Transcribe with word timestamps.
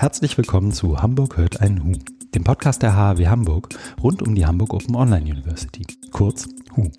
Herzlich 0.00 0.38
willkommen 0.38 0.70
zu 0.70 1.02
Hamburg 1.02 1.38
hört 1.38 1.60
ein 1.60 1.82
Hu, 1.82 1.92
dem 2.32 2.44
Podcast 2.44 2.82
der 2.82 2.94
HAW 2.94 3.26
Hamburg 3.26 3.70
rund 4.00 4.22
um 4.22 4.36
die 4.36 4.46
Hamburg 4.46 4.72
Open 4.72 4.94
Online 4.94 5.28
University, 5.28 5.84
kurz 6.12 6.48
HU, 6.76 6.92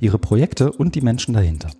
ihre 0.00 0.18
Projekte 0.18 0.72
und 0.72 0.96
die 0.96 1.00
Menschen 1.00 1.32
dahinter. 1.32 1.70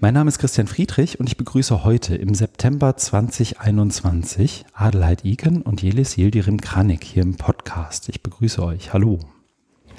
Mein 0.00 0.14
Name 0.14 0.28
ist 0.28 0.38
Christian 0.38 0.68
Friedrich 0.68 1.20
und 1.20 1.26
ich 1.26 1.36
begrüße 1.36 1.84
heute 1.84 2.16
im 2.16 2.34
September 2.34 2.96
2021 2.96 4.64
Adelheid 4.72 5.22
Iken 5.26 5.60
und 5.60 5.82
Jelis 5.82 6.16
Yildirim 6.16 6.62
Kranik 6.62 7.04
hier 7.04 7.22
im 7.22 7.34
Podcast. 7.34 8.08
Ich 8.08 8.22
begrüße 8.22 8.62
euch. 8.62 8.94
Hallo. 8.94 9.18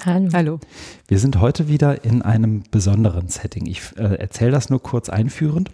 Hallo. 0.04 0.28
Hallo. 0.32 0.60
Wir 1.08 1.18
sind 1.18 1.40
heute 1.40 1.66
wieder 1.66 2.04
in 2.04 2.22
einem 2.22 2.62
besonderen 2.70 3.28
Setting. 3.28 3.66
Ich 3.66 3.96
äh, 3.96 4.14
erzähle 4.14 4.52
das 4.52 4.70
nur 4.70 4.80
kurz 4.80 5.08
einführend. 5.08 5.72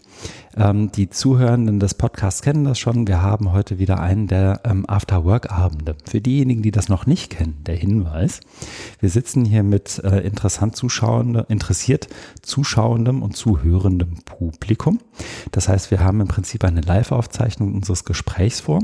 Ähm, 0.57 0.91
die 0.93 1.11
Zuhörenden 1.11 1.79
des 1.79 1.93
Podcasts 1.93 2.41
kennen 2.41 2.65
das 2.65 2.79
schon. 2.79 3.07
Wir 3.07 3.21
haben 3.21 3.53
heute 3.53 3.79
wieder 3.79 4.01
einen 4.01 4.27
der 4.27 4.63
ähm, 4.65 4.89
After-Work-Abende. 4.89 5.97
Für 6.09 6.23
diejenigen, 6.23 6.63
die 6.63 6.71
das 6.71 6.89
noch 6.89 7.05
nicht 7.05 7.31
kennen, 7.31 7.63
der 7.67 7.77
Hinweis. 7.77 8.41
Wir 8.99 9.11
sitzen 9.11 9.45
hier 9.45 9.63
mit 9.63 10.03
äh, 10.03 10.21
interessant 10.21 10.75
zuschauende, 10.75 11.45
interessiert 11.51 12.09
zuschauendem 12.41 13.23
und 13.23 13.37
zuhörendem 13.37 14.25
Publikum. 14.25 15.01
Das 15.51 15.69
heißt, 15.69 15.91
wir 15.91 16.01
haben 16.01 16.23
im 16.23 16.29
Prinzip 16.29 16.65
eine 16.65 16.81
Live-Aufzeichnung 16.81 17.75
unseres 17.75 18.07
Gesprächs 18.07 18.61
vor 18.61 18.81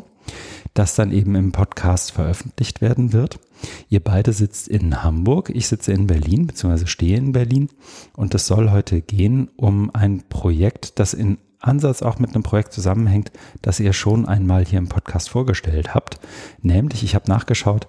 das 0.74 0.94
dann 0.94 1.12
eben 1.12 1.34
im 1.34 1.52
Podcast 1.52 2.12
veröffentlicht 2.12 2.80
werden 2.80 3.12
wird. 3.12 3.40
Ihr 3.88 4.00
beide 4.00 4.32
sitzt 4.32 4.68
in 4.68 5.02
Hamburg, 5.02 5.50
ich 5.50 5.68
sitze 5.68 5.92
in 5.92 6.06
Berlin, 6.06 6.46
beziehungsweise 6.46 6.86
stehe 6.86 7.16
in 7.16 7.32
Berlin. 7.32 7.68
Und 8.16 8.34
es 8.34 8.46
soll 8.46 8.70
heute 8.70 9.00
gehen 9.00 9.50
um 9.56 9.90
ein 9.94 10.22
Projekt, 10.28 10.98
das 10.98 11.14
in 11.14 11.38
Ansatz 11.60 12.02
auch 12.02 12.18
mit 12.18 12.34
einem 12.34 12.42
Projekt 12.42 12.72
zusammenhängt, 12.72 13.30
das 13.62 13.80
ihr 13.80 13.92
schon 13.92 14.26
einmal 14.26 14.64
hier 14.64 14.78
im 14.78 14.88
Podcast 14.88 15.28
vorgestellt 15.28 15.94
habt. 15.94 16.18
Nämlich, 16.62 17.02
ich 17.02 17.14
habe 17.14 17.28
nachgeschaut, 17.28 17.86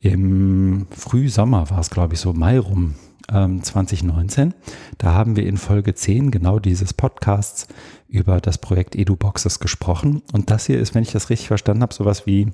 im 0.00 0.88
Frühsommer 0.90 1.70
war 1.70 1.78
es, 1.78 1.90
glaube 1.90 2.14
ich, 2.14 2.20
so 2.20 2.32
Mai 2.32 2.58
rum, 2.58 2.94
2019. 3.28 4.48
Ähm, 4.48 4.54
da 4.98 5.14
haben 5.14 5.36
wir 5.36 5.46
in 5.46 5.56
Folge 5.56 5.94
10 5.94 6.30
genau 6.30 6.58
dieses 6.58 6.92
Podcasts 6.92 7.68
über 8.08 8.40
das 8.40 8.58
Projekt 8.58 8.94
EduBoxes 8.96 9.58
gesprochen. 9.60 10.22
Und 10.32 10.50
das 10.50 10.66
hier 10.66 10.78
ist, 10.78 10.94
wenn 10.94 11.02
ich 11.02 11.12
das 11.12 11.30
richtig 11.30 11.48
verstanden 11.48 11.82
habe, 11.82 11.94
sowas 11.94 12.26
wie 12.26 12.52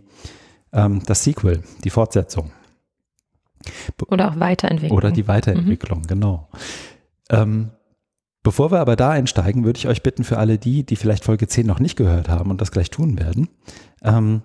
ähm, 0.73 1.03
das 1.07 1.25
Sequel, 1.25 1.63
die 1.85 1.91
Fortsetzung. 1.91 2.53
Oder 4.09 4.31
auch 4.31 4.41
Weiterentwicklung. 4.41 4.97
Oder 4.97 5.11
die 5.11 5.29
Weiterentwicklung, 5.29 6.01
mhm. 6.01 6.07
genau. 6.07 6.49
Ähm, 7.31 7.71
bevor 8.43 8.71
wir 8.71 8.81
aber 8.81 8.97
da 8.97 9.11
einsteigen, 9.11 9.65
würde 9.65 9.79
ich 9.79 9.89
euch 9.89 10.03
bitten, 10.03 10.25
für 10.25 10.39
alle 10.39 10.59
die, 10.59 10.85
die 10.85 10.97
vielleicht 10.97 11.25
Folge 11.25 11.47
10 11.47 11.67
noch 11.67 11.81
nicht 11.81 11.97
gehört 11.97 12.29
haben 12.29 12.51
und 12.51 12.61
das 12.61 12.73
gleich 12.73 12.91
tun 12.91 13.19
werden, 13.19 13.49
ähm, 14.03 14.43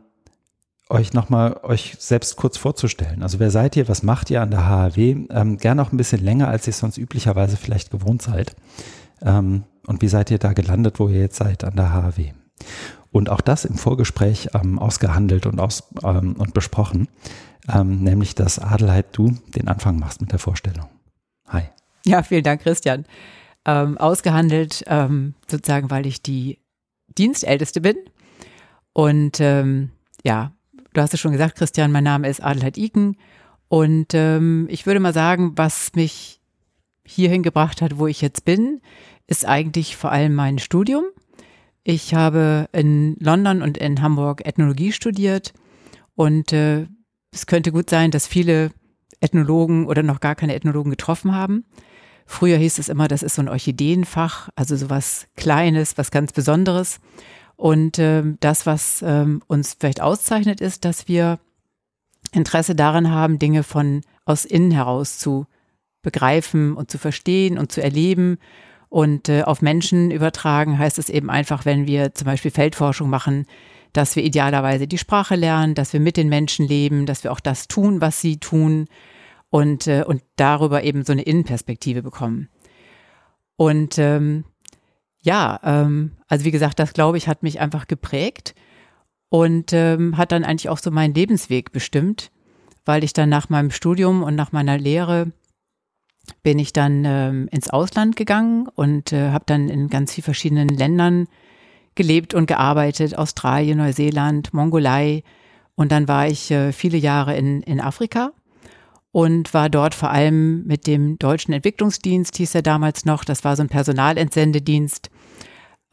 euch 0.89 1.13
nochmal 1.13 1.59
euch 1.63 1.95
selbst 1.99 2.35
kurz 2.35 2.57
vorzustellen. 2.57 3.23
Also 3.23 3.39
wer 3.39 3.51
seid 3.51 3.75
ihr, 3.75 3.87
was 3.87 4.03
macht 4.03 4.29
ihr 4.29 4.41
an 4.41 4.51
der 4.51 4.67
HAW? 4.67 4.97
Ähm, 4.97 5.57
gerne 5.57 5.81
auch 5.81 5.91
ein 5.91 5.97
bisschen 5.97 6.23
länger, 6.23 6.49
als 6.49 6.67
ihr 6.67 6.73
sonst 6.73 6.97
üblicherweise 6.97 7.57
vielleicht 7.57 7.89
gewohnt 7.91 8.21
seid. 8.21 8.55
Ähm, 9.21 9.63
und 9.87 10.01
wie 10.01 10.07
seid 10.07 10.31
ihr 10.31 10.37
da 10.37 10.53
gelandet, 10.53 10.99
wo 10.99 11.07
ihr 11.07 11.19
jetzt 11.19 11.37
seid 11.37 11.63
an 11.63 11.75
der 11.75 11.93
HAW? 11.93 12.33
Und 13.11 13.29
auch 13.29 13.41
das 13.41 13.65
im 13.65 13.75
Vorgespräch 13.75 14.49
ähm, 14.53 14.79
ausgehandelt 14.79 15.45
und, 15.45 15.59
aus, 15.59 15.89
ähm, 16.03 16.35
und 16.37 16.53
besprochen, 16.53 17.07
ähm, 17.71 18.03
nämlich 18.03 18.35
dass 18.35 18.59
Adelheid 18.59 19.07
du 19.13 19.35
den 19.55 19.67
Anfang 19.67 19.99
machst 19.99 20.21
mit 20.21 20.31
der 20.31 20.39
Vorstellung. 20.39 20.87
Hi. 21.47 21.63
Ja, 22.05 22.23
vielen 22.23 22.43
Dank, 22.43 22.61
Christian. 22.61 23.05
Ähm, 23.65 23.97
ausgehandelt, 23.97 24.83
ähm, 24.87 25.35
sozusagen, 25.49 25.89
weil 25.89 26.05
ich 26.05 26.21
die 26.21 26.59
Dienstälteste 27.17 27.81
bin. 27.81 27.95
Und 28.91 29.39
ähm, 29.39 29.91
ja, 30.23 30.51
du 30.93 31.01
hast 31.01 31.13
es 31.13 31.19
schon 31.19 31.31
gesagt, 31.31 31.57
Christian, 31.57 31.91
mein 31.91 32.03
Name 32.03 32.27
ist 32.29 32.43
Adelheid 32.43 32.77
Iken. 32.77 33.17
Und 33.69 34.13
ich 34.13 34.85
würde 34.85 34.99
mal 34.99 35.15
sagen, 35.15 35.53
was 35.55 35.93
mich 35.95 36.39
hierhin 37.03 37.41
gebracht 37.41 37.81
hat, 37.81 37.97
wo 37.97 38.05
ich 38.05 38.21
jetzt 38.21 38.45
bin, 38.45 38.81
ist 39.25 39.47
eigentlich 39.47 39.95
vor 39.97 40.11
allem 40.11 40.35
mein 40.35 40.59
Studium. 40.59 41.05
Ich 41.83 42.13
habe 42.13 42.69
in 42.71 43.15
London 43.19 43.61
und 43.61 43.77
in 43.77 44.01
Hamburg 44.01 44.45
Ethnologie 44.45 44.91
studiert 44.91 45.53
und 46.15 46.53
äh, 46.53 46.87
es 47.33 47.45
könnte 47.47 47.71
gut 47.71 47.89
sein, 47.89 48.11
dass 48.11 48.27
viele 48.27 48.71
Ethnologen 49.19 49.87
oder 49.87 50.03
noch 50.03 50.19
gar 50.19 50.35
keine 50.35 50.55
Ethnologen 50.55 50.89
getroffen 50.89 51.33
haben. 51.33 51.65
Früher 52.25 52.57
hieß 52.57 52.79
es 52.79 52.89
immer, 52.89 53.07
das 53.07 53.23
ist 53.23 53.35
so 53.35 53.41
ein 53.41 53.49
Orchideenfach, 53.49 54.49
also 54.55 54.75
sowas 54.75 55.27
Kleines, 55.35 55.97
was 55.97 56.11
ganz 56.11 56.31
Besonderes. 56.31 56.99
Und 57.55 57.99
äh, 57.99 58.23
das, 58.39 58.65
was 58.65 59.01
äh, 59.01 59.25
uns 59.47 59.75
vielleicht 59.79 60.01
auszeichnet, 60.01 60.61
ist, 60.61 60.85
dass 60.85 61.07
wir 61.07 61.39
Interesse 62.31 62.75
daran 62.75 63.11
haben, 63.11 63.39
Dinge 63.39 63.63
von 63.63 64.01
aus 64.25 64.45
innen 64.45 64.71
heraus 64.71 65.17
zu 65.19 65.45
begreifen 66.01 66.73
und 66.73 66.89
zu 66.89 66.97
verstehen 66.97 67.57
und 67.57 67.71
zu 67.71 67.81
erleben 67.81 68.37
und 68.93 69.27
äh, 69.27 69.41
auf 69.41 69.63
Menschen 69.63 70.11
übertragen 70.11 70.77
heißt 70.77 70.99
es 70.99 71.09
eben 71.09 71.31
einfach, 71.31 71.65
wenn 71.65 71.87
wir 71.87 72.13
zum 72.13 72.25
Beispiel 72.25 72.51
Feldforschung 72.51 73.09
machen, 73.09 73.47
dass 73.93 74.15
wir 74.15 74.23
idealerweise 74.23 74.87
die 74.87 74.97
Sprache 74.97 75.35
lernen, 75.35 75.75
dass 75.75 75.93
wir 75.93 75.99
mit 75.99 76.17
den 76.17 76.27
Menschen 76.27 76.67
leben, 76.67 77.05
dass 77.05 77.23
wir 77.23 77.31
auch 77.31 77.39
das 77.39 77.67
tun, 77.67 78.01
was 78.01 78.19
sie 78.19 78.37
tun 78.37 78.87
und, 79.49 79.87
äh, 79.87 80.03
und 80.05 80.23
darüber 80.35 80.83
eben 80.83 81.05
so 81.05 81.13
eine 81.13 81.21
Innenperspektive 81.21 82.01
bekommen. 82.01 82.49
Und 83.55 83.99
ähm, 83.99 84.45
ja, 85.21 85.59
ähm, 85.63 86.11
also 86.27 86.43
wie 86.43 86.51
gesagt, 86.51 86.79
das 86.79 86.93
glaube 86.93 87.17
ich 87.17 87.27
hat 87.27 87.43
mich 87.43 87.59
einfach 87.59 87.87
geprägt 87.87 88.55
und 89.29 89.71
ähm, 89.73 90.17
hat 90.17 90.31
dann 90.31 90.43
eigentlich 90.43 90.69
auch 90.69 90.79
so 90.79 90.91
meinen 90.91 91.13
Lebensweg 91.13 91.71
bestimmt, 91.71 92.31
weil 92.85 93.03
ich 93.03 93.13
dann 93.13 93.29
nach 93.29 93.49
meinem 93.49 93.71
Studium 93.71 94.23
und 94.23 94.35
nach 94.35 94.51
meiner 94.51 94.77
Lehre 94.77 95.31
bin 96.41 96.57
ich 96.57 96.73
dann 96.73 97.03
ähm, 97.05 97.47
ins 97.51 97.69
Ausland 97.69 98.15
gegangen 98.15 98.67
und 98.67 99.13
äh, 99.13 99.29
habe 99.31 99.45
dann 99.45 99.69
in 99.69 99.87
ganz 99.89 100.13
vielen 100.13 100.25
verschiedenen 100.25 100.69
Ländern 100.69 101.27
gelebt 101.95 102.33
und 102.33 102.47
gearbeitet, 102.47 103.17
Australien, 103.17 103.77
Neuseeland, 103.77 104.53
Mongolei. 104.53 105.23
Und 105.75 105.91
dann 105.91 106.07
war 106.07 106.27
ich 106.27 106.51
äh, 106.51 106.71
viele 106.71 106.97
Jahre 106.97 107.35
in, 107.35 107.61
in 107.63 107.79
Afrika 107.79 108.31
und 109.11 109.53
war 109.53 109.69
dort 109.69 109.93
vor 109.93 110.09
allem 110.09 110.65
mit 110.65 110.87
dem 110.87 111.19
Deutschen 111.19 111.53
Entwicklungsdienst, 111.53 112.35
hieß 112.35 112.55
er 112.55 112.61
damals 112.63 113.05
noch, 113.05 113.23
das 113.23 113.43
war 113.43 113.55
so 113.55 113.61
ein 113.61 113.69
Personalentsendedienst, 113.69 115.09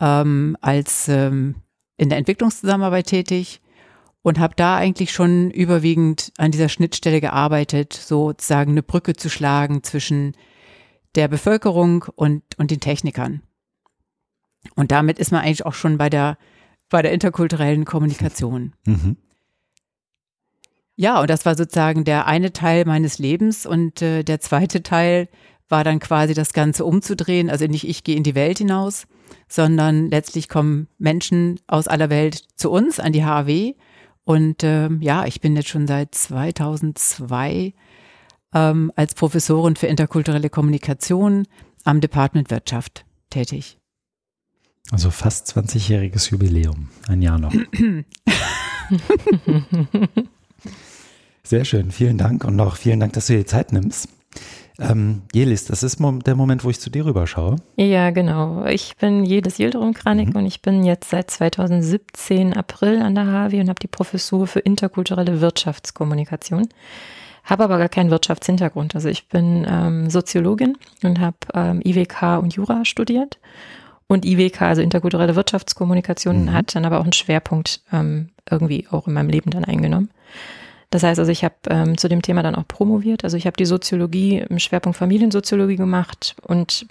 ähm, 0.01 0.57
als 0.61 1.07
ähm, 1.09 1.57
in 1.99 2.09
der 2.09 2.19
Entwicklungszusammenarbeit 2.19 3.07
tätig 3.07 3.61
und 4.23 4.39
habe 4.39 4.55
da 4.57 4.77
eigentlich 4.77 5.13
schon 5.13 5.51
überwiegend 5.51 6.33
an 6.39 6.51
dieser 6.51 6.71
Schnittstelle 6.71 7.21
gearbeitet, 7.21 7.93
sozusagen 7.93 8.73
eine 8.73 8.83
Brücke 8.83 9.15
zu 9.15 9.29
schlagen 9.29 9.83
zwischen 9.83 10.33
der 11.15 11.29
Bevölkerung 11.29 12.07
und, 12.15 12.43
und 12.57 12.71
den 12.71 12.81
Technikern. 12.81 13.43
Und 14.75 14.91
damit 14.91 15.19
ist 15.19 15.33
man 15.33 15.43
eigentlich 15.43 15.67
auch 15.67 15.75
schon 15.75 15.99
bei 15.99 16.11
der, 16.11 16.39
bei 16.89 17.03
der 17.03 17.13
interkulturellen 17.13 17.85
Kommunikation. 17.85 18.73
Mhm. 18.85 19.17
Ja, 20.97 21.21
und 21.21 21.31
das 21.31 21.47
war 21.47 21.55
sozusagen 21.55 22.05
der 22.05 22.27
eine 22.27 22.53
Teil 22.53 22.85
meines 22.85 23.19
Lebens 23.19 23.65
und 23.65 24.03
äh, 24.03 24.23
der 24.23 24.41
zweite 24.41 24.83
Teil 24.83 25.29
war 25.69 25.83
dann 25.85 25.99
quasi 25.99 26.35
das 26.35 26.53
Ganze 26.53 26.85
umzudrehen. 26.85 27.49
Also 27.49 27.67
nicht 27.67 27.89
ich 27.89 28.05
gehe 28.05 28.17
in 28.17 28.23
die 28.23 28.35
Welt 28.35 28.59
hinaus, 28.59 29.07
sondern 29.49 30.11
letztlich 30.11 30.49
kommen 30.49 30.89
Menschen 30.99 31.59
aus 31.67 31.89
aller 31.89 32.11
Welt 32.11 32.45
zu 32.57 32.71
uns 32.71 33.01
an 33.01 33.13
die 33.13 33.25
HAW 33.25 33.75
und 34.31 34.63
ähm, 34.63 35.03
ja, 35.03 35.25
ich 35.25 35.41
bin 35.41 35.57
jetzt 35.57 35.71
schon 35.71 35.89
seit 35.89 36.15
2002 36.15 37.75
ähm, 38.55 38.93
als 38.95 39.17
Professorin 39.17 39.75
für 39.75 39.89
interkulturelle 39.89 40.51
Kommunikation 40.51 41.49
am 41.83 42.01
Department 42.01 42.49
Wirtschaft 42.49 43.05
tätig. 43.31 43.80
Also 44.91 45.11
fast 45.11 45.57
20-jähriges 45.57 46.31
Jubiläum, 46.31 46.89
ein 47.09 47.23
Jahr 47.23 47.39
noch. 47.39 47.53
Sehr 51.43 51.65
schön, 51.65 51.91
vielen 51.91 52.19
Dank 52.19 52.45
und 52.45 52.57
noch 52.57 52.77
vielen 52.77 53.01
Dank, 53.01 53.13
dass 53.15 53.27
du 53.27 53.33
dir 53.35 53.41
die 53.41 53.47
Zeit 53.47 53.73
nimmst. 53.73 54.09
Ähm, 54.81 55.23
Jelis, 55.33 55.67
das 55.67 55.83
ist 55.83 56.01
der 56.01 56.35
Moment, 56.35 56.65
wo 56.65 56.71
ich 56.71 56.81
zu 56.81 56.91
dir 56.91 57.05
rüberschaue. 57.05 57.57
Ja, 57.77 58.11
genau. 58.11 58.65
Ich 58.65 58.97
bin 58.97 59.25
Jelis 59.27 59.59
Yildirim 59.59 59.93
Kranik 59.93 60.31
mhm. 60.31 60.37
und 60.37 60.47
ich 60.47 60.63
bin 60.63 60.85
jetzt 60.85 61.11
seit 61.11 61.31
2017 61.31 62.55
April 62.55 63.03
an 63.03 63.15
der 63.15 63.27
HAWI 63.27 63.61
und 63.61 63.69
habe 63.69 63.81
die 63.81 63.89
Professur 63.89 64.47
für 64.47 64.61
interkulturelle 64.61 65.41
Wirtschaftskommunikation. 65.41 66.69
Habe 67.45 67.65
aber 67.65 67.79
gar 67.79 67.89
keinen 67.89 68.11
Wirtschaftshintergrund. 68.11 68.95
Also 68.95 69.09
ich 69.09 69.29
bin 69.29 69.67
ähm, 69.69 70.09
Soziologin 70.09 70.77
und 71.03 71.21
habe 71.21 71.37
ähm, 71.55 71.81
IWK 71.85 72.39
und 72.41 72.55
Jura 72.55 72.85
studiert. 72.85 73.39
Und 74.11 74.25
IWK, 74.25 74.63
also 74.63 74.83
interkulturelle 74.83 75.37
Wirtschaftskommunikation, 75.37 76.47
mhm. 76.47 76.53
hat 76.53 76.75
dann 76.75 76.85
aber 76.85 76.99
auch 76.99 77.05
einen 77.05 77.13
Schwerpunkt 77.13 77.81
ähm, 77.93 78.31
irgendwie 78.51 78.89
auch 78.91 79.07
in 79.07 79.13
meinem 79.13 79.29
Leben 79.29 79.53
dann 79.53 79.65
eingenommen. 79.65 80.11
Das 80.91 81.05
heißt 81.05 81.21
also, 81.21 81.31
ich 81.31 81.45
habe 81.45 81.55
ähm, 81.69 81.97
zu 81.97 82.09
dem 82.09 82.21
Thema 82.21 82.43
dann 82.43 82.57
auch 82.57 82.67
promoviert. 82.67 83.23
Also 83.23 83.37
ich 83.37 83.47
habe 83.47 83.57
die 83.57 83.67
Soziologie 83.67 84.39
im 84.39 84.59
Schwerpunkt 84.59 84.99
Familiensoziologie 84.99 85.77
gemacht 85.77 86.35
und 86.43 86.87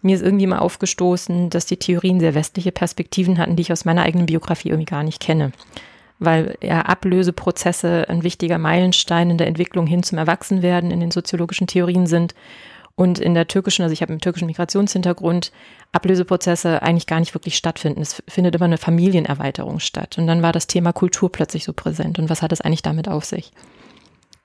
mir 0.00 0.16
ist 0.16 0.22
irgendwie 0.22 0.46
mal 0.46 0.60
aufgestoßen, 0.60 1.50
dass 1.50 1.66
die 1.66 1.76
Theorien 1.76 2.20
sehr 2.20 2.34
westliche 2.34 2.72
Perspektiven 2.72 3.36
hatten, 3.36 3.54
die 3.54 3.60
ich 3.60 3.72
aus 3.72 3.84
meiner 3.84 4.04
eigenen 4.04 4.24
Biografie 4.24 4.70
irgendwie 4.70 4.90
gar 4.90 5.02
nicht 5.02 5.20
kenne. 5.20 5.52
weil 6.20 6.56
ja 6.62 6.80
Ablöseprozesse 6.82 8.08
ein 8.08 8.22
wichtiger 8.22 8.56
Meilenstein 8.56 9.28
in 9.28 9.36
der 9.36 9.46
Entwicklung 9.46 9.86
hin 9.86 10.02
zum 10.02 10.16
Erwachsenwerden 10.16 10.90
in 10.90 11.00
den 11.00 11.10
soziologischen 11.10 11.66
Theorien 11.66 12.06
sind. 12.06 12.34
Und 12.94 13.18
in 13.18 13.34
der 13.34 13.48
türkischen, 13.48 13.82
also 13.82 13.92
ich 13.92 14.02
habe 14.02 14.10
einen 14.10 14.20
türkischen 14.20 14.46
Migrationshintergrund, 14.46 15.50
Ablöseprozesse 15.92 16.82
eigentlich 16.82 17.06
gar 17.06 17.20
nicht 17.20 17.34
wirklich 17.34 17.56
stattfinden. 17.56 18.02
Es 18.02 18.22
findet 18.28 18.54
immer 18.54 18.66
eine 18.66 18.78
Familienerweiterung 18.78 19.80
statt. 19.80 20.18
Und 20.18 20.26
dann 20.26 20.42
war 20.42 20.52
das 20.52 20.66
Thema 20.66 20.92
Kultur 20.92 21.32
plötzlich 21.32 21.64
so 21.64 21.72
präsent. 21.72 22.18
Und 22.18 22.28
was 22.28 22.42
hat 22.42 22.52
es 22.52 22.60
eigentlich 22.60 22.82
damit 22.82 23.08
auf 23.08 23.24
sich? 23.24 23.52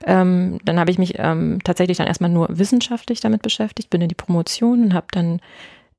Ähm, 0.06 0.60
dann 0.64 0.80
habe 0.80 0.92
ich 0.92 0.98
mich 0.98 1.16
ähm, 1.18 1.60
tatsächlich 1.64 1.98
dann 1.98 2.08
erstmal 2.08 2.30
nur 2.30 2.48
wissenschaftlich 2.50 3.20
damit 3.20 3.42
beschäftigt, 3.42 3.90
bin 3.90 4.02
in 4.02 4.10
die 4.10 4.16
Promotion 4.16 4.84
und 4.84 4.94
habe 4.94 5.08
dann 5.12 5.42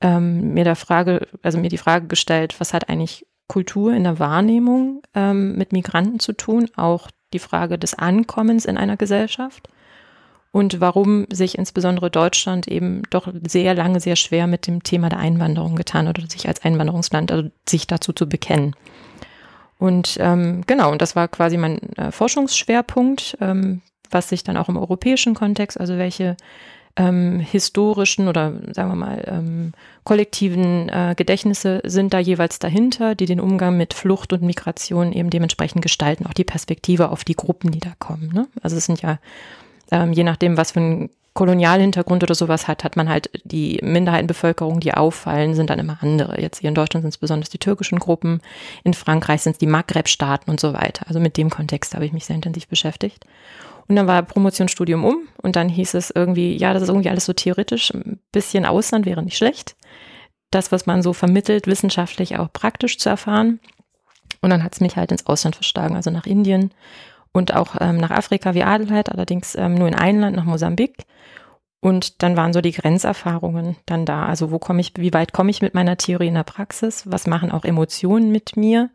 ähm, 0.01 0.55
mir 0.55 0.65
der 0.65 0.77
Frage, 0.77 1.27
also 1.43 1.59
mir 1.59 1.69
die 1.69 1.79
Frage 1.79 2.07
gestellt, 2.07 2.61
was 2.61 2.73
hat 2.73 2.89
eigentlich 2.89 3.27
Kultur 3.49 3.93
in 3.93 4.05
der 4.05 4.19
Wahrnehmung 4.19 5.03
ähm, 5.15 5.57
mit 5.57 5.73
Migranten 5.73 6.21
zu 6.21 6.33
tun, 6.33 6.69
auch 6.77 7.09
die 7.33 7.39
Frage 7.39 7.79
des 7.79 7.95
Ankommens 7.95 8.65
in 8.65 8.79
einer 8.79 8.97
Gesellschaft 8.97 9.69
und 10.51 10.81
warum 10.81 11.27
sich 11.31 11.59
insbesondere 11.59 12.11
Deutschland 12.11 12.67
eben 12.69 13.03
doch 13.11 13.29
sehr 13.47 13.75
lange 13.75 14.01
sehr 14.01 14.17
schwer 14.17 14.47
mit 14.47 14.67
dem 14.67 14.83
Thema 14.83 15.09
der 15.09 15.19
Einwanderung 15.19 15.77
getan 15.77 16.09
oder 16.09 16.23
sich 16.29 16.49
als 16.49 16.65
Einwanderungsland, 16.65 17.31
also 17.31 17.51
sich 17.69 17.87
dazu 17.87 18.13
zu 18.13 18.29
bekennen. 18.29 18.75
Und 19.79 20.17
ähm, 20.21 20.63
genau, 20.67 20.91
und 20.91 21.03
das 21.03 21.15
war 21.15 21.29
quasi 21.29 21.57
mein 21.57 21.79
äh, 21.97 22.11
Forschungsschwerpunkt, 22.11 23.39
ähm, 23.41 23.83
was 24.11 24.29
sich 24.29 24.43
dann 24.43 24.57
auch 24.57 24.69
im 24.69 24.77
europäischen 24.77 25.35
Kontext, 25.35 25.79
also 25.79 25.99
welche 25.99 26.37
ähm, 26.97 27.39
historischen 27.39 28.27
oder 28.27 28.55
sagen 28.73 28.91
wir 28.91 28.97
mal 28.97 29.25
ähm, 29.27 29.73
kollektiven 30.03 30.89
äh, 30.89 31.15
Gedächtnisse 31.17 31.81
sind 31.85 32.13
da 32.13 32.19
jeweils 32.19 32.59
dahinter, 32.59 33.15
die 33.15 33.27
den 33.27 33.41
Umgang 33.41 33.77
mit 33.77 33.95
Flucht 33.95 34.33
und 34.33 34.43
Migration 34.43 35.13
eben 35.13 35.31
dementsprechend 35.31 35.83
gestalten, 35.83 36.27
auch 36.27 36.33
die 36.33 36.45
Perspektive 36.45 37.11
auf 37.11 37.23
die 37.23 37.37
Gruppen, 37.37 37.71
die 37.71 37.79
da 37.79 37.93
kommen. 38.01 38.33
Ne? 38.33 38.49
Also 38.63 38.77
es 38.77 38.87
sind 38.87 39.01
ja 39.01 39.19
ähm, 39.91 40.13
je 40.13 40.25
nachdem, 40.25 40.57
was 40.57 40.73
für 40.73 40.81
ein 40.81 41.11
Kolonialhintergrund 41.39 42.25
oder 42.25 42.35
sowas 42.35 42.67
hat, 42.67 42.83
hat 42.83 42.97
man 42.97 43.09
halt 43.09 43.31
die 43.45 43.79
Minderheitenbevölkerung, 43.81 44.81
die 44.81 44.95
auffallen, 44.95 45.55
sind 45.55 45.71
dann 45.71 45.79
immer 45.79 45.99
andere. 46.01 46.41
Jetzt 46.41 46.59
hier 46.59 46.69
in 46.69 46.75
Deutschland 46.75 47.05
sind 47.05 47.11
es 47.11 47.19
besonders 47.19 47.49
die 47.49 47.59
türkischen 47.59 48.01
Gruppen, 48.01 48.41
in 48.83 48.93
Frankreich 48.93 49.43
sind 49.43 49.53
es 49.53 49.59
die 49.59 49.69
Maghreb-Staaten 49.69 50.51
und 50.51 50.59
so 50.59 50.73
weiter. 50.73 51.07
Also 51.07 51.21
mit 51.21 51.37
dem 51.37 51.49
Kontext 51.49 51.95
habe 51.95 52.05
ich 52.05 52.13
mich 52.13 52.25
sehr 52.25 52.35
intensiv 52.35 52.67
beschäftigt. 52.67 53.25
Und 53.87 53.95
dann 53.95 54.09
war 54.09 54.23
Promotionsstudium 54.23 55.05
um 55.05 55.29
und 55.41 55.55
dann 55.55 55.69
hieß 55.69 55.95
es 55.95 56.11
irgendwie, 56.11 56.57
ja, 56.57 56.75
das 56.75 56.83
ist 56.83 56.89
irgendwie 56.89 57.09
alles 57.09 57.25
so 57.25 57.33
theoretisch, 57.33 57.95
ein 57.95 58.19
bisschen 58.33 58.67
Ausland 58.67 59.07
wäre 59.07 59.23
nicht 59.23 59.39
schlecht. 59.39 59.77
Das, 60.51 60.73
was 60.73 60.87
man 60.87 61.03
so 61.03 61.13
vermittelt, 61.13 61.69
wissenschaftlich 61.69 62.37
auch 62.37 62.53
praktisch 62.53 62.99
zu 62.99 63.09
erfahren. 63.09 63.61
Und 64.41 64.51
dann 64.51 64.65
hat 64.65 64.75
es 64.75 64.81
mich 64.81 64.97
halt 64.97 65.13
ins 65.13 65.27
Ausland 65.27 65.55
verschlagen, 65.55 65.95
also 65.95 66.11
nach 66.11 66.27
Indien 66.27 66.73
und 67.33 67.55
auch 67.55 67.77
ähm, 67.81 67.99
nach 67.99 68.11
Afrika 68.11 68.55
wie 68.55 68.63
Adelheid, 68.63 69.11
allerdings 69.11 69.55
ähm, 69.55 69.75
nur 69.75 69.89
in 69.89 69.95
ein 69.95 70.21
Land, 70.21 70.37
nach 70.37 70.45
Mosambik. 70.45 71.05
Und 71.81 72.23
dann 72.23 72.37
waren 72.37 72.53
so 72.53 72.61
die 72.61 72.73
Grenzerfahrungen 72.73 73.77
dann 73.87 74.05
da. 74.05 74.27
Also 74.27 74.51
wo 74.51 74.59
komme 74.59 74.81
ich, 74.81 74.93
wie 74.97 75.13
weit 75.13 75.33
komme 75.33 75.51
ich 75.51 75.63
mit 75.63 75.75
meiner 75.75 75.97
Theorie 75.97 76.27
in 76.27 76.35
der 76.35 76.43
Praxis? 76.43 77.05
Was 77.07 77.27
machen 77.27 77.53
auch 77.53 77.65
Emotionen 77.65 78.33
mit 78.33 78.57
mir? 78.57 78.91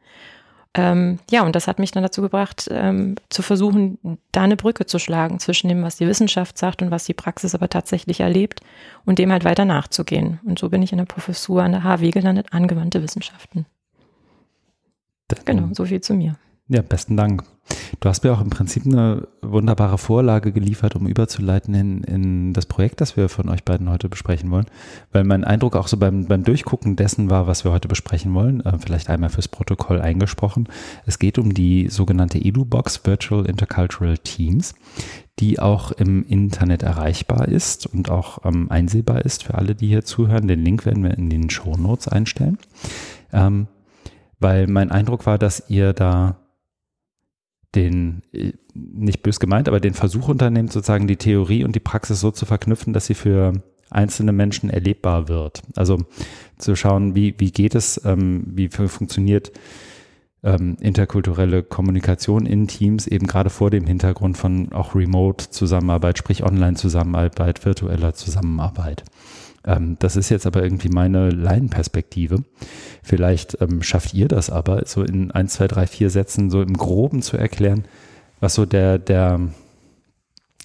Ähm, 0.75 1.19
ja, 1.29 1.43
und 1.43 1.55
das 1.55 1.67
hat 1.67 1.77
mich 1.77 1.91
dann 1.91 2.01
dazu 2.01 2.21
gebracht, 2.21 2.67
ähm, 2.71 3.15
zu 3.29 3.43
versuchen, 3.43 3.99
da 4.31 4.41
eine 4.41 4.57
Brücke 4.57 4.87
zu 4.87 4.97
schlagen 4.97 5.39
zwischen 5.39 5.69
dem, 5.69 5.83
was 5.83 5.97
die 5.97 6.07
Wissenschaft 6.07 6.57
sagt 6.57 6.81
und 6.81 6.89
was 6.89 7.05
die 7.05 7.13
Praxis 7.13 7.53
aber 7.53 7.69
tatsächlich 7.69 8.21
erlebt 8.21 8.61
und 9.05 9.19
dem 9.19 9.31
halt 9.31 9.43
weiter 9.43 9.65
nachzugehen. 9.65 10.39
Und 10.43 10.57
so 10.57 10.69
bin 10.69 10.81
ich 10.81 10.91
in 10.91 10.97
der 10.97 11.05
Professur 11.05 11.61
an 11.61 11.73
der 11.73 11.83
HW 11.83 12.09
gelandet, 12.09 12.47
angewandte 12.51 13.03
Wissenschaften. 13.03 13.67
Genau, 15.45 15.69
so 15.73 15.85
viel 15.85 16.01
zu 16.01 16.15
mir. 16.15 16.35
Ja, 16.69 16.81
besten 16.81 17.17
Dank. 17.17 17.43
Du 17.99 18.09
hast 18.09 18.23
mir 18.23 18.31
auch 18.31 18.41
im 18.41 18.49
Prinzip 18.49 18.85
eine 18.85 19.27
wunderbare 19.41 19.97
Vorlage 19.97 20.53
geliefert, 20.53 20.95
um 20.95 21.07
überzuleiten 21.07 21.73
in, 21.73 22.03
in 22.03 22.53
das 22.53 22.65
Projekt, 22.65 23.01
das 23.01 23.17
wir 23.17 23.27
von 23.27 23.49
euch 23.49 23.63
beiden 23.63 23.89
heute 23.89 24.07
besprechen 24.07 24.49
wollen. 24.49 24.65
Weil 25.11 25.25
mein 25.25 25.43
Eindruck 25.43 25.75
auch 25.75 25.87
so 25.87 25.97
beim, 25.97 26.25
beim 26.25 26.43
Durchgucken 26.43 26.95
dessen 26.95 27.29
war, 27.29 27.47
was 27.47 27.65
wir 27.65 27.71
heute 27.71 27.89
besprechen 27.89 28.33
wollen, 28.33 28.61
äh, 28.61 28.77
vielleicht 28.77 29.09
einmal 29.09 29.29
fürs 29.29 29.49
Protokoll 29.49 30.01
eingesprochen. 30.01 30.69
Es 31.05 31.19
geht 31.19 31.37
um 31.37 31.53
die 31.53 31.89
sogenannte 31.89 32.37
EduBox 32.37 33.05
Virtual 33.05 33.45
Intercultural 33.45 34.17
Teams, 34.17 34.73
die 35.39 35.59
auch 35.59 35.91
im 35.91 36.25
Internet 36.25 36.83
erreichbar 36.83 37.49
ist 37.49 37.87
und 37.87 38.09
auch 38.09 38.45
ähm, 38.45 38.71
einsehbar 38.71 39.25
ist 39.25 39.43
für 39.43 39.55
alle, 39.55 39.75
die 39.75 39.87
hier 39.87 40.05
zuhören. 40.05 40.47
Den 40.47 40.63
Link 40.63 40.85
werden 40.85 41.03
wir 41.03 41.17
in 41.17 41.29
den 41.29 41.49
Show 41.49 41.75
Notes 41.75 42.07
einstellen. 42.07 42.57
Ähm, 43.33 43.67
weil 44.39 44.67
mein 44.67 44.91
Eindruck 44.91 45.25
war, 45.25 45.37
dass 45.37 45.69
ihr 45.69 45.93
da 45.93 46.42
den, 47.75 48.21
äh, 48.33 48.53
nicht 48.73 49.23
bös 49.23 49.39
gemeint, 49.39 49.67
aber 49.67 49.79
den 49.79 49.93
Versuch 49.93 50.27
unternimmt, 50.29 50.71
sozusagen 50.71 51.07
die 51.07 51.17
Theorie 51.17 51.63
und 51.63 51.75
die 51.75 51.79
Praxis 51.79 52.19
so 52.19 52.31
zu 52.31 52.45
verknüpfen, 52.45 52.93
dass 52.93 53.05
sie 53.05 53.15
für 53.15 53.53
einzelne 53.89 54.31
Menschen 54.31 54.69
erlebbar 54.69 55.27
wird. 55.27 55.61
Also 55.75 55.99
zu 56.57 56.75
schauen, 56.75 57.15
wie, 57.15 57.35
wie 57.37 57.51
geht 57.51 57.75
es, 57.75 58.01
ähm, 58.05 58.43
wie 58.47 58.69
funktioniert 58.69 59.51
ähm, 60.43 60.77
interkulturelle 60.79 61.63
Kommunikation 61.63 62.45
in 62.45 62.67
Teams, 62.67 63.07
eben 63.07 63.27
gerade 63.27 63.49
vor 63.49 63.69
dem 63.69 63.87
Hintergrund 63.87 64.37
von 64.37 64.71
auch 64.73 64.93
Remote-Zusammenarbeit, 64.93 66.17
sprich 66.17 66.43
Online-Zusammenarbeit, 66.43 67.65
virtueller 67.65 68.13
Zusammenarbeit. 68.13 69.03
Ähm, 69.65 69.97
das 69.99 70.15
ist 70.15 70.29
jetzt 70.29 70.45
aber 70.45 70.63
irgendwie 70.63 70.89
meine 70.89 71.29
Laienperspektive. 71.29 72.43
Vielleicht 73.01 73.61
ähm, 73.61 73.81
schafft 73.81 74.13
ihr 74.13 74.27
das 74.27 74.49
aber, 74.49 74.85
so 74.85 75.03
in 75.03 75.31
ein, 75.31 75.47
zwei, 75.47 75.67
drei, 75.67 75.87
vier 75.87 76.09
Sätzen 76.09 76.49
so 76.49 76.61
im 76.61 76.75
Groben 76.75 77.21
zu 77.21 77.37
erklären, 77.37 77.85
was 78.39 78.55
so 78.55 78.65
der, 78.65 78.99
der 78.99 79.39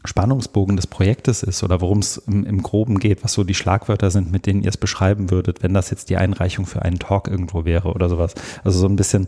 Spannungsbogen 0.05 0.77
des 0.77 0.87
Projektes 0.87 1.43
ist 1.43 1.63
oder 1.63 1.81
worum 1.81 1.99
es 1.99 2.19
im, 2.19 2.45
im, 2.45 2.63
Groben 2.63 2.99
geht, 2.99 3.25
was 3.25 3.33
so 3.33 3.45
die 3.45 3.55
Schlagwörter 3.55 4.11
sind, 4.11 4.31
mit 4.31 4.47
denen 4.47 4.63
ihr 4.63 4.69
es 4.69 4.77
beschreiben 4.77 5.31
würdet, 5.31 5.63
wenn 5.63 5.75
das 5.75 5.91
jetzt 5.91 6.09
die 6.11 6.17
Einreichung 6.17 6.67
für 6.67 6.83
einen 6.83 6.99
Talk 6.99 7.29
irgendwo 7.29 7.65
wäre 7.65 7.93
oder 7.93 8.09
sowas. 8.09 8.35
Also 8.65 8.79
so 8.79 8.87
ein 8.87 8.97
bisschen 8.97 9.27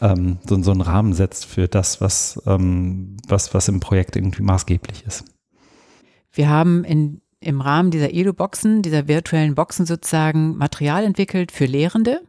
ähm, 0.00 0.38
so, 0.48 0.60
so 0.62 0.72
einen 0.72 0.80
Rahmen 0.80 1.12
setzt 1.12 1.46
für 1.46 1.68
das, 1.68 2.00
was, 2.00 2.42
ähm, 2.46 3.16
was, 3.28 3.54
was 3.54 3.68
im 3.68 3.80
Projekt 3.80 4.16
irgendwie 4.16 4.42
maßgeblich 4.42 5.04
ist. 5.06 5.24
Wir 6.32 6.48
haben 6.48 6.84
in 6.84 7.20
im 7.40 7.60
Rahmen 7.60 7.90
dieser 7.90 8.12
Edu-Boxen, 8.12 8.82
dieser 8.82 9.08
virtuellen 9.08 9.54
Boxen 9.54 9.86
sozusagen 9.86 10.56
Material 10.56 11.04
entwickelt 11.04 11.52
für 11.52 11.64
Lehrende. 11.64 12.20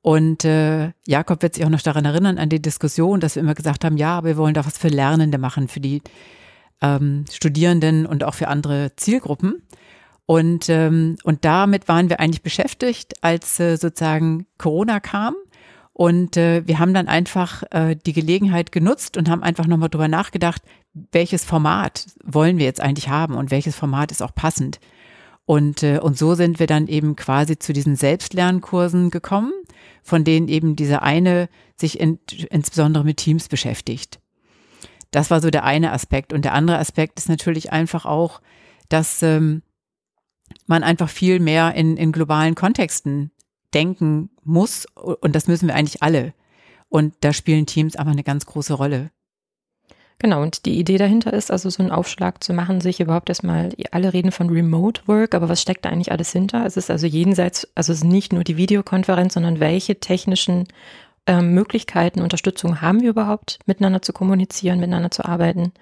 Und 0.00 0.44
äh, 0.44 0.92
Jakob 1.06 1.42
wird 1.42 1.54
sich 1.54 1.64
auch 1.64 1.70
noch 1.70 1.82
daran 1.82 2.04
erinnern, 2.04 2.38
an 2.38 2.48
die 2.48 2.62
Diskussion, 2.62 3.20
dass 3.20 3.34
wir 3.34 3.42
immer 3.42 3.54
gesagt 3.54 3.84
haben, 3.84 3.96
ja, 3.96 4.24
wir 4.24 4.36
wollen 4.36 4.54
doch 4.54 4.66
was 4.66 4.78
für 4.78 4.88
Lernende 4.88 5.38
machen, 5.38 5.68
für 5.68 5.80
die 5.80 6.02
ähm, 6.80 7.24
Studierenden 7.32 8.06
und 8.06 8.22
auch 8.22 8.34
für 8.34 8.48
andere 8.48 8.92
Zielgruppen. 8.96 9.62
Und, 10.24 10.68
ähm, 10.68 11.16
und 11.24 11.44
damit 11.44 11.88
waren 11.88 12.08
wir 12.08 12.20
eigentlich 12.20 12.42
beschäftigt, 12.42 13.14
als 13.22 13.58
äh, 13.58 13.76
sozusagen 13.76 14.46
Corona 14.56 15.00
kam. 15.00 15.34
Und 15.98 16.36
äh, 16.36 16.64
wir 16.64 16.78
haben 16.78 16.94
dann 16.94 17.08
einfach 17.08 17.64
äh, 17.72 17.96
die 17.96 18.12
Gelegenheit 18.12 18.70
genutzt 18.70 19.16
und 19.16 19.28
haben 19.28 19.42
einfach 19.42 19.66
nochmal 19.66 19.88
drüber 19.88 20.06
nachgedacht, 20.06 20.62
welches 21.10 21.44
Format 21.44 22.06
wollen 22.22 22.58
wir 22.58 22.66
jetzt 22.66 22.80
eigentlich 22.80 23.08
haben 23.08 23.34
und 23.34 23.50
welches 23.50 23.74
Format 23.74 24.12
ist 24.12 24.22
auch 24.22 24.32
passend. 24.32 24.78
Und, 25.44 25.82
äh, 25.82 25.98
und 25.98 26.16
so 26.16 26.36
sind 26.36 26.60
wir 26.60 26.68
dann 26.68 26.86
eben 26.86 27.16
quasi 27.16 27.58
zu 27.58 27.72
diesen 27.72 27.96
Selbstlernkursen 27.96 29.10
gekommen, 29.10 29.52
von 30.04 30.22
denen 30.22 30.46
eben 30.46 30.76
dieser 30.76 31.02
eine 31.02 31.48
sich 31.74 31.98
in, 31.98 32.20
insbesondere 32.48 33.02
mit 33.02 33.16
Teams 33.16 33.48
beschäftigt. 33.48 34.20
Das 35.10 35.32
war 35.32 35.40
so 35.40 35.50
der 35.50 35.64
eine 35.64 35.90
Aspekt. 35.90 36.32
Und 36.32 36.44
der 36.44 36.54
andere 36.54 36.78
Aspekt 36.78 37.18
ist 37.18 37.28
natürlich 37.28 37.72
einfach 37.72 38.06
auch, 38.06 38.40
dass 38.88 39.20
ähm, 39.24 39.62
man 40.68 40.84
einfach 40.84 41.08
viel 41.08 41.40
mehr 41.40 41.74
in, 41.74 41.96
in 41.96 42.12
globalen 42.12 42.54
Kontexten 42.54 43.32
denken 43.74 44.30
muss. 44.44 44.86
Und 44.94 45.34
das 45.34 45.46
müssen 45.46 45.68
wir 45.68 45.74
eigentlich 45.74 46.02
alle. 46.02 46.34
Und 46.88 47.14
da 47.20 47.32
spielen 47.32 47.66
Teams 47.66 47.96
einfach 47.96 48.12
eine 48.12 48.24
ganz 48.24 48.46
große 48.46 48.74
Rolle. 48.74 49.10
Genau, 50.20 50.42
und 50.42 50.66
die 50.66 50.78
Idee 50.80 50.98
dahinter 50.98 51.32
ist 51.32 51.52
also 51.52 51.70
so 51.70 51.80
einen 51.80 51.92
Aufschlag 51.92 52.42
zu 52.42 52.52
machen, 52.52 52.80
sich 52.80 52.98
überhaupt 52.98 53.28
erstmal, 53.28 53.72
alle 53.92 54.12
reden 54.12 54.32
von 54.32 54.50
Remote 54.50 55.02
Work, 55.06 55.34
aber 55.34 55.48
was 55.48 55.62
steckt 55.62 55.84
da 55.84 55.90
eigentlich 55.90 56.10
alles 56.10 56.32
hinter? 56.32 56.66
Es 56.66 56.76
ist 56.76 56.90
also 56.90 57.06
jenseits, 57.06 57.68
also 57.76 57.92
es 57.92 57.98
ist 57.98 58.04
nicht 58.04 58.32
nur 58.32 58.42
die 58.42 58.56
Videokonferenz, 58.56 59.34
sondern 59.34 59.60
welche 59.60 60.00
technischen 60.00 60.66
äh, 61.26 61.40
Möglichkeiten, 61.40 62.20
Unterstützung 62.20 62.80
haben 62.80 63.00
wir 63.00 63.10
überhaupt, 63.10 63.60
miteinander 63.66 64.02
zu 64.02 64.12
kommunizieren, 64.12 64.80
miteinander 64.80 65.12
zu 65.12 65.24
arbeiten? 65.24 65.72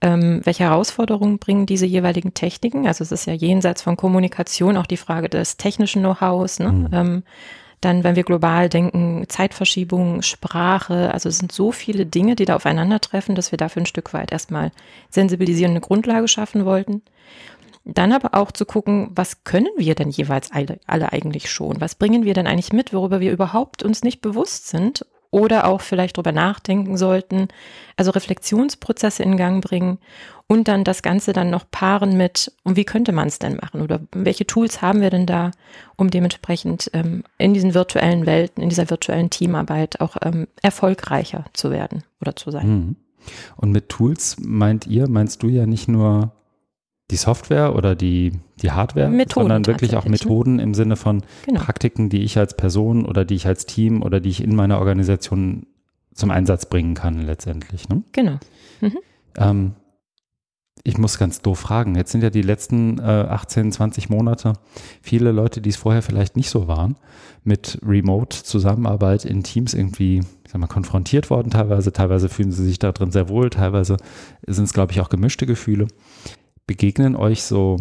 Ähm, 0.00 0.40
welche 0.44 0.64
Herausforderungen 0.64 1.38
bringen 1.38 1.66
diese 1.66 1.86
jeweiligen 1.86 2.34
Techniken? 2.34 2.86
Also 2.86 3.02
es 3.02 3.12
ist 3.12 3.26
ja 3.26 3.32
jenseits 3.32 3.82
von 3.82 3.96
Kommunikation 3.96 4.76
auch 4.76 4.86
die 4.86 4.98
Frage 4.98 5.28
des 5.28 5.56
technischen 5.56 6.02
Know-hows. 6.02 6.58
Ne? 6.58 6.72
Mhm. 6.72 6.88
Ähm, 6.92 7.22
dann, 7.80 8.04
wenn 8.04 8.16
wir 8.16 8.24
global 8.24 8.68
denken, 8.68 9.24
Zeitverschiebung, 9.28 10.22
Sprache, 10.22 11.12
also 11.12 11.28
es 11.28 11.38
sind 11.38 11.52
so 11.52 11.72
viele 11.72 12.06
Dinge, 12.06 12.34
die 12.34 12.44
da 12.44 12.56
aufeinandertreffen, 12.56 13.34
dass 13.34 13.52
wir 13.52 13.58
dafür 13.58 13.82
ein 13.82 13.86
Stück 13.86 14.12
weit 14.14 14.32
erstmal 14.32 14.72
sensibilisierende 15.10 15.80
Grundlage 15.80 16.28
schaffen 16.28 16.64
wollten. 16.64 17.02
Dann 17.84 18.12
aber 18.12 18.34
auch 18.34 18.50
zu 18.50 18.64
gucken, 18.64 19.10
was 19.14 19.44
können 19.44 19.70
wir 19.76 19.94
denn 19.94 20.10
jeweils 20.10 20.50
alle, 20.50 20.80
alle 20.86 21.12
eigentlich 21.12 21.50
schon? 21.50 21.80
Was 21.80 21.94
bringen 21.94 22.24
wir 22.24 22.34
denn 22.34 22.48
eigentlich 22.48 22.72
mit, 22.72 22.92
worüber 22.92 23.20
wir 23.20 23.30
überhaupt 23.30 23.82
uns 23.82 24.02
nicht 24.02 24.20
bewusst 24.20 24.68
sind 24.68 25.06
oder 25.36 25.66
auch 25.66 25.82
vielleicht 25.82 26.16
drüber 26.16 26.32
nachdenken 26.32 26.96
sollten, 26.96 27.48
also 27.98 28.10
Reflexionsprozesse 28.10 29.22
in 29.22 29.36
Gang 29.36 29.62
bringen 29.62 29.98
und 30.46 30.66
dann 30.66 30.82
das 30.82 31.02
Ganze 31.02 31.34
dann 31.34 31.50
noch 31.50 31.70
paaren 31.70 32.16
mit, 32.16 32.52
und 32.62 32.76
wie 32.76 32.86
könnte 32.86 33.12
man 33.12 33.28
es 33.28 33.38
denn 33.38 33.56
machen 33.56 33.82
oder 33.82 34.00
welche 34.12 34.46
Tools 34.46 34.80
haben 34.80 35.02
wir 35.02 35.10
denn 35.10 35.26
da, 35.26 35.50
um 35.96 36.10
dementsprechend 36.10 36.90
ähm, 36.94 37.22
in 37.36 37.52
diesen 37.52 37.74
virtuellen 37.74 38.24
Welten, 38.24 38.62
in 38.62 38.70
dieser 38.70 38.88
virtuellen 38.88 39.28
Teamarbeit 39.28 40.00
auch 40.00 40.16
ähm, 40.22 40.46
erfolgreicher 40.62 41.44
zu 41.52 41.70
werden 41.70 42.02
oder 42.22 42.34
zu 42.34 42.50
sein. 42.50 42.68
Mhm. 42.68 42.96
Und 43.56 43.72
mit 43.72 43.90
Tools 43.90 44.36
meint 44.40 44.86
ihr, 44.86 45.06
meinst 45.06 45.42
du 45.42 45.48
ja 45.48 45.66
nicht 45.66 45.86
nur 45.86 46.32
die 47.10 47.16
Software 47.16 47.74
oder 47.74 47.94
die, 47.94 48.32
die 48.60 48.72
Hardware, 48.72 49.08
Methoden 49.08 49.44
sondern 49.44 49.66
wirklich 49.66 49.96
auch 49.96 50.04
ne? 50.04 50.10
Methoden 50.10 50.58
im 50.58 50.74
Sinne 50.74 50.96
von 50.96 51.22
genau. 51.44 51.60
Praktiken, 51.60 52.08
die 52.08 52.22
ich 52.22 52.38
als 52.38 52.56
Person 52.56 53.06
oder 53.06 53.24
die 53.24 53.34
ich 53.34 53.46
als 53.46 53.66
Team 53.66 54.02
oder 54.02 54.20
die 54.20 54.30
ich 54.30 54.42
in 54.42 54.56
meiner 54.56 54.78
Organisation 54.78 55.66
zum 56.14 56.30
Einsatz 56.30 56.66
bringen 56.66 56.94
kann 56.94 57.22
letztendlich. 57.22 57.88
Ne? 57.88 58.02
Genau. 58.12 58.38
Mhm. 58.80 58.98
Ähm, 59.36 59.72
ich 60.82 60.98
muss 60.98 61.18
ganz 61.18 61.42
doof 61.42 61.58
fragen. 61.58 61.96
Jetzt 61.96 62.12
sind 62.12 62.22
ja 62.22 62.30
die 62.30 62.42
letzten 62.42 62.98
äh, 62.98 63.02
18, 63.02 63.72
20 63.72 64.08
Monate 64.08 64.54
viele 65.02 65.32
Leute, 65.32 65.60
die 65.60 65.70
es 65.70 65.76
vorher 65.76 66.02
vielleicht 66.02 66.36
nicht 66.36 66.48
so 66.48 66.68
waren, 66.68 66.96
mit 67.44 67.78
Remote-Zusammenarbeit 67.84 69.24
in 69.24 69.42
Teams 69.42 69.74
irgendwie, 69.74 70.18
ich 70.18 70.50
sag 70.50 70.60
mal, 70.60 70.68
konfrontiert 70.68 71.28
worden 71.28 71.50
teilweise. 71.50 71.92
Teilweise 71.92 72.28
fühlen 72.28 72.52
sie 72.52 72.64
sich 72.64 72.78
da 72.78 72.92
drin 72.92 73.10
sehr 73.10 73.28
wohl, 73.28 73.50
teilweise 73.50 73.96
sind 74.46 74.64
es, 74.64 74.72
glaube 74.72 74.92
ich, 74.92 75.00
auch 75.00 75.08
gemischte 75.08 75.44
Gefühle. 75.44 75.88
Begegnen 76.66 77.16
euch 77.16 77.42
so 77.42 77.78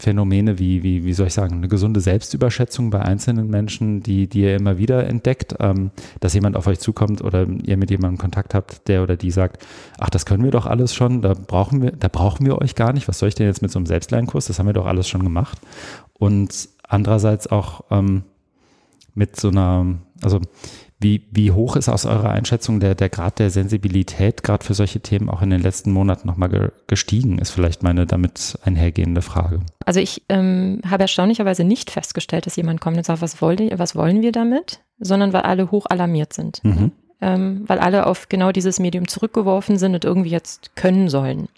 Phänomene 0.00 0.60
wie, 0.60 0.84
wie, 0.84 1.04
wie 1.04 1.12
soll 1.12 1.26
ich 1.26 1.34
sagen, 1.34 1.56
eine 1.56 1.66
gesunde 1.66 2.00
Selbstüberschätzung 2.00 2.90
bei 2.90 3.00
einzelnen 3.00 3.48
Menschen, 3.48 4.00
die, 4.00 4.28
die 4.28 4.42
ihr 4.42 4.54
immer 4.54 4.78
wieder 4.78 5.08
entdeckt, 5.08 5.56
ähm, 5.58 5.90
dass 6.20 6.34
jemand 6.34 6.54
auf 6.54 6.68
euch 6.68 6.78
zukommt 6.78 7.20
oder 7.20 7.48
ihr 7.64 7.76
mit 7.76 7.90
jemandem 7.90 8.16
Kontakt 8.16 8.54
habt, 8.54 8.86
der 8.86 9.02
oder 9.02 9.16
die 9.16 9.32
sagt, 9.32 9.66
ach, 9.98 10.08
das 10.08 10.24
können 10.24 10.44
wir 10.44 10.52
doch 10.52 10.66
alles 10.66 10.94
schon, 10.94 11.20
da 11.20 11.34
brauchen 11.34 11.82
wir, 11.82 11.90
da 11.90 12.06
brauchen 12.06 12.46
wir 12.46 12.58
euch 12.58 12.76
gar 12.76 12.92
nicht, 12.92 13.08
was 13.08 13.18
soll 13.18 13.28
ich 13.28 13.34
denn 13.34 13.48
jetzt 13.48 13.60
mit 13.60 13.72
so 13.72 13.80
einem 13.80 13.86
Selbstlernkurs, 13.86 14.46
das 14.46 14.60
haben 14.60 14.66
wir 14.66 14.72
doch 14.72 14.86
alles 14.86 15.08
schon 15.08 15.24
gemacht. 15.24 15.58
Und 16.12 16.68
andererseits 16.84 17.48
auch 17.48 17.80
ähm, 17.90 18.22
mit 19.14 19.34
so 19.34 19.48
einer, 19.48 19.98
also 20.22 20.40
wie, 21.00 21.28
wie 21.30 21.52
hoch 21.52 21.76
ist 21.76 21.88
aus 21.88 22.06
eurer 22.06 22.30
Einschätzung 22.30 22.80
der, 22.80 22.94
der 22.94 23.08
Grad 23.08 23.38
der 23.38 23.50
Sensibilität 23.50 24.42
gerade 24.42 24.64
für 24.64 24.74
solche 24.74 25.00
Themen 25.00 25.30
auch 25.30 25.42
in 25.42 25.50
den 25.50 25.62
letzten 25.62 25.92
Monaten 25.92 26.26
nochmal 26.26 26.72
gestiegen, 26.88 27.38
ist 27.38 27.50
vielleicht 27.50 27.82
meine 27.82 28.04
damit 28.04 28.58
einhergehende 28.64 29.22
Frage. 29.22 29.60
Also 29.84 30.00
ich 30.00 30.22
ähm, 30.28 30.80
habe 30.88 31.04
erstaunlicherweise 31.04 31.62
nicht 31.62 31.90
festgestellt, 31.90 32.46
dass 32.46 32.56
jemand 32.56 32.80
kommt 32.80 32.96
und 32.96 33.06
sagt, 33.06 33.22
was 33.22 33.40
wollen, 33.40 33.70
was 33.78 33.94
wollen 33.94 34.22
wir 34.22 34.32
damit, 34.32 34.80
sondern 34.98 35.32
weil 35.32 35.42
alle 35.42 35.70
hoch 35.70 35.86
alarmiert 35.88 36.32
sind. 36.32 36.64
Mhm. 36.64 36.92
Ähm, 37.20 37.64
weil 37.66 37.78
alle 37.78 38.06
auf 38.06 38.28
genau 38.28 38.52
dieses 38.52 38.78
Medium 38.78 39.08
zurückgeworfen 39.08 39.76
sind 39.76 39.94
und 39.94 40.04
irgendwie 40.04 40.30
jetzt 40.30 40.76
können 40.76 41.08
sollen. 41.08 41.48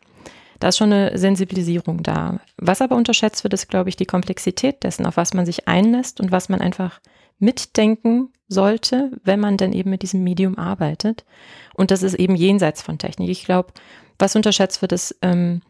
Da 0.59 0.69
ist 0.69 0.77
schon 0.77 0.93
eine 0.93 1.17
Sensibilisierung 1.17 2.03
da. 2.03 2.41
Was 2.59 2.83
aber 2.83 2.97
unterschätzt 2.97 3.45
wird, 3.45 3.55
ist, 3.55 3.69
glaube 3.69 3.89
ich, 3.89 3.97
die 3.97 4.07
Komplexität 4.07 4.85
dessen, 4.85 5.07
auf 5.07 5.17
was 5.17 5.33
man 5.33 5.47
sich 5.47 5.67
einlässt 5.67 6.21
und 6.21 6.31
was 6.31 6.51
man 6.51 6.61
einfach 6.61 7.01
mitdenken 7.41 8.29
sollte, 8.49 9.11
wenn 9.25 9.41
man 9.41 9.57
denn 9.57 9.73
eben 9.73 9.91
mit 9.91 10.03
diesem 10.03 10.23
Medium 10.23 10.59
arbeitet. 10.59 11.25
Und 11.75 11.91
das 11.91 12.03
ist 12.03 12.15
eben 12.15 12.35
jenseits 12.35 12.83
von 12.83 12.99
Technik. 12.99 13.31
Ich 13.31 13.45
glaube, 13.45 13.73
was 14.19 14.37
unterschätzt 14.37 14.83
wird, 14.83 14.93
ist, 14.93 15.17
ähm, 15.23 15.63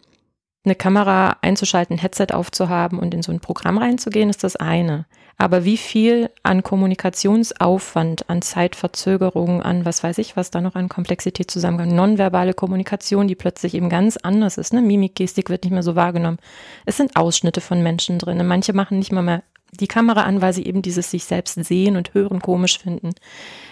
eine 0.65 0.75
Kamera 0.75 1.37
einzuschalten, 1.41 1.97
ein 1.97 2.01
Headset 2.01 2.29
aufzuhaben 2.33 2.99
und 2.99 3.15
in 3.15 3.23
so 3.23 3.33
ein 3.33 3.41
Programm 3.41 3.79
reinzugehen, 3.79 4.29
ist 4.29 4.45
das 4.45 4.57
eine. 4.57 5.07
Aber 5.39 5.65
wie 5.65 5.79
viel 5.79 6.29
an 6.43 6.63
Kommunikationsaufwand, 6.63 8.29
an 8.29 8.43
Zeitverzögerung, 8.43 9.63
an 9.63 9.87
was 9.87 10.03
weiß 10.05 10.19
ich, 10.19 10.37
was 10.37 10.51
da 10.51 10.61
noch 10.61 10.75
an 10.75 10.91
Komplexität 10.91 11.51
zusammenkommt, 11.51 11.93
nonverbale 11.93 12.53
Kommunikation, 12.53 13.27
die 13.27 13.37
plötzlich 13.37 13.73
eben 13.73 13.89
ganz 13.89 14.19
anders 14.19 14.59
ist. 14.59 14.75
Ne? 14.75 14.83
Mimik, 14.83 15.19
wird 15.19 15.65
nicht 15.65 15.73
mehr 15.73 15.83
so 15.83 15.97
wahrgenommen. 15.97 16.39
Es 16.85 16.99
sind 16.99 17.17
Ausschnitte 17.17 17.63
von 17.63 17.83
Menschen 17.83 18.19
drin. 18.19 18.47
Manche 18.47 18.75
machen 18.75 18.99
nicht 18.99 19.13
mal 19.13 19.23
mehr 19.23 19.43
die 19.73 19.87
Kamera 19.87 20.23
an, 20.23 20.43
weil 20.43 20.53
sie 20.53 20.65
eben 20.65 20.83
dieses 20.83 21.11
sich 21.11 21.25
selbst 21.25 21.63
sehen 21.65 21.97
und 21.97 22.15
hören 22.15 22.41
komisch 22.41 22.79
finden. 22.79 23.13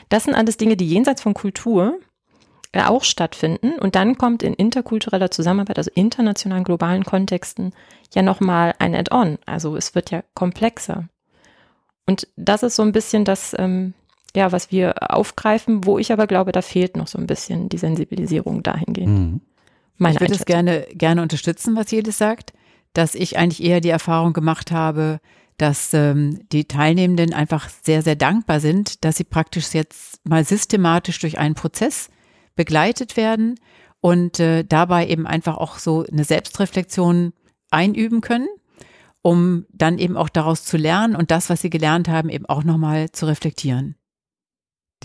Das 0.08 0.24
sind 0.24 0.34
alles 0.34 0.56
Dinge, 0.56 0.76
die 0.76 0.88
jenseits 0.88 1.22
von 1.22 1.34
Kultur 1.34 1.98
äh, 2.72 2.82
auch 2.82 3.04
stattfinden. 3.04 3.78
Und 3.78 3.94
dann 3.94 4.18
kommt 4.18 4.42
in 4.42 4.54
interkultureller 4.54 5.30
Zusammenarbeit, 5.30 5.78
also 5.78 5.90
internationalen 5.94 6.64
globalen 6.64 7.04
Kontexten, 7.04 7.72
ja 8.14 8.22
nochmal 8.22 8.74
ein 8.78 8.94
Add-on. 8.94 9.38
Also 9.46 9.76
es 9.76 9.94
wird 9.94 10.10
ja 10.10 10.22
komplexer. 10.34 11.08
Und 12.06 12.28
das 12.36 12.62
ist 12.62 12.76
so 12.76 12.82
ein 12.82 12.92
bisschen 12.92 13.24
das, 13.24 13.54
ähm, 13.58 13.94
ja, 14.34 14.52
was 14.52 14.70
wir 14.70 14.94
aufgreifen, 15.14 15.84
wo 15.84 15.98
ich 15.98 16.12
aber 16.12 16.26
glaube, 16.26 16.52
da 16.52 16.62
fehlt 16.62 16.96
noch 16.96 17.06
so 17.06 17.18
ein 17.18 17.26
bisschen 17.26 17.68
die 17.68 17.78
Sensibilisierung 17.78 18.62
dahingehend. 18.62 19.42
Mhm. 19.98 20.10
ich 20.10 20.20
würde 20.20 20.34
es 20.34 20.44
gerne, 20.44 20.86
gerne 20.92 21.22
unterstützen, 21.22 21.76
was 21.76 21.90
jedes 21.90 22.18
sagt, 22.18 22.52
dass 22.92 23.14
ich 23.14 23.38
eigentlich 23.38 23.62
eher 23.62 23.80
die 23.80 23.90
Erfahrung 23.90 24.32
gemacht 24.32 24.72
habe, 24.72 25.20
dass 25.58 25.92
ähm, 25.92 26.40
die 26.50 26.64
Teilnehmenden 26.64 27.34
einfach 27.34 27.68
sehr, 27.68 28.02
sehr 28.02 28.16
dankbar 28.16 28.60
sind, 28.60 29.04
dass 29.04 29.16
sie 29.16 29.24
praktisch 29.24 29.74
jetzt 29.74 30.26
mal 30.26 30.44
systematisch 30.44 31.18
durch 31.18 31.38
einen 31.38 31.54
Prozess 31.54 32.08
begleitet 32.54 33.16
werden 33.16 33.56
und 34.00 34.40
äh, 34.40 34.64
dabei 34.64 35.08
eben 35.08 35.26
einfach 35.26 35.56
auch 35.56 35.78
so 35.78 36.04
eine 36.10 36.24
Selbstreflexion 36.24 37.32
einüben 37.70 38.20
können, 38.20 38.48
um 39.20 39.66
dann 39.72 39.98
eben 39.98 40.16
auch 40.16 40.28
daraus 40.28 40.64
zu 40.64 40.76
lernen 40.76 41.16
und 41.16 41.30
das, 41.30 41.50
was 41.50 41.60
sie 41.60 41.70
gelernt 41.70 42.08
haben, 42.08 42.28
eben 42.28 42.46
auch 42.46 42.62
nochmal 42.62 43.10
zu 43.10 43.26
reflektieren. 43.26 43.96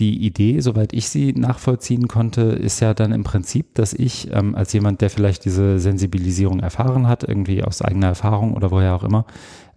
Die 0.00 0.24
Idee, 0.24 0.58
soweit 0.60 0.92
ich 0.92 1.08
sie 1.08 1.32
nachvollziehen 1.32 2.08
konnte, 2.08 2.42
ist 2.42 2.80
ja 2.80 2.94
dann 2.94 3.12
im 3.12 3.22
Prinzip, 3.22 3.74
dass 3.76 3.92
ich 3.92 4.28
ähm, 4.32 4.56
als 4.56 4.72
jemand, 4.72 5.00
der 5.00 5.10
vielleicht 5.10 5.44
diese 5.44 5.78
Sensibilisierung 5.78 6.58
erfahren 6.60 7.06
hat, 7.06 7.22
irgendwie 7.22 7.62
aus 7.62 7.80
eigener 7.80 8.08
Erfahrung 8.08 8.54
oder 8.54 8.72
woher 8.72 8.96
auch 8.96 9.04
immer, 9.04 9.24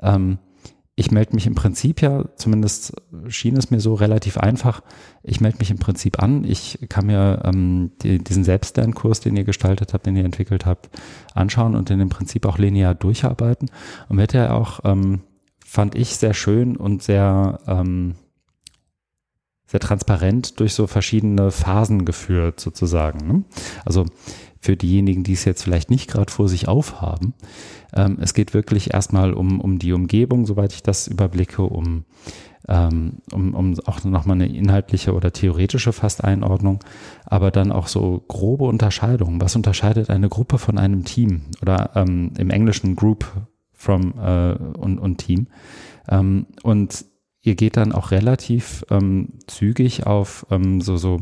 ähm, 0.02 0.40
ich 1.00 1.12
melde 1.12 1.36
mich 1.36 1.46
im 1.46 1.54
Prinzip 1.54 2.02
ja, 2.02 2.26
zumindest 2.38 3.00
schien 3.28 3.56
es 3.56 3.70
mir 3.70 3.80
so 3.80 3.94
relativ 3.94 4.40
einfach, 4.40 4.82
ich 5.22 5.40
melde 5.40 5.60
mich 5.60 5.70
im 5.70 5.78
Prinzip 5.78 6.18
an. 6.24 6.44
Ich 6.44 6.80
kann 6.90 7.06
mir 7.06 7.44
ähm, 7.46 7.92
die, 8.02 8.18
diesen 8.18 8.44
Selbstlernkurs, 8.44 9.20
den 9.20 9.38
ihr 9.38 9.44
gestaltet 9.44 9.94
habt, 9.94 10.08
den 10.08 10.16
ihr 10.16 10.26
entwickelt 10.26 10.66
habt, 10.66 10.90
anschauen 11.36 11.76
und 11.76 11.90
den 11.90 12.00
im 12.00 12.10
Prinzip 12.10 12.48
auch 12.48 12.58
linear 12.58 12.96
durcharbeiten. 12.96 13.70
Und 14.10 14.18
wird 14.18 14.34
ja 14.34 14.52
auch, 14.54 14.80
ähm, 14.86 15.22
fand 15.64 15.94
ich, 15.94 16.18
sehr 16.18 16.34
schön 16.34 16.76
und 16.76 17.04
sehr, 17.04 17.60
ähm, 17.68 18.16
sehr 19.68 19.80
transparent 19.80 20.60
durch 20.60 20.74
so 20.74 20.88
verschiedene 20.88 21.52
Phasen 21.52 22.06
geführt, 22.06 22.60
sozusagen. 22.60 23.28
Ne? 23.28 23.44
Also 23.86 24.06
für 24.60 24.76
diejenigen, 24.76 25.24
die 25.24 25.34
es 25.34 25.46
jetzt 25.46 25.64
vielleicht 25.64 25.90
nicht 25.90 26.10
gerade 26.10 26.32
vor 26.32 26.48
sich 26.48 26.68
aufhaben. 26.68 27.34
Ähm, 27.94 28.18
es 28.22 28.34
geht 28.34 28.54
wirklich 28.54 28.94
erstmal 28.94 29.34
um, 29.34 29.62
um 29.62 29.80
die 29.80 29.94
Umgebung, 29.94 30.46
soweit 30.46 30.74
ich 30.74 30.84
das 30.84 31.08
überblicke, 31.08 31.64
um, 31.64 32.06
ähm, 32.68 33.20
um, 33.32 33.54
um 33.54 33.80
auch 33.86 34.04
nochmal 34.04 34.36
eine 34.36 34.54
inhaltliche 34.54 35.14
oder 35.14 35.32
theoretische 35.32 35.94
Fast-Einordnung, 35.94 36.80
aber 37.26 37.52
dann 37.52 37.72
auch 37.72 37.88
so 37.88 38.24
grobe 38.28 38.66
Unterscheidungen. 38.66 39.42
Was 39.42 39.56
unterscheidet 39.56 40.10
eine 40.10 40.30
Gruppe 40.30 40.58
von 40.58 40.78
einem 40.78 41.06
Team 41.06 41.44
oder 41.62 41.92
ähm, 41.96 42.34
im 42.38 42.50
Englischen 42.50 42.96
Group 42.96 43.26
from 43.74 44.14
äh, 44.20 44.54
und, 44.54 45.00
und 45.00 45.18
Team? 45.18 45.48
Ähm, 46.10 46.48
und 46.64 47.06
ihr 47.42 47.56
geht 47.56 47.78
dann 47.78 47.94
auch 47.94 48.12
relativ 48.12 48.86
ähm, 48.90 49.40
zügig 49.48 50.06
auf 50.06 50.46
ähm, 50.50 50.82
so, 50.82 50.98
so 50.98 51.22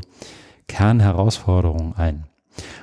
Kernherausforderungen 0.68 1.94
ein. 1.94 2.26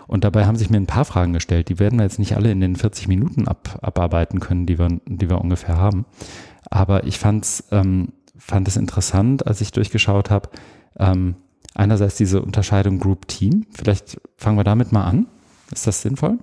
Und 0.06 0.24
dabei 0.24 0.46
haben 0.46 0.56
sich 0.56 0.70
mir 0.70 0.78
ein 0.78 0.86
paar 0.86 1.04
Fragen 1.04 1.32
gestellt. 1.32 1.68
Die 1.68 1.78
werden 1.78 1.98
wir 1.98 2.04
jetzt 2.04 2.18
nicht 2.18 2.36
alle 2.36 2.50
in 2.50 2.60
den 2.60 2.76
40 2.76 3.08
Minuten 3.08 3.48
ab, 3.48 3.78
abarbeiten 3.82 4.40
können, 4.40 4.66
die 4.66 4.78
wir, 4.78 4.88
die 5.06 5.30
wir 5.30 5.40
ungefähr 5.40 5.76
haben. 5.76 6.04
Aber 6.70 7.04
ich 7.04 7.18
fand's, 7.18 7.64
ähm, 7.70 8.12
fand 8.36 8.68
es 8.68 8.76
interessant, 8.76 9.46
als 9.46 9.60
ich 9.60 9.72
durchgeschaut 9.72 10.30
habe. 10.30 10.50
Ähm, 10.98 11.36
einerseits 11.74 12.16
diese 12.16 12.42
Unterscheidung 12.42 12.98
Group 12.98 13.28
Team. 13.28 13.66
Vielleicht 13.70 14.20
fangen 14.36 14.58
wir 14.58 14.64
damit 14.64 14.92
mal 14.92 15.04
an. 15.04 15.26
Ist 15.70 15.86
das 15.86 16.02
sinnvoll? 16.02 16.38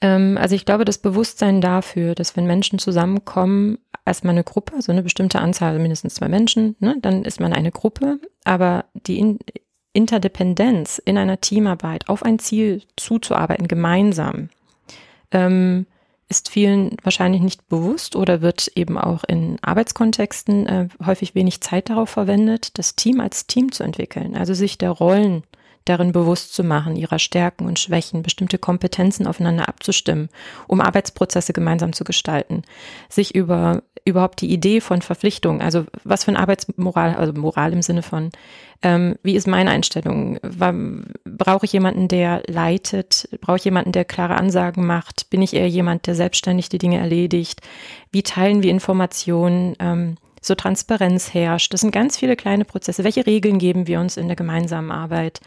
Ähm, 0.00 0.36
also 0.38 0.54
ich 0.54 0.64
glaube, 0.64 0.84
das 0.84 0.98
Bewusstsein 0.98 1.60
dafür, 1.60 2.14
dass 2.14 2.36
wenn 2.36 2.46
Menschen 2.46 2.78
zusammenkommen, 2.78 3.78
erstmal 4.04 4.32
eine 4.32 4.44
Gruppe, 4.44 4.74
also 4.74 4.92
eine 4.92 5.02
bestimmte 5.02 5.38
Anzahl, 5.38 5.78
mindestens 5.78 6.14
zwei 6.14 6.28
Menschen, 6.28 6.76
ne, 6.80 6.96
dann 7.00 7.24
ist 7.24 7.40
man 7.40 7.52
eine 7.52 7.70
Gruppe, 7.70 8.18
aber 8.44 8.84
die 9.06 9.38
Interdependenz 9.92 11.00
in 11.04 11.18
einer 11.18 11.40
Teamarbeit 11.40 12.08
auf 12.08 12.22
ein 12.24 12.38
Ziel 12.38 12.82
zuzuarbeiten, 12.96 13.68
gemeinsam, 13.68 14.48
ähm, 15.30 15.86
ist 16.28 16.48
vielen 16.48 16.96
wahrscheinlich 17.02 17.42
nicht 17.42 17.68
bewusst 17.68 18.16
oder 18.16 18.40
wird 18.40 18.72
eben 18.74 18.96
auch 18.96 19.22
in 19.24 19.58
Arbeitskontexten 19.60 20.66
äh, 20.66 20.88
häufig 21.04 21.34
wenig 21.34 21.60
Zeit 21.60 21.90
darauf 21.90 22.08
verwendet, 22.08 22.78
das 22.78 22.96
Team 22.96 23.20
als 23.20 23.46
Team 23.46 23.70
zu 23.70 23.82
entwickeln, 23.82 24.34
also 24.34 24.54
sich 24.54 24.78
der 24.78 24.90
Rollen 24.90 25.42
darin 25.84 26.12
bewusst 26.12 26.54
zu 26.54 26.62
machen, 26.64 26.96
ihrer 26.96 27.18
Stärken 27.18 27.66
und 27.66 27.78
Schwächen, 27.78 28.22
bestimmte 28.22 28.58
Kompetenzen 28.58 29.26
aufeinander 29.26 29.68
abzustimmen, 29.68 30.28
um 30.66 30.80
Arbeitsprozesse 30.80 31.52
gemeinsam 31.52 31.92
zu 31.92 32.04
gestalten, 32.04 32.62
sich 33.08 33.34
über 33.34 33.82
überhaupt 34.04 34.40
die 34.40 34.52
Idee 34.52 34.80
von 34.80 35.00
Verpflichtung, 35.00 35.60
also 35.60 35.84
was 36.04 36.24
für 36.24 36.32
eine 36.32 36.40
Arbeitsmoral, 36.40 37.14
also 37.14 37.32
Moral 37.32 37.72
im 37.72 37.82
Sinne 37.82 38.02
von, 38.02 38.30
ähm, 38.82 39.16
wie 39.22 39.36
ist 39.36 39.46
meine 39.46 39.70
Einstellung? 39.70 40.38
Brauche 41.24 41.64
ich 41.64 41.72
jemanden, 41.72 42.08
der 42.08 42.42
leitet? 42.48 43.28
Brauche 43.40 43.58
ich 43.58 43.64
jemanden, 43.64 43.92
der 43.92 44.04
klare 44.04 44.34
Ansagen 44.34 44.84
macht? 44.84 45.30
Bin 45.30 45.40
ich 45.40 45.54
eher 45.54 45.68
jemand, 45.68 46.06
der 46.06 46.16
selbstständig 46.16 46.68
die 46.68 46.78
Dinge 46.78 46.98
erledigt? 46.98 47.60
Wie 48.10 48.24
teilen 48.24 48.62
wir 48.62 48.70
Informationen? 48.70 49.76
Ähm, 49.78 50.16
so 50.42 50.54
Transparenz 50.54 51.32
herrscht. 51.32 51.72
Das 51.72 51.80
sind 51.80 51.92
ganz 51.92 52.18
viele 52.18 52.36
kleine 52.36 52.66
Prozesse. 52.66 53.04
Welche 53.04 53.24
Regeln 53.26 53.58
geben 53.58 53.86
wir 53.86 54.00
uns 54.00 54.18
in 54.18 54.26
der 54.26 54.36
gemeinsamen 54.36 54.90
Arbeit? 54.90 55.40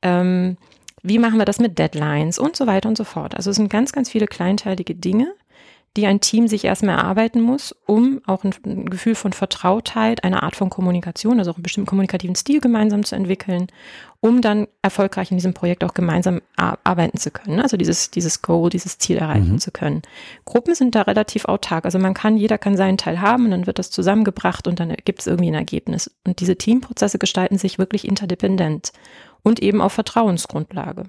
Ähm, 0.00 0.56
wie 1.02 1.18
machen 1.18 1.38
wir 1.38 1.44
das 1.44 1.58
mit 1.58 1.78
Deadlines 1.78 2.38
und 2.38 2.56
so 2.56 2.66
weiter 2.66 2.88
und 2.88 2.96
so 2.96 3.04
fort. 3.04 3.34
Also 3.36 3.50
es 3.50 3.56
sind 3.56 3.68
ganz, 3.68 3.92
ganz 3.92 4.10
viele 4.10 4.26
kleinteilige 4.26 4.94
Dinge, 4.94 5.32
die 5.96 6.06
ein 6.06 6.20
Team 6.20 6.46
sich 6.46 6.64
erstmal 6.64 6.96
erarbeiten 6.96 7.40
muss, 7.40 7.74
um 7.86 8.20
auch 8.26 8.44
ein, 8.44 8.54
ein, 8.64 8.90
Gefühl 8.90 9.14
von 9.14 9.32
Vertrautheit, 9.32 10.24
eine 10.24 10.42
Art 10.42 10.54
von 10.54 10.68
Kommunikation, 10.68 11.38
also 11.38 11.50
auch 11.50 11.56
einen 11.56 11.62
bestimmten 11.62 11.88
kommunikativen 11.88 12.36
Stil 12.36 12.60
gemeinsam 12.60 13.04
zu 13.04 13.16
entwickeln, 13.16 13.68
um 14.20 14.42
dann 14.42 14.66
erfolgreich 14.82 15.30
in 15.30 15.38
diesem 15.38 15.54
Projekt 15.54 15.84
auch 15.84 15.94
gemeinsam 15.94 16.42
arbeiten 16.56 17.18
zu 17.18 17.30
können. 17.30 17.60
Also 17.60 17.76
dieses, 17.76 18.10
dieses 18.10 18.42
Goal, 18.42 18.68
dieses 18.70 18.98
Ziel 18.98 19.16
erreichen 19.16 19.52
mhm. 19.52 19.58
zu 19.58 19.70
können. 19.70 20.02
Gruppen 20.44 20.74
sind 20.74 20.94
da 20.94 21.02
relativ 21.02 21.46
autark. 21.46 21.84
Also 21.86 21.98
man 21.98 22.14
kann, 22.14 22.36
jeder 22.36 22.58
kann 22.58 22.76
seinen 22.76 22.98
Teil 22.98 23.20
haben 23.20 23.46
und 23.46 23.50
dann 23.52 23.66
wird 23.66 23.78
das 23.78 23.90
zusammengebracht 23.90 24.68
und 24.68 24.78
dann 24.78 24.94
gibt 25.04 25.20
es 25.20 25.26
irgendwie 25.26 25.50
ein 25.50 25.54
Ergebnis. 25.54 26.10
Und 26.26 26.40
diese 26.40 26.56
Teamprozesse 26.56 27.18
gestalten 27.18 27.56
sich 27.56 27.78
wirklich 27.78 28.06
interdependent 28.06 28.92
und 29.42 29.60
eben 29.60 29.80
auf 29.80 29.94
Vertrauensgrundlage. 29.94 31.04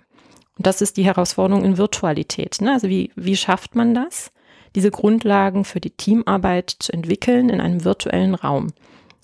Und 0.57 0.65
das 0.65 0.81
ist 0.81 0.97
die 0.97 1.05
Herausforderung 1.05 1.63
in 1.63 1.77
Virtualität. 1.77 2.61
Ne? 2.61 2.71
Also 2.71 2.87
wie, 2.87 3.11
wie 3.15 3.35
schafft 3.35 3.75
man 3.75 3.93
das? 3.93 4.31
Diese 4.77 4.91
Grundlagen 4.91 5.65
für 5.65 5.81
die 5.81 5.89
Teamarbeit 5.89 6.69
zu 6.77 6.93
entwickeln 6.93 7.49
in 7.49 7.59
einem 7.59 7.83
virtuellen 7.83 8.35
Raum. 8.35 8.67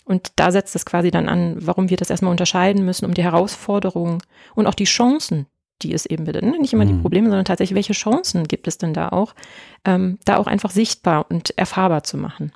Und 0.04 0.32
da 0.36 0.52
setzt 0.52 0.76
es 0.76 0.84
quasi 0.84 1.12
dann 1.12 1.30
an, 1.30 1.58
warum 1.60 1.92
wir 1.92 1.98
das 1.98 2.10
erstmal 2.10 2.32
unterscheiden 2.32 2.84
müssen, 2.84 3.06
um 3.06 3.14
die 3.14 3.24
Herausforderungen 3.24 4.18
und 4.56 4.66
auch 4.66 4.74
die 4.74 4.86
Chancen, 4.86 5.46
die 5.84 5.94
es 5.94 6.08
eben 6.08 6.24
bitte, 6.26 6.44
ne? 6.44 6.58
nicht 6.60 6.74
immer 6.74 6.86
die 6.86 6.94
mhm. 6.94 7.02
Probleme, 7.02 7.28
sondern 7.28 7.46
tatsächlich, 7.46 7.76
welche 7.76 7.94
Chancen 7.94 8.48
gibt 8.48 8.68
es 8.68 8.80
denn 8.80 8.96
da 8.96 9.10
auch, 9.10 9.36
ähm, 9.86 10.18
da 10.26 10.38
auch 10.38 10.48
einfach 10.48 10.72
sichtbar 10.72 11.28
und 11.30 11.56
erfahrbar 11.56 12.04
zu 12.04 12.18
machen. 12.18 12.52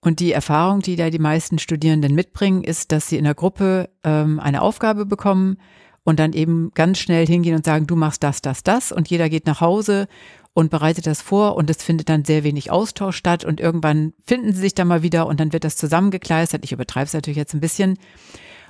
Und 0.00 0.20
die 0.20 0.30
Erfahrung, 0.30 0.82
die 0.82 0.94
da 0.94 1.10
die 1.10 1.18
meisten 1.18 1.58
Studierenden 1.58 2.14
mitbringen, 2.14 2.62
ist, 2.62 2.92
dass 2.92 3.08
sie 3.08 3.18
in 3.18 3.24
der 3.24 3.34
Gruppe 3.34 3.90
ähm, 4.04 4.38
eine 4.38 4.62
Aufgabe 4.62 5.04
bekommen 5.04 5.58
und 6.04 6.18
dann 6.18 6.32
eben 6.32 6.70
ganz 6.74 6.98
schnell 6.98 7.26
hingehen 7.26 7.56
und 7.56 7.64
sagen, 7.64 7.86
du 7.86 7.96
machst 7.96 8.22
das, 8.22 8.40
das, 8.42 8.62
das 8.62 8.92
und 8.92 9.08
jeder 9.08 9.28
geht 9.28 9.46
nach 9.46 9.60
Hause 9.60 10.08
und 10.52 10.70
bereitet 10.70 11.06
das 11.06 11.22
vor 11.22 11.56
und 11.56 11.70
es 11.70 11.82
findet 11.82 12.08
dann 12.08 12.24
sehr 12.24 12.44
wenig 12.44 12.70
Austausch 12.70 13.16
statt 13.16 13.44
und 13.44 13.60
irgendwann 13.60 14.12
finden 14.26 14.52
sie 14.52 14.60
sich 14.60 14.74
da 14.74 14.84
mal 14.84 15.02
wieder 15.02 15.26
und 15.26 15.40
dann 15.40 15.52
wird 15.52 15.64
das 15.64 15.76
zusammengekleistert. 15.76 16.64
Ich 16.64 16.72
übertreibe 16.72 17.06
es 17.06 17.12
natürlich 17.12 17.36
jetzt 17.36 17.54
ein 17.54 17.60
bisschen. 17.60 17.98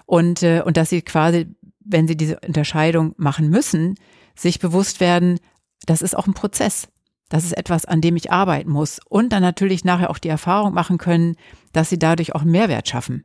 Und, 0.07 0.43
äh, 0.43 0.63
und 0.65 0.77
dass 0.77 0.91
sie 0.91 1.03
quasi, 1.03 1.47
wenn 1.81 2.09
sie 2.09 2.17
diese 2.17 2.39
Unterscheidung 2.41 3.15
machen 3.17 3.49
müssen, 3.49 3.95
sich 4.35 4.59
bewusst 4.59 5.01
werden, 5.01 5.39
das 5.87 6.03
ist 6.03 6.17
auch 6.17 6.27
ein 6.27 6.35
Prozess. 6.35 6.89
Das 7.29 7.45
ist 7.45 7.57
etwas, 7.57 7.85
an 7.85 8.01
dem 8.01 8.17
ich 8.17 8.33
arbeiten 8.33 8.71
muss. 8.71 8.99
Und 9.09 9.33
dann 9.33 9.43
natürlich 9.43 9.85
nachher 9.85 10.11
auch 10.11 10.19
die 10.19 10.29
Erfahrung 10.29 10.75
machen 10.75 10.99
können, 10.99 11.37
dass 11.73 11.89
sie 11.89 11.99
dadurch 11.99 12.35
auch 12.35 12.43
einen 12.43 12.51
Mehrwert 12.51 12.89
schaffen. 12.89 13.25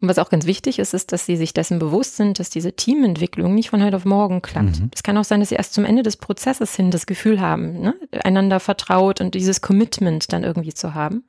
Und 0.00 0.08
was 0.08 0.18
auch 0.18 0.30
ganz 0.30 0.46
wichtig 0.46 0.78
ist, 0.78 0.94
ist, 0.94 1.12
dass 1.12 1.26
sie 1.26 1.36
sich 1.36 1.52
dessen 1.52 1.78
bewusst 1.78 2.16
sind, 2.16 2.38
dass 2.38 2.48
diese 2.48 2.72
Teamentwicklung 2.72 3.54
nicht 3.54 3.68
von 3.68 3.84
heute 3.84 3.96
auf 3.96 4.06
morgen 4.06 4.40
klappt. 4.40 4.80
Mhm. 4.80 4.90
Es 4.94 5.02
kann 5.02 5.16
auch 5.18 5.24
sein, 5.24 5.40
dass 5.40 5.50
sie 5.50 5.56
erst 5.56 5.74
zum 5.74 5.84
Ende 5.84 6.02
des 6.02 6.16
Prozesses 6.16 6.74
hin 6.74 6.90
das 6.90 7.04
Gefühl 7.04 7.40
haben, 7.40 7.80
ne? 7.80 7.94
einander 8.24 8.60
vertraut 8.60 9.20
und 9.20 9.34
dieses 9.34 9.60
Commitment 9.60 10.32
dann 10.32 10.42
irgendwie 10.42 10.72
zu 10.72 10.94
haben. 10.94 11.24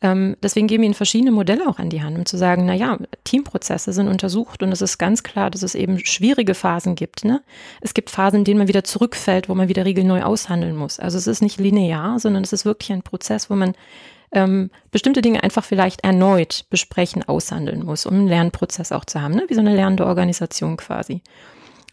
Ähm, 0.00 0.36
deswegen 0.42 0.68
geben 0.68 0.82
wir 0.82 0.86
ihnen 0.86 0.94
verschiedene 0.94 1.32
Modelle 1.32 1.68
auch 1.68 1.78
an 1.78 1.90
die 1.90 2.02
Hand, 2.02 2.16
um 2.16 2.26
zu 2.26 2.36
sagen, 2.36 2.66
na 2.66 2.74
ja, 2.74 2.98
Teamprozesse 3.24 3.92
sind 3.92 4.06
untersucht 4.06 4.62
und 4.62 4.70
es 4.70 4.80
ist 4.80 4.98
ganz 4.98 5.24
klar, 5.24 5.50
dass 5.50 5.62
es 5.62 5.74
eben 5.74 5.98
schwierige 6.04 6.54
Phasen 6.54 6.94
gibt. 6.94 7.24
Ne? 7.24 7.40
Es 7.80 7.94
gibt 7.94 8.10
Phasen, 8.10 8.40
in 8.40 8.44
denen 8.44 8.58
man 8.58 8.68
wieder 8.68 8.84
zurückfällt, 8.84 9.48
wo 9.48 9.54
man 9.54 9.68
wieder 9.68 9.84
Regeln 9.84 10.06
neu 10.06 10.22
aushandeln 10.22 10.76
muss. 10.76 11.00
Also 11.00 11.18
es 11.18 11.26
ist 11.26 11.42
nicht 11.42 11.58
linear, 11.58 12.20
sondern 12.20 12.44
es 12.44 12.52
ist 12.52 12.64
wirklich 12.64 12.92
ein 12.92 13.02
Prozess, 13.02 13.50
wo 13.50 13.56
man 13.56 13.74
ähm, 14.32 14.70
bestimmte 14.90 15.22
Dinge 15.22 15.42
einfach 15.42 15.64
vielleicht 15.64 16.04
erneut 16.04 16.66
besprechen, 16.70 17.26
aushandeln 17.26 17.84
muss, 17.84 18.06
um 18.06 18.14
einen 18.14 18.28
Lernprozess 18.28 18.92
auch 18.92 19.04
zu 19.04 19.20
haben, 19.22 19.34
ne? 19.34 19.44
wie 19.48 19.54
so 19.54 19.60
eine 19.60 19.74
lernende 19.74 20.06
Organisation 20.06 20.76
quasi. 20.76 21.22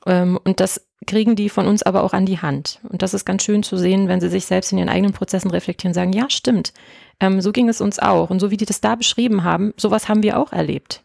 Ähm, 0.05 0.39
und 0.43 0.59
das 0.59 0.85
kriegen 1.05 1.35
die 1.35 1.49
von 1.49 1.67
uns 1.67 1.83
aber 1.83 2.03
auch 2.03 2.13
an 2.13 2.25
die 2.25 2.39
Hand. 2.39 2.79
Und 2.89 3.01
das 3.01 3.13
ist 3.13 3.25
ganz 3.25 3.43
schön 3.43 3.63
zu 3.63 3.77
sehen, 3.77 4.07
wenn 4.07 4.21
sie 4.21 4.29
sich 4.29 4.45
selbst 4.45 4.71
in 4.71 4.77
ihren 4.77 4.89
eigenen 4.89 5.13
Prozessen 5.13 5.51
reflektieren 5.51 5.91
und 5.91 5.95
sagen, 5.95 6.13
ja, 6.13 6.29
stimmt, 6.29 6.73
ähm, 7.19 7.41
so 7.41 7.51
ging 7.51 7.69
es 7.69 7.81
uns 7.81 7.99
auch. 7.99 8.29
Und 8.29 8.39
so 8.39 8.51
wie 8.51 8.57
die 8.57 8.65
das 8.65 8.81
da 8.81 8.95
beschrieben 8.95 9.43
haben, 9.43 9.73
sowas 9.77 10.09
haben 10.09 10.23
wir 10.23 10.39
auch 10.39 10.51
erlebt. 10.51 11.03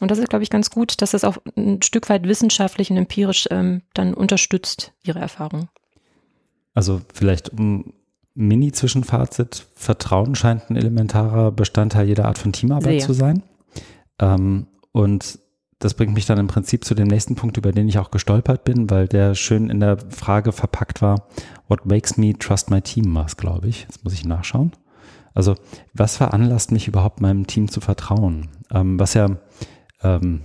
Und 0.00 0.10
das 0.10 0.18
ist, 0.18 0.28
glaube 0.28 0.42
ich, 0.42 0.50
ganz 0.50 0.70
gut, 0.70 1.00
dass 1.00 1.12
das 1.12 1.24
auch 1.24 1.38
ein 1.56 1.80
Stück 1.82 2.08
weit 2.08 2.26
wissenschaftlich 2.26 2.90
und 2.90 2.96
empirisch 2.96 3.46
ähm, 3.50 3.82
dann 3.94 4.12
unterstützt, 4.12 4.92
ihre 5.04 5.20
Erfahrung. 5.20 5.68
Also 6.74 7.00
vielleicht, 7.12 7.50
um 7.50 7.92
Mini-Zwischenfazit. 8.34 9.66
Vertrauen 9.74 10.34
scheint 10.34 10.70
ein 10.70 10.76
elementarer 10.76 11.52
Bestandteil 11.52 12.06
jeder 12.06 12.26
Art 12.26 12.38
von 12.38 12.52
Teamarbeit 12.52 13.00
Sehr. 13.00 13.06
zu 13.06 13.12
sein. 13.12 13.42
Ähm, 14.18 14.66
und 14.92 15.38
das 15.78 15.94
bringt 15.94 16.14
mich 16.14 16.26
dann 16.26 16.38
im 16.38 16.46
Prinzip 16.46 16.84
zu 16.84 16.94
dem 16.94 17.08
nächsten 17.08 17.34
Punkt, 17.34 17.56
über 17.56 17.72
den 17.72 17.88
ich 17.88 17.98
auch 17.98 18.10
gestolpert 18.10 18.64
bin, 18.64 18.90
weil 18.90 19.06
der 19.06 19.34
schön 19.34 19.70
in 19.70 19.80
der 19.80 19.98
Frage 19.98 20.52
verpackt 20.52 21.02
war, 21.02 21.28
what 21.68 21.84
makes 21.86 22.16
me 22.16 22.32
trust 22.38 22.70
my 22.70 22.80
team 22.80 23.14
war 23.14 23.26
es, 23.26 23.36
glaube 23.36 23.68
ich. 23.68 23.82
Jetzt 23.82 24.04
muss 24.04 24.14
ich 24.14 24.24
nachschauen. 24.24 24.72
Also, 25.34 25.56
was 25.92 26.16
veranlasst 26.16 26.70
mich 26.70 26.86
überhaupt 26.86 27.20
meinem 27.20 27.46
Team 27.46 27.68
zu 27.68 27.80
vertrauen? 27.80 28.48
Ähm, 28.72 28.98
was 28.98 29.14
ja 29.14 29.36
ähm, 30.02 30.42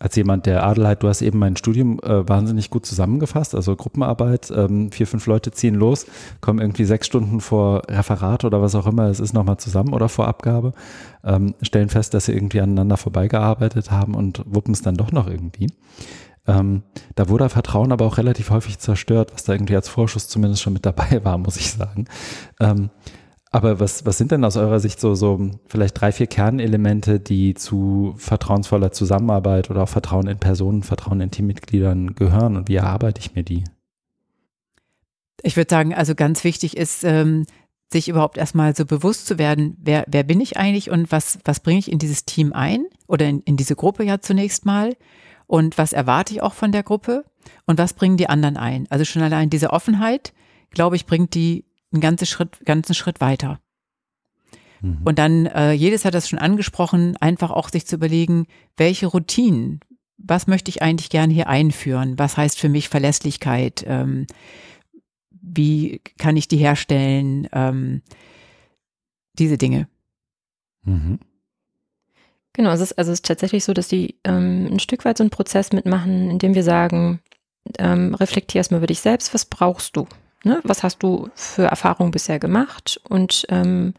als 0.00 0.16
jemand, 0.16 0.46
der 0.46 0.64
Adelheid, 0.64 1.02
du 1.02 1.08
hast 1.08 1.22
eben 1.22 1.38
mein 1.38 1.56
Studium 1.56 1.98
äh, 2.00 2.28
wahnsinnig 2.28 2.70
gut 2.70 2.86
zusammengefasst, 2.86 3.54
also 3.54 3.76
Gruppenarbeit, 3.76 4.50
ähm, 4.54 4.92
vier, 4.92 5.06
fünf 5.06 5.26
Leute 5.26 5.50
ziehen 5.50 5.74
los, 5.74 6.06
kommen 6.40 6.60
irgendwie 6.60 6.84
sechs 6.84 7.06
Stunden 7.06 7.40
vor 7.40 7.82
Referat 7.88 8.44
oder 8.44 8.62
was 8.62 8.74
auch 8.74 8.86
immer, 8.86 9.04
es 9.04 9.20
ist 9.20 9.32
nochmal 9.32 9.58
zusammen 9.58 9.92
oder 9.92 10.08
vor 10.08 10.28
Abgabe, 10.28 10.72
ähm, 11.24 11.54
stellen 11.62 11.88
fest, 11.88 12.14
dass 12.14 12.26
sie 12.26 12.32
irgendwie 12.32 12.60
aneinander 12.60 12.96
vorbeigearbeitet 12.96 13.90
haben 13.90 14.14
und 14.14 14.42
wuppen 14.46 14.74
es 14.74 14.82
dann 14.82 14.96
doch 14.96 15.12
noch 15.12 15.26
irgendwie. 15.26 15.68
Ähm, 16.46 16.82
da 17.14 17.28
wurde 17.28 17.48
Vertrauen 17.50 17.92
aber 17.92 18.06
auch 18.06 18.16
relativ 18.16 18.50
häufig 18.50 18.78
zerstört, 18.78 19.32
was 19.34 19.44
da 19.44 19.52
irgendwie 19.52 19.76
als 19.76 19.88
Vorschuss 19.88 20.28
zumindest 20.28 20.62
schon 20.62 20.72
mit 20.72 20.86
dabei 20.86 21.20
war, 21.24 21.38
muss 21.38 21.56
ich 21.56 21.70
sagen. 21.70 22.06
Ähm, 22.58 22.90
aber 23.50 23.80
was, 23.80 24.04
was 24.04 24.18
sind 24.18 24.30
denn 24.30 24.44
aus 24.44 24.56
eurer 24.56 24.80
Sicht 24.80 25.00
so, 25.00 25.14
so 25.14 25.50
vielleicht 25.66 25.98
drei, 26.00 26.12
vier 26.12 26.26
Kernelemente, 26.26 27.18
die 27.18 27.54
zu 27.54 28.14
vertrauensvoller 28.16 28.92
Zusammenarbeit 28.92 29.70
oder 29.70 29.84
auch 29.84 29.88
Vertrauen 29.88 30.26
in 30.26 30.38
Personen, 30.38 30.82
Vertrauen 30.82 31.20
in 31.20 31.30
Teammitgliedern 31.30 32.14
gehören 32.14 32.56
und 32.56 32.68
wie 32.68 32.76
erarbeite 32.76 33.20
ich 33.20 33.34
mir 33.34 33.44
die? 33.44 33.64
Ich 35.42 35.56
würde 35.56 35.70
sagen, 35.70 35.94
also 35.94 36.14
ganz 36.14 36.44
wichtig 36.44 36.76
ist, 36.76 37.04
ähm, 37.04 37.46
sich 37.90 38.08
überhaupt 38.08 38.36
erstmal 38.36 38.76
so 38.76 38.84
bewusst 38.84 39.26
zu 39.26 39.38
werden, 39.38 39.76
wer, 39.80 40.04
wer 40.08 40.24
bin 40.24 40.40
ich 40.40 40.56
eigentlich 40.58 40.90
und 40.90 41.10
was, 41.10 41.38
was 41.44 41.60
bringe 41.60 41.78
ich 41.78 41.90
in 41.90 41.98
dieses 41.98 42.24
Team 42.24 42.52
ein 42.52 42.84
oder 43.06 43.26
in, 43.26 43.40
in 43.40 43.56
diese 43.56 43.76
Gruppe 43.76 44.04
ja 44.04 44.20
zunächst 44.20 44.66
mal 44.66 44.94
und 45.46 45.78
was 45.78 45.94
erwarte 45.94 46.34
ich 46.34 46.42
auch 46.42 46.52
von 46.52 46.70
der 46.70 46.82
Gruppe 46.82 47.24
und 47.64 47.78
was 47.78 47.94
bringen 47.94 48.18
die 48.18 48.28
anderen 48.28 48.58
ein. 48.58 48.86
Also 48.90 49.06
schon 49.06 49.22
allein 49.22 49.48
diese 49.48 49.70
Offenheit, 49.70 50.34
glaube 50.70 50.96
ich, 50.96 51.06
bringt 51.06 51.34
die 51.34 51.64
einen 51.92 52.00
ganzen 52.00 52.26
Schritt, 52.26 52.64
ganzen 52.64 52.94
Schritt 52.94 53.20
weiter. 53.20 53.60
Mhm. 54.80 55.00
Und 55.04 55.18
dann, 55.18 55.46
äh, 55.46 55.72
jedes 55.72 56.04
hat 56.04 56.14
das 56.14 56.28
schon 56.28 56.38
angesprochen, 56.38 57.16
einfach 57.18 57.50
auch 57.50 57.68
sich 57.68 57.86
zu 57.86 57.96
überlegen, 57.96 58.46
welche 58.76 59.06
Routinen, 59.06 59.80
was 60.18 60.46
möchte 60.46 60.68
ich 60.70 60.82
eigentlich 60.82 61.10
gern 61.10 61.30
hier 61.30 61.48
einführen? 61.48 62.18
Was 62.18 62.36
heißt 62.36 62.58
für 62.58 62.68
mich 62.68 62.88
Verlässlichkeit? 62.88 63.84
Ähm, 63.86 64.26
wie 65.30 66.00
kann 66.18 66.36
ich 66.36 66.48
die 66.48 66.56
herstellen? 66.56 67.48
Ähm, 67.52 68.02
diese 69.38 69.58
Dinge. 69.58 69.88
Mhm. 70.82 71.20
Genau, 72.52 72.72
es 72.72 72.80
ist, 72.80 72.98
also 72.98 73.12
es 73.12 73.18
ist 73.18 73.26
tatsächlich 73.26 73.64
so, 73.64 73.72
dass 73.72 73.86
die 73.86 74.16
ähm, 74.24 74.66
ein 74.72 74.80
Stück 74.80 75.04
weit 75.04 75.18
so 75.18 75.22
einen 75.22 75.30
Prozess 75.30 75.72
mitmachen, 75.72 76.30
in 76.30 76.38
dem 76.40 76.54
wir 76.54 76.64
sagen, 76.64 77.20
ähm, 77.78 78.14
reflektier 78.14 78.58
erstmal 78.58 78.78
über 78.78 78.88
dich 78.88 79.00
selbst, 79.00 79.32
was 79.32 79.44
brauchst 79.44 79.96
du? 79.96 80.08
Ne? 80.48 80.60
Was 80.64 80.82
hast 80.82 81.02
du 81.02 81.28
für 81.34 81.64
Erfahrungen 81.64 82.10
bisher 82.10 82.38
gemacht 82.38 82.98
und 83.06 83.44
ähm, 83.50 83.92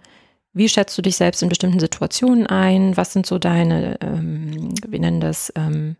wie 0.51 0.67
schätzt 0.67 0.97
du 0.97 1.03
dich 1.03 1.15
selbst 1.15 1.43
in 1.43 1.49
bestimmten 1.49 1.79
Situationen 1.79 2.47
ein? 2.47 2.97
Was 2.97 3.13
sind 3.13 3.27
so 3.27 3.38
deine, 3.38 4.01
ähm, 4.01 4.73
wir 4.88 4.99
nennen 4.99 5.21
das 5.21 5.53
ähm, 5.55 5.95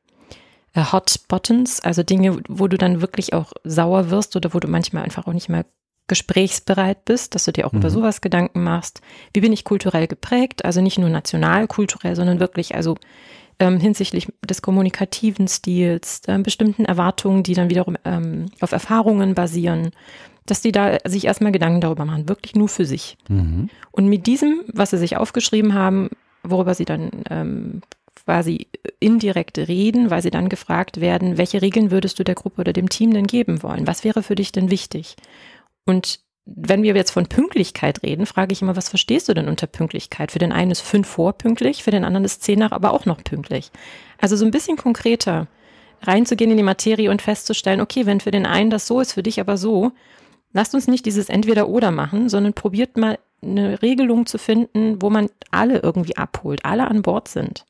äh, 0.74 0.84
Hot 0.92 1.20
Buttons, 1.28 1.82
also 1.82 2.02
Dinge, 2.02 2.42
wo 2.48 2.68
du 2.68 2.80
dann 2.80 3.00
wirklich 3.00 3.34
auch 3.34 3.54
sauer 3.64 4.10
wirst 4.10 4.36
oder 4.36 4.52
wo 4.56 4.60
du 4.60 4.68
manchmal 4.68 5.04
einfach 5.04 5.28
auch 5.28 5.34
nicht 5.34 5.50
mehr 5.50 5.66
gesprächsbereit 6.08 7.06
bist, 7.06 7.36
dass 7.36 7.46
du 7.46 7.52
dir 7.52 7.68
auch 7.68 7.72
mhm. 7.72 7.82
über 7.82 7.92
sowas 7.92 8.22
Gedanken 8.22 8.64
machst. 8.64 9.02
Wie 9.36 9.42
bin 9.42 9.54
ich 9.54 9.64
kulturell 9.64 10.08
geprägt? 10.08 10.66
Also 10.66 10.82
nicht 10.82 10.98
nur 10.98 11.10
national 11.10 11.68
kulturell, 11.68 12.16
sondern 12.16 12.40
wirklich, 12.40 12.74
also 12.74 12.96
ähm, 13.60 13.80
hinsichtlich 13.80 14.28
des 14.44 14.62
kommunikativen 14.64 15.48
Stils, 15.48 16.22
äh, 16.28 16.40
bestimmten 16.40 16.86
Erwartungen, 16.86 17.44
die 17.44 17.54
dann 17.54 17.70
wiederum 17.70 17.98
ähm, 18.06 18.48
auf 18.62 18.72
Erfahrungen 18.72 19.36
basieren, 19.36 19.92
dass 20.50 20.62
die 20.62 20.72
da 20.72 20.98
sich 21.06 21.26
erstmal 21.26 21.52
Gedanken 21.52 21.82
darüber 21.82 22.06
machen, 22.06 22.30
wirklich 22.30 22.56
nur 22.56 22.70
für 22.70 22.86
sich. 22.86 23.18
Mhm. 23.28 23.70
Und 23.92 24.08
mit 24.08 24.28
diesem, 24.28 24.62
was 24.68 24.92
sie 24.92 24.98
sich 24.98 25.18
aufgeschrieben 25.18 25.74
haben, 25.74 26.10
worüber 26.44 26.74
sie 26.74 26.86
dann 26.86 27.10
ähm, 27.30 27.82
quasi 28.26 28.68
indirekt 29.00 29.58
reden, 29.58 30.10
weil 30.10 30.22
sie 30.22 30.32
dann 30.32 30.50
gefragt 30.50 31.02
werden, 31.02 31.38
welche 31.38 31.62
Regeln 31.62 31.92
würdest 31.92 32.20
du 32.20 32.24
der 32.24 32.36
Gruppe 32.36 32.62
oder 32.62 32.74
dem 32.74 32.90
Team 32.90 33.14
denn 33.14 33.28
geben 33.28 33.64
wollen? 33.64 33.88
Was 33.88 34.04
wäre 34.04 34.24
für 34.24 34.36
dich 34.36 34.52
denn 34.52 34.72
wichtig? 34.72 35.16
Und 35.86 36.20
wenn 36.46 36.84
wir 36.84 36.96
jetzt 36.96 37.12
von 37.12 37.28
Pünktlichkeit 37.28 38.04
reden, 38.04 38.26
frage 38.26 38.54
ich 38.54 38.62
immer, 38.62 38.76
was 38.76 38.90
verstehst 38.90 39.30
du 39.30 39.34
denn 39.34 39.48
unter 39.48 39.68
Pünktlichkeit? 39.68 40.32
Für 40.32 40.40
den 40.40 40.52
einen 40.52 40.72
ist 40.72 40.82
fünf 40.82 41.08
vor 41.08 41.34
pünktlich, 41.34 41.84
für 41.84 41.92
den 41.92 42.04
anderen 42.04 42.26
ist 42.26 42.44
zehn 42.44 42.60
nach 42.60 42.72
aber 42.72 42.94
auch 42.94 43.06
noch 43.06 43.24
pünktlich. 43.24 43.72
Also 44.20 44.36
so 44.36 44.46
ein 44.46 44.52
bisschen 44.52 44.78
konkreter 44.78 45.48
reinzugehen 46.02 46.52
in 46.52 46.58
die 46.58 46.64
Materie 46.64 47.12
und 47.12 47.22
festzustellen, 47.22 47.82
okay, 47.82 48.06
wenn 48.06 48.20
für 48.20 48.32
den 48.32 48.46
einen 48.46 48.70
das 48.70 48.88
so 48.88 49.00
ist, 49.00 49.14
für 49.14 49.24
dich 49.24 49.40
aber 49.40 49.58
so, 49.58 49.92
lasst 50.54 50.74
uns 50.74 50.88
nicht 50.88 51.06
dieses 51.06 51.30
Entweder-Oder 51.30 51.92
machen, 51.92 52.30
sondern 52.30 52.54
probiert 52.54 52.98
mal 52.98 53.20
eine 53.42 53.82
Regelung 53.82 54.26
zu 54.26 54.38
finden, 54.38 55.02
wo 55.02 55.10
man 55.10 55.30
alle 55.52 55.80
irgendwie 55.80 56.18
abholt, 56.18 56.66
alle 56.66 56.88
an 56.88 57.02
Bord 57.02 57.28
sind. 57.28 57.66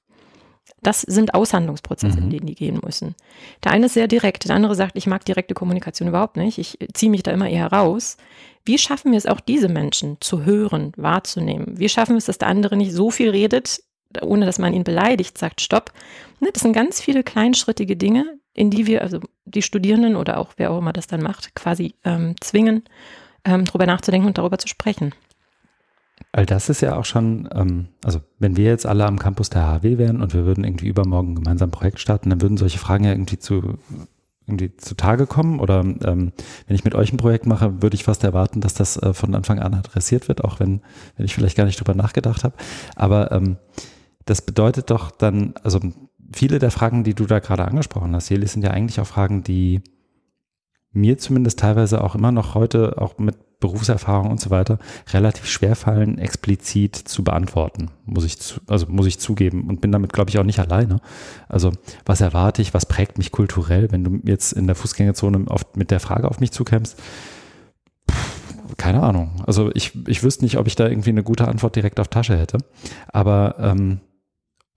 Das 0.82 1.02
sind 1.02 1.34
Aushandlungsprozesse, 1.34 2.18
mhm. 2.18 2.24
in 2.24 2.30
denen 2.30 2.46
die 2.48 2.56
gehen 2.56 2.80
müssen. 2.84 3.16
Der 3.64 3.74
eine 3.74 3.88
ist 3.88 3.94
sehr 3.94 4.08
direkt, 4.08 4.48
der 4.48 4.56
andere 4.56 4.76
sagt, 4.76 4.96
ich 4.96 5.08
mag 5.08 5.26
direkte 5.26 5.54
Kommunikation 5.54 6.08
überhaupt 6.08 6.38
nicht, 6.38 6.58
ich 6.58 6.78
ziehe 6.94 7.12
mich 7.12 7.24
da 7.24 7.32
immer 7.32 7.50
eher 7.50 7.72
raus. 7.72 8.18
Wie 8.66 8.78
schaffen 8.78 9.12
wir 9.12 9.18
es 9.18 9.26
auch, 9.26 9.40
diese 9.40 9.68
Menschen 9.68 10.18
zu 10.20 10.46
hören, 10.46 10.92
wahrzunehmen? 10.96 11.78
Wie 11.78 11.90
schaffen 11.90 12.12
wir 12.12 12.18
es, 12.18 12.26
dass 12.26 12.38
der 12.38 12.48
andere 12.48 12.78
nicht 12.78 12.94
so 12.94 13.10
viel 13.12 13.30
redet, 13.30 13.82
ohne 14.22 14.46
dass 14.46 14.60
man 14.60 14.74
ihn 14.74 14.84
beleidigt, 14.84 15.38
sagt 15.38 15.62
Stopp? 15.62 15.92
Ne, 16.40 16.50
das 16.54 16.64
sind 16.64 16.74
ganz 16.74 17.02
viele 17.02 17.24
kleinschrittige 17.24 17.96
Dinge, 17.96 18.40
in 18.54 18.70
die 18.70 18.88
wir, 18.88 19.02
also 19.02 19.20
die 19.46 19.62
Studierenden 19.62 20.16
oder 20.16 20.38
auch 20.38 20.54
wer 20.58 20.72
auch 20.72 20.80
immer 20.80 20.94
das 20.94 21.08
dann 21.08 21.22
macht, 21.22 21.56
quasi 21.56 21.96
ähm, 22.04 22.36
zwingen, 22.40 22.84
ähm, 23.46 23.66
darüber 23.66 23.86
nachzudenken 23.86 24.28
und 24.28 24.38
darüber 24.38 24.58
zu 24.58 24.68
sprechen. 24.68 25.14
All 26.32 26.46
das 26.46 26.70
ist 26.70 26.82
ja 26.82 26.96
auch 26.96 27.06
schon, 27.06 27.50
ähm, 27.54 27.88
also 28.04 28.22
wenn 28.38 28.58
wir 28.58 28.66
jetzt 28.66 28.86
alle 28.86 29.06
am 29.06 29.20
Campus 29.20 29.50
der 29.50 29.68
HW 29.68 29.98
wären 29.98 30.22
und 30.22 30.34
wir 30.34 30.46
würden 30.46 30.64
irgendwie 30.64 30.88
übermorgen 30.88 31.36
gemeinsam 31.36 31.70
ein 31.70 31.72
Projekt 31.72 32.00
starten, 32.00 32.30
dann 32.30 32.42
würden 32.42 32.58
solche 32.58 32.78
Fragen 32.78 33.06
ja 33.06 33.12
irgendwie 33.12 33.40
zu 33.40 33.78
irgendwie 34.50 34.76
zutage 34.78 35.28
kommen 35.28 35.60
oder 35.60 35.82
ähm, 35.82 36.34
wenn 36.68 36.76
ich 36.76 36.84
mit 36.84 36.96
euch 36.96 37.14
ein 37.14 37.18
Projekt 37.18 37.46
mache, 37.46 37.82
würde 37.82 37.96
ich 37.96 38.04
fast 38.04 38.24
erwarten, 38.24 38.62
dass 38.62 38.74
das 38.74 38.98
äh, 38.98 39.14
von 39.14 39.36
Anfang 39.36 39.60
an 39.60 39.76
adressiert 39.76 40.28
wird, 40.28 40.44
auch 40.44 40.60
wenn, 40.60 40.82
wenn 41.16 41.26
ich 41.26 41.36
vielleicht 41.36 41.56
gar 41.56 41.66
nicht 41.66 41.80
drüber 41.80 41.94
nachgedacht 41.94 42.44
habe. 42.44 42.56
Aber 42.96 43.32
ähm, 43.32 43.58
das 44.30 44.44
bedeutet 44.44 44.92
doch 44.92 45.10
dann, 45.10 45.56
also 45.64 45.80
viele 46.32 46.60
der 46.60 46.72
Fragen, 46.72 47.04
die 47.04 47.16
du 47.16 47.26
da 47.26 47.40
gerade 47.40 47.66
angesprochen 47.66 48.16
hast, 48.16 48.30
Jeli, 48.30 48.46
sind 48.46 48.64
ja 48.64 48.72
eigentlich 48.72 49.00
auch 49.00 49.08
Fragen, 49.08 49.44
die 49.44 49.82
mir 50.92 51.18
zumindest 51.18 51.60
teilweise 51.60 52.04
auch 52.04 52.16
immer 52.16 52.32
noch 52.32 52.54
heute, 52.54 53.02
auch 53.02 53.18
mit 53.18 53.60
Berufserfahrung 53.60 54.32
und 54.32 54.40
so 54.40 54.52
weiter, 54.52 54.80
relativ 55.12 55.46
schwer 55.46 55.76
fallen, 55.76 56.18
explizit 56.18 56.96
zu 56.96 57.24
beantworten, 57.24 57.90
muss 58.06 58.24
ich, 58.24 58.40
zu, 58.40 58.62
also 58.68 58.86
muss 58.88 59.08
ich 59.08 59.20
zugeben 59.20 59.68
und 59.68 59.82
bin 59.82 59.92
damit, 59.92 60.14
glaube 60.14 60.30
ich, 60.30 60.38
auch 60.38 60.44
nicht 60.44 60.60
alleine. 60.60 61.02
Also 61.48 61.72
was 62.06 62.22
erwarte 62.22 62.62
ich, 62.62 62.74
was 62.74 62.86
prägt 62.86 63.18
mich 63.18 63.32
kulturell, 63.32 63.92
wenn 63.92 64.04
du 64.04 64.20
jetzt 64.24 64.54
in 64.54 64.68
der 64.68 64.76
Fußgängerzone 64.76 65.46
oft 65.48 65.76
mit 65.76 65.92
der 65.92 66.00
Frage 66.00 66.30
auf 66.30 66.40
mich 66.40 66.52
zukämst? 66.52 66.98
Keine 68.78 69.04
Ahnung. 69.04 69.44
Also 69.46 69.72
ich, 69.74 70.08
ich 70.08 70.24
wüsste 70.24 70.46
nicht, 70.46 70.58
ob 70.58 70.68
ich 70.68 70.76
da 70.76 70.88
irgendwie 70.88 71.10
eine 71.10 71.24
gute 71.24 71.48
Antwort 71.48 71.76
direkt 71.76 72.00
auf 72.00 72.08
Tasche 72.08 72.38
hätte. 72.38 72.60
Aber 73.12 73.56
ähm, 73.60 74.00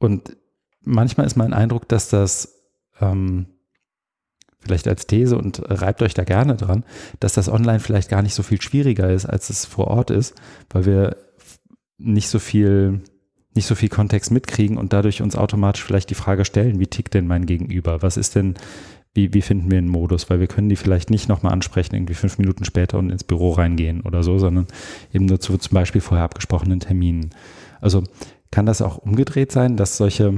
und 0.03 0.37
manchmal 0.83 1.27
ist 1.27 1.37
mein 1.37 1.53
Eindruck, 1.53 1.89
dass 1.89 2.09
das 2.09 2.61
ähm, 3.01 3.47
vielleicht 4.61 4.89
als 4.89 5.07
These 5.07 5.39
und 5.39 5.63
reibt 5.65 6.03
euch 6.03 6.13
da 6.15 6.25
gerne 6.25 6.57
dran, 6.57 6.85
dass 7.21 7.35
das 7.35 7.49
online 7.49 7.79
vielleicht 7.79 8.09
gar 8.09 8.23
nicht 8.23 8.35
so 8.35 8.43
viel 8.43 8.61
schwieriger 8.61 9.11
ist, 9.11 9.27
als 9.27 9.49
es 9.49 9.65
vor 9.65 9.89
Ort 9.89 10.11
ist, 10.11 10.35
weil 10.71 10.87
wir 10.87 11.17
nicht 11.99 12.29
so 12.29 12.41
viel 12.41 13.03
nicht 13.55 13.67
so 13.67 13.75
viel 13.75 13.91
Kontext 13.91 14.31
mitkriegen 14.31 14.79
und 14.79 14.95
dadurch 14.95 15.21
uns 15.21 15.37
automatisch 15.37 15.85
vielleicht 15.85 16.09
die 16.09 16.15
Frage 16.15 16.47
stellen, 16.47 16.81
wie 16.81 16.87
tickt 16.87 17.13
denn 17.13 17.27
mein 17.27 17.45
Gegenüber? 17.45 18.01
Was 18.01 18.17
ist 18.17 18.35
denn, 18.35 18.55
wie, 19.13 19.35
wie 19.35 19.43
finden 19.43 19.71
wir 19.71 19.77
einen 19.77 19.91
Modus? 19.91 20.31
Weil 20.31 20.41
wir 20.41 20.47
können 20.47 20.71
die 20.71 20.77
vielleicht 20.77 21.11
nicht 21.11 21.29
nochmal 21.29 21.53
ansprechen, 21.53 21.95
irgendwie 21.95 22.15
fünf 22.15 22.39
Minuten 22.39 22.65
später 22.65 22.99
und 22.99 23.11
ins 23.11 23.25
Büro 23.25 23.51
reingehen 23.51 24.01
oder 24.01 24.23
so, 24.23 24.39
sondern 24.39 24.69
eben 25.13 25.27
nur 25.27 25.39
zu 25.39 25.59
zum 25.59 25.75
Beispiel 25.75 26.01
vorher 26.01 26.25
abgesprochenen 26.25 26.81
Terminen. 26.81 27.29
Also 27.83 28.05
kann 28.53 28.67
das 28.67 28.81
auch 28.81 28.99
umgedreht 28.99 29.51
sein, 29.51 29.77
dass 29.77 29.97
solche 29.97 30.37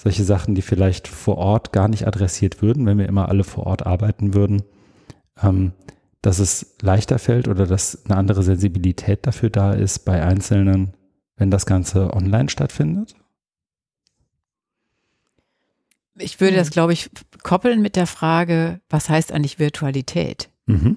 solche 0.00 0.22
Sachen, 0.22 0.54
die 0.54 0.62
vielleicht 0.62 1.08
vor 1.08 1.38
Ort 1.38 1.72
gar 1.72 1.88
nicht 1.88 2.06
adressiert 2.06 2.62
würden, 2.62 2.86
wenn 2.86 2.98
wir 2.98 3.08
immer 3.08 3.28
alle 3.28 3.42
vor 3.42 3.66
Ort 3.66 3.84
arbeiten 3.84 4.32
würden, 4.32 4.62
ähm, 5.42 5.72
dass 6.22 6.38
es 6.38 6.76
leichter 6.80 7.18
fällt 7.18 7.48
oder 7.48 7.66
dass 7.66 8.04
eine 8.04 8.16
andere 8.16 8.44
Sensibilität 8.44 9.26
dafür 9.26 9.50
da 9.50 9.72
ist 9.72 10.04
bei 10.04 10.22
Einzelnen, 10.22 10.92
wenn 11.36 11.50
das 11.50 11.66
Ganze 11.66 12.14
online 12.14 12.48
stattfindet? 12.48 13.16
Ich 16.14 16.40
würde 16.40 16.56
das, 16.56 16.70
glaube 16.70 16.92
ich, 16.92 17.10
koppeln 17.42 17.82
mit 17.82 17.96
der 17.96 18.06
Frage, 18.06 18.80
was 18.88 19.08
heißt 19.08 19.32
eigentlich 19.32 19.58
Virtualität? 19.58 20.48
Mhm. 20.66 20.96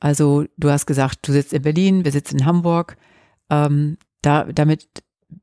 Also 0.00 0.46
du 0.56 0.70
hast 0.70 0.86
gesagt, 0.86 1.28
du 1.28 1.32
sitzt 1.32 1.52
in 1.52 1.62
Berlin, 1.62 2.04
wir 2.06 2.12
sitzen 2.12 2.38
in 2.38 2.46
Hamburg. 2.46 2.96
Ähm, 3.50 3.98
da, 4.22 4.44
damit 4.44 4.88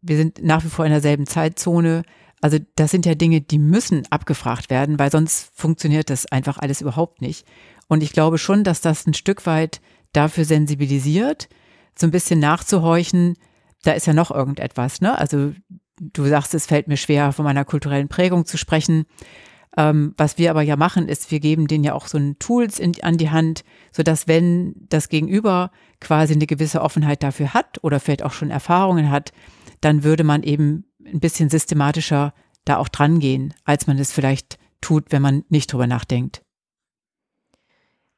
wir 0.02 0.18
sind 0.18 0.44
nach 0.44 0.64
wie 0.64 0.70
vor 0.70 0.86
in 0.86 0.92
derselben 0.92 1.26
Zeitzone. 1.26 2.04
Also 2.42 2.58
das 2.76 2.92
sind 2.92 3.06
ja 3.06 3.16
Dinge, 3.16 3.42
die 3.42 3.60
müssen 3.60 4.08
abgefragt 4.10 4.70
werden, 4.70 5.00
weil 5.00 5.12
sonst 5.12 5.52
funktioniert 5.54 6.10
das 6.10 6.26
einfach 6.26 6.58
alles 6.58 6.82
überhaupt 6.82 7.22
nicht. 7.22 7.46
Und 7.88 8.04
ich 8.04 8.14
glaube 8.14 8.38
schon, 8.38 8.64
dass 8.64 8.82
das 8.82 9.06
ein 9.08 9.14
Stück 9.14 9.46
weit 9.46 9.82
dafür 10.14 10.46
sensibilisiert, 10.46 11.50
so 11.98 12.08
ein 12.08 12.12
bisschen 12.12 12.40
nachzuhorchen, 12.40 13.36
da 13.84 13.92
ist 13.92 14.08
ja 14.08 14.14
noch 14.14 14.32
irgendetwas, 14.32 15.02
ne? 15.02 15.18
Also 15.18 15.54
du 16.00 16.26
sagst, 16.26 16.54
es 16.54 16.66
fällt 16.66 16.88
mir 16.88 16.98
schwer, 16.98 17.32
von 17.32 17.46
meiner 17.46 17.66
kulturellen 17.66 18.08
Prägung 18.08 18.46
zu 18.46 18.58
sprechen. 18.58 19.06
Ähm, 19.80 20.14
was 20.18 20.38
wir 20.38 20.50
aber 20.50 20.62
ja 20.62 20.76
machen, 20.76 21.08
ist, 21.08 21.32
wir 21.32 21.40
geben 21.40 21.68
denen 21.68 21.86
ja 21.86 21.94
auch 21.94 22.08
so 22.08 22.18
ein 22.18 22.38
Tools 22.38 22.80
in, 22.80 23.02
an 23.02 23.16
die 23.16 23.30
Hand, 23.30 23.64
so 23.94 24.04
dass 24.04 24.28
wenn 24.28 24.76
das 24.90 25.08
Gegenüber 25.08 25.72
quasi 26.02 26.34
eine 26.34 26.48
gewisse 26.48 26.82
Offenheit 26.82 27.24
dafür 27.24 27.54
hat 27.54 27.82
oder 27.82 28.02
vielleicht 28.02 28.24
auch 28.24 28.34
schon 28.34 28.50
Erfahrungen 28.50 29.10
hat, 29.10 29.32
dann 29.80 30.04
würde 30.04 30.26
man 30.26 30.44
eben 30.44 30.84
ein 31.06 31.22
bisschen 31.22 31.50
systematischer 31.50 32.34
da 32.66 32.76
auch 32.76 32.90
dran 32.90 33.22
gehen, 33.22 33.54
als 33.64 33.88
man 33.88 33.98
es 33.98 34.12
vielleicht 34.12 34.58
tut, 34.82 35.14
wenn 35.14 35.22
man 35.22 35.46
nicht 35.48 35.72
drüber 35.72 35.88
nachdenkt. 35.88 36.42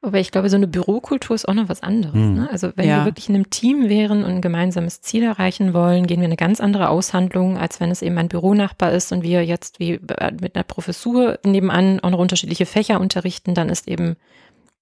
Aber 0.04 0.18
ich 0.18 0.32
glaube, 0.32 0.50
so 0.50 0.56
eine 0.56 0.66
Bürokultur 0.66 1.36
ist 1.36 1.48
auch 1.48 1.54
noch 1.54 1.68
was 1.68 1.82
anderes. 1.82 2.14
Mhm. 2.14 2.34
Ne? 2.34 2.48
Also 2.50 2.72
wenn 2.74 2.88
ja. 2.88 2.98
wir 2.98 3.04
wirklich 3.04 3.28
in 3.28 3.36
einem 3.36 3.50
Team 3.50 3.88
wären 3.88 4.24
und 4.24 4.30
ein 4.30 4.40
gemeinsames 4.40 5.00
Ziel 5.00 5.22
erreichen 5.22 5.74
wollen, 5.74 6.08
gehen 6.08 6.20
wir 6.20 6.26
eine 6.26 6.36
ganz 6.36 6.60
andere 6.60 6.88
Aushandlung, 6.88 7.56
als 7.56 7.78
wenn 7.78 7.92
es 7.92 8.02
eben 8.02 8.18
ein 8.18 8.28
Büronachbar 8.28 8.90
ist 8.90 9.12
und 9.12 9.22
wir 9.22 9.44
jetzt 9.44 9.78
wie 9.78 10.00
mit 10.40 10.56
einer 10.56 10.64
Professur 10.64 11.38
nebenan 11.44 12.00
auch 12.00 12.10
noch 12.10 12.18
unterschiedliche 12.18 12.66
Fächer 12.66 13.00
unterrichten, 13.00 13.54
dann 13.54 13.68
ist 13.68 13.86
eben 13.86 14.16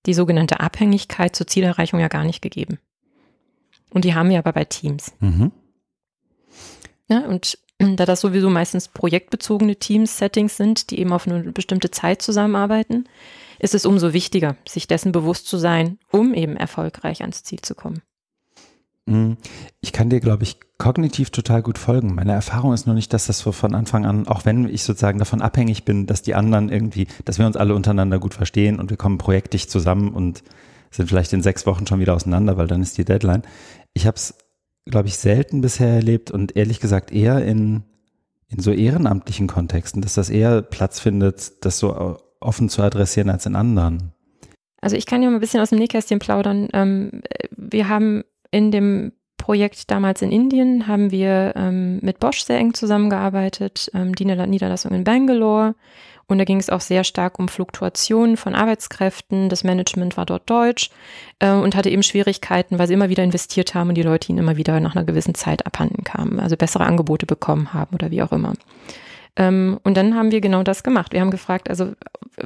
die 0.06 0.14
sogenannte 0.14 0.60
Abhängigkeit 0.60 1.36
zur 1.36 1.46
Zielerreichung 1.46 2.00
ja 2.00 2.08
gar 2.08 2.24
nicht 2.24 2.40
gegeben. 2.40 2.78
Und 3.90 4.06
die 4.06 4.14
haben 4.14 4.30
wir 4.30 4.38
aber 4.38 4.54
bei 4.54 4.64
Teams. 4.64 5.12
Mhm. 5.20 5.52
Ja, 7.08 7.26
und 7.26 7.58
da 7.78 8.06
das 8.06 8.22
sowieso 8.22 8.48
meistens 8.48 8.88
projektbezogene 8.88 9.76
Teams, 9.76 10.16
Settings 10.16 10.56
sind, 10.56 10.90
die 10.90 10.98
eben 10.98 11.12
auf 11.12 11.26
eine 11.26 11.40
bestimmte 11.52 11.90
Zeit 11.90 12.22
zusammenarbeiten, 12.22 13.04
ist 13.60 13.74
es 13.74 13.86
umso 13.86 14.12
wichtiger, 14.12 14.56
sich 14.66 14.86
dessen 14.88 15.12
bewusst 15.12 15.46
zu 15.46 15.56
sein, 15.56 15.98
um 16.10 16.34
eben 16.34 16.56
erfolgreich 16.56 17.20
ans 17.20 17.44
Ziel 17.44 17.60
zu 17.60 17.74
kommen. 17.74 18.02
Mhm. 19.06 19.36
Ich 19.80 19.92
kann 19.92 20.10
dir, 20.10 20.20
glaube 20.20 20.42
ich, 20.42 20.58
kognitiv 20.78 21.30
total 21.30 21.62
gut 21.62 21.78
folgen. 21.78 22.14
Meine 22.14 22.32
Erfahrung 22.32 22.72
ist 22.72 22.86
nur 22.86 22.94
nicht, 22.94 23.12
dass 23.12 23.26
das 23.26 23.38
so 23.38 23.52
von 23.52 23.74
Anfang 23.74 24.06
an, 24.06 24.26
auch 24.26 24.44
wenn 24.44 24.68
ich 24.68 24.82
sozusagen 24.82 25.18
davon 25.18 25.42
abhängig 25.42 25.84
bin, 25.84 26.06
dass 26.06 26.22
die 26.22 26.34
anderen 26.34 26.68
irgendwie, 26.68 27.06
dass 27.24 27.38
wir 27.38 27.46
uns 27.46 27.56
alle 27.56 27.74
untereinander 27.74 28.18
gut 28.18 28.34
verstehen 28.34 28.80
und 28.80 28.90
wir 28.90 28.96
kommen 28.96 29.18
projektdicht 29.18 29.70
zusammen 29.70 30.12
und 30.12 30.42
sind 30.90 31.08
vielleicht 31.08 31.32
in 31.32 31.42
sechs 31.42 31.66
Wochen 31.66 31.86
schon 31.86 32.00
wieder 32.00 32.14
auseinander, 32.14 32.56
weil 32.56 32.66
dann 32.66 32.82
ist 32.82 32.98
die 32.98 33.04
Deadline. 33.04 33.42
Ich 33.94 34.06
habe 34.06 34.16
es 34.16 34.34
glaube 34.86 35.08
ich, 35.08 35.16
selten 35.16 35.60
bisher 35.60 35.88
erlebt 35.88 36.30
und 36.30 36.56
ehrlich 36.56 36.80
gesagt 36.80 37.12
eher 37.12 37.44
in, 37.44 37.82
in 38.48 38.60
so 38.60 38.72
ehrenamtlichen 38.72 39.46
Kontexten, 39.46 40.02
dass 40.02 40.14
das 40.14 40.30
eher 40.30 40.62
Platz 40.62 41.00
findet, 41.00 41.64
das 41.64 41.78
so 41.78 42.18
offen 42.40 42.68
zu 42.68 42.82
adressieren 42.82 43.30
als 43.30 43.46
in 43.46 43.56
anderen. 43.56 44.12
Also 44.80 44.96
ich 44.96 45.06
kann 45.06 45.22
ja 45.22 45.28
mal 45.28 45.36
ein 45.36 45.40
bisschen 45.40 45.60
aus 45.60 45.70
dem 45.70 45.78
Nähkästchen 45.78 46.18
plaudern. 46.18 46.68
Ähm, 46.72 47.22
wir 47.56 47.88
haben 47.88 48.24
in 48.50 48.70
dem 48.70 49.12
Projekt 49.36 49.90
damals 49.90 50.22
in 50.22 50.30
Indien 50.30 50.86
haben 50.86 51.10
wir 51.10 51.54
ähm, 51.56 51.98
mit 52.02 52.20
Bosch 52.20 52.44
sehr 52.44 52.58
eng 52.58 52.74
zusammengearbeitet, 52.74 53.90
ähm, 53.94 54.14
die 54.14 54.24
Niederlassung 54.24 54.92
in 54.92 55.04
Bangalore. 55.04 55.74
Und 56.26 56.38
da 56.38 56.44
ging 56.44 56.58
es 56.58 56.70
auch 56.70 56.80
sehr 56.80 57.02
stark 57.02 57.40
um 57.40 57.48
Fluktuationen 57.48 58.36
von 58.36 58.54
Arbeitskräften. 58.54 59.48
Das 59.48 59.64
Management 59.64 60.16
war 60.16 60.26
dort 60.26 60.48
deutsch 60.48 60.90
äh, 61.40 61.50
und 61.50 61.74
hatte 61.74 61.90
eben 61.90 62.04
Schwierigkeiten, 62.04 62.78
weil 62.78 62.86
sie 62.86 62.94
immer 62.94 63.08
wieder 63.08 63.24
investiert 63.24 63.74
haben 63.74 63.88
und 63.88 63.96
die 63.96 64.02
Leute 64.02 64.28
ihnen 64.28 64.38
immer 64.38 64.56
wieder 64.56 64.78
nach 64.78 64.94
einer 64.94 65.04
gewissen 65.04 65.34
Zeit 65.34 65.66
abhanden 65.66 66.04
kamen, 66.04 66.38
also 66.38 66.56
bessere 66.56 66.84
Angebote 66.84 67.26
bekommen 67.26 67.74
haben 67.74 67.94
oder 67.94 68.10
wie 68.12 68.22
auch 68.22 68.32
immer. 68.32 68.52
Ähm, 69.36 69.78
und 69.84 69.96
dann 69.96 70.14
haben 70.14 70.30
wir 70.30 70.40
genau 70.40 70.62
das 70.62 70.82
gemacht. 70.82 71.12
Wir 71.12 71.20
haben 71.20 71.30
gefragt, 71.30 71.70
also 71.70 71.92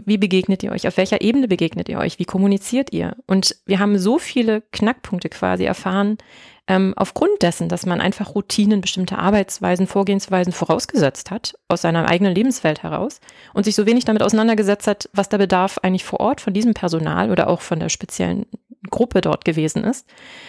wie 0.05 0.19
begegnet 0.19 0.63
ihr 0.63 0.73
euch? 0.73 0.87
Auf 0.89 0.97
welcher 0.97 1.21
Ebene 1.21 1.49
begegnet 1.49 1.89
ihr 1.89 1.99
euch? 1.99 2.19
Wie 2.19 2.25
kommuniziert 2.25 2.93
ihr? 2.93 3.17
Und 3.27 3.57
wir 3.67 3.79
haben 3.79 3.99
so 3.99 4.19
viele 4.19 4.63
Knackpunkte 4.73 5.29
quasi 5.29 5.65
erfahren, 5.65 6.19
ähm, 6.67 6.95
aufgrund 6.97 7.43
dessen, 7.43 7.69
dass 7.69 7.85
man 7.85 8.01
einfach 8.01 8.35
Routinen, 8.35 8.81
bestimmte 8.81 9.19
Arbeitsweisen, 9.19 9.87
Vorgehensweisen 9.87 10.53
vorausgesetzt 10.53 11.31
hat, 11.31 11.55
aus 11.69 11.83
seiner 11.83 12.09
eigenen 12.09 12.35
Lebenswelt 12.35 12.83
heraus 12.83 13.21
und 13.53 13.65
sich 13.65 13.75
so 13.75 13.85
wenig 13.85 14.07
damit 14.07 14.23
auseinandergesetzt 14.23 14.87
hat, 14.87 15.11
was 15.13 15.29
der 15.29 15.39
Bedarf 15.39 15.79
eigentlich 15.83 16.05
vor 16.05 16.21
Ort 16.21 16.41
von 16.41 16.55
diesem 16.55 16.73
Personal 16.73 17.31
oder 17.31 17.49
auch 17.49 17.61
von 17.61 17.81
der 17.81 17.91
speziellen 17.91 18.47
Gruppe 18.91 19.21
dort 19.21 19.45
gewesen 19.45 19.85
ist, 19.85 20.07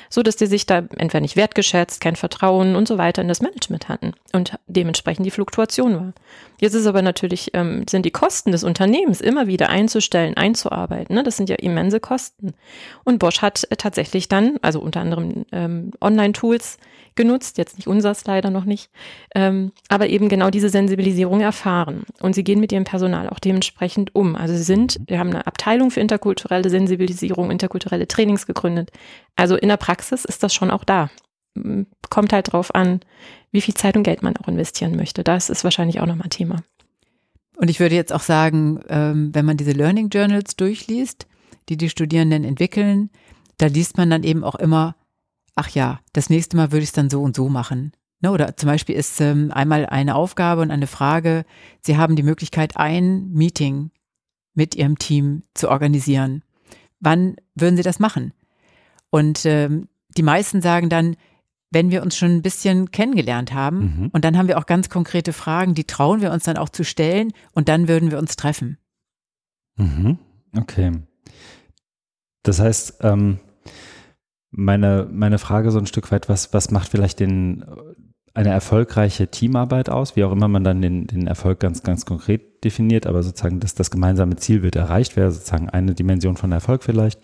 so 0.09 0.23
dass 0.23 0.35
die 0.35 0.45
sich 0.45 0.65
da 0.65 0.79
entweder 0.97 1.21
nicht 1.21 1.35
wertgeschätzt, 1.35 2.01
kein 2.01 2.15
Vertrauen 2.15 2.75
und 2.75 2.87
so 2.87 2.97
weiter 2.97 3.21
in 3.21 3.27
das 3.27 3.41
Management 3.41 3.89
hatten 3.89 4.13
und 4.33 4.53
dementsprechend 4.67 5.25
die 5.25 5.31
Fluktuation 5.31 5.95
war. 5.95 6.13
Jetzt 6.59 6.73
ist 6.73 6.87
aber 6.87 7.01
natürlich, 7.01 7.51
ähm, 7.53 7.85
sind 7.89 8.05
die 8.05 8.11
Kosten 8.11 8.51
des 8.51 8.63
Unternehmens 8.63 9.21
immer 9.21 9.47
wieder 9.47 9.69
einzustellen, 9.69 10.37
einzuarbeiten. 10.37 11.15
Ne? 11.15 11.23
Das 11.23 11.37
sind 11.37 11.49
ja 11.49 11.55
immense 11.55 11.99
Kosten. 11.99 12.53
Und 13.03 13.19
Bosch 13.19 13.41
hat 13.41 13.65
äh, 13.69 13.75
tatsächlich 13.75 14.27
dann, 14.27 14.57
also 14.61 14.79
unter 14.79 15.01
anderem 15.01 15.45
ähm, 15.51 15.91
Online-Tools 16.01 16.77
genutzt, 17.15 17.57
jetzt 17.57 17.77
nicht 17.77 17.87
unseres 17.87 18.25
leider 18.25 18.49
noch 18.49 18.65
nicht, 18.65 18.89
ähm, 19.33 19.71
aber 19.89 20.07
eben 20.07 20.29
genau 20.29 20.49
diese 20.49 20.69
Sensibilisierung 20.69 21.41
erfahren. 21.41 22.03
Und 22.21 22.35
sie 22.35 22.43
gehen 22.43 22.59
mit 22.59 22.71
ihrem 22.71 22.83
Personal 22.83 23.29
auch 23.29 23.39
dementsprechend 23.39 24.13
um. 24.13 24.35
Also 24.35 24.55
sie 24.55 24.63
sind, 24.63 24.99
wir 25.07 25.19
haben 25.19 25.29
eine 25.29 25.47
Abteilung 25.47 25.91
für 25.91 25.99
interkulturelle 25.99 26.69
Sensibilisierung, 26.69 27.51
interkulturelle 27.51 28.07
Trainings 28.07 28.45
gegründet. 28.45 28.91
Also 29.35 29.55
in 29.55 29.69
der 29.69 29.77
Praxis 29.77 30.25
ist 30.25 30.43
das 30.43 30.53
schon 30.53 30.71
auch 30.71 30.83
da. 30.83 31.09
Kommt 32.09 32.33
halt 32.33 32.51
drauf 32.51 32.75
an, 32.75 32.99
wie 33.51 33.61
viel 33.61 33.73
Zeit 33.73 33.95
und 33.95 34.03
Geld 34.03 34.21
man 34.21 34.35
auch 34.37 34.47
investieren 34.47 34.95
möchte. 34.95 35.23
Das 35.23 35.49
ist 35.49 35.63
wahrscheinlich 35.63 36.01
auch 36.01 36.05
nochmal 36.05 36.29
Thema. 36.29 36.57
Und 37.55 37.69
ich 37.69 37.79
würde 37.79 37.95
jetzt 37.95 38.11
auch 38.11 38.21
sagen, 38.21 38.81
ähm, 38.89 39.33
wenn 39.33 39.45
man 39.45 39.55
diese 39.55 39.71
Learning 39.71 40.09
Journals 40.09 40.57
durchliest, 40.57 41.25
die 41.69 41.77
die 41.77 41.89
Studierenden 41.89 42.43
entwickeln, 42.43 43.09
da 43.57 43.67
liest 43.67 43.97
man 43.97 44.09
dann 44.09 44.23
eben 44.23 44.43
auch 44.43 44.55
immer, 44.55 44.95
ach 45.55 45.69
ja, 45.69 45.99
das 46.13 46.29
nächste 46.29 46.57
Mal 46.57 46.71
würde 46.71 46.83
ich 46.83 46.89
es 46.89 46.93
dann 46.93 47.09
so 47.09 47.21
und 47.21 47.35
so 47.35 47.49
machen. 47.49 47.93
Ne, 48.21 48.31
oder 48.31 48.55
zum 48.55 48.67
Beispiel 48.67 48.95
ist 48.95 49.19
ähm, 49.19 49.51
einmal 49.51 49.85
eine 49.85 50.15
Aufgabe 50.15 50.61
und 50.61 50.71
eine 50.71 50.87
Frage, 50.87 51.45
Sie 51.81 51.97
haben 51.97 52.15
die 52.15 52.23
Möglichkeit, 52.23 52.77
ein 52.77 53.29
Meeting 53.31 53.91
mit 54.53 54.75
Ihrem 54.75 54.97
Team 54.97 55.43
zu 55.53 55.69
organisieren. 55.69 56.43
Wann 56.99 57.35
würden 57.55 57.75
Sie 57.75 57.83
das 57.83 57.99
machen? 57.99 58.33
Und 59.09 59.45
ähm, 59.45 59.89
die 60.17 60.23
meisten 60.23 60.61
sagen 60.61 60.89
dann, 60.89 61.17
wenn 61.71 61.91
wir 61.91 62.03
uns 62.03 62.15
schon 62.15 62.31
ein 62.31 62.41
bisschen 62.41 62.89
kennengelernt 62.91 63.53
haben 63.53 63.79
mhm. 63.79 64.09
und 64.13 64.23
dann 64.23 64.37
haben 64.37 64.47
wir 64.47 64.57
auch 64.57 64.65
ganz 64.65 64.89
konkrete 64.89 65.33
Fragen, 65.33 65.73
die 65.73 65.83
trauen 65.83 66.21
wir 66.21 66.31
uns 66.31 66.45
dann 66.45 66.57
auch 66.57 66.69
zu 66.69 66.85
stellen 66.85 67.33
und 67.51 67.67
dann 67.67 67.89
würden 67.89 68.11
wir 68.11 68.17
uns 68.17 68.37
treffen. 68.37 68.77
Mhm. 69.75 70.17
Okay. 70.55 70.91
Das 72.43 72.59
heißt, 72.59 72.99
ähm, 73.01 73.39
meine, 74.55 75.07
meine 75.11 75.37
Frage 75.37 75.71
so 75.71 75.79
ein 75.79 75.87
Stück 75.87 76.11
weit, 76.11 76.29
was, 76.29 76.53
was 76.53 76.71
macht 76.71 76.89
vielleicht 76.89 77.19
den, 77.19 77.65
eine 78.33 78.49
erfolgreiche 78.49 79.27
Teamarbeit 79.27 79.89
aus, 79.89 80.15
wie 80.15 80.23
auch 80.23 80.31
immer 80.31 80.47
man 80.47 80.63
dann 80.63 80.81
den, 80.81 81.07
den 81.07 81.27
Erfolg 81.27 81.59
ganz, 81.59 81.83
ganz 81.83 82.05
konkret 82.05 82.63
definiert, 82.63 83.05
aber 83.05 83.21
sozusagen, 83.23 83.59
dass 83.59 83.75
das 83.75 83.91
gemeinsame 83.91 84.37
Ziel 84.37 84.61
wird 84.61 84.75
erreicht, 84.75 85.15
wäre 85.15 85.31
sozusagen 85.31 85.69
eine 85.69 85.93
Dimension 85.93 86.37
von 86.37 86.51
Erfolg 86.51 86.83
vielleicht. 86.83 87.19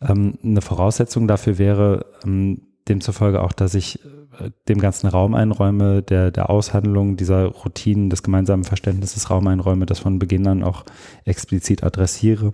Ähm, 0.00 0.38
eine 0.42 0.60
Voraussetzung 0.60 1.28
dafür 1.28 1.58
wäre 1.58 2.06
ähm, 2.24 2.62
demzufolge 2.88 3.42
auch, 3.42 3.52
dass 3.52 3.74
ich 3.74 4.04
äh, 4.04 4.50
dem 4.68 4.78
ganzen 4.78 5.06
Raum 5.06 5.34
einräume, 5.34 6.02
der, 6.02 6.30
der 6.30 6.50
Aushandlung 6.50 7.16
dieser 7.16 7.46
Routinen, 7.46 8.10
des 8.10 8.22
gemeinsamen 8.22 8.64
Verständnisses 8.64 9.30
Raum 9.30 9.46
einräume, 9.46 9.86
das 9.86 10.00
von 10.00 10.18
Beginn 10.18 10.46
an 10.46 10.62
auch 10.62 10.84
explizit 11.24 11.84
adressiere, 11.84 12.52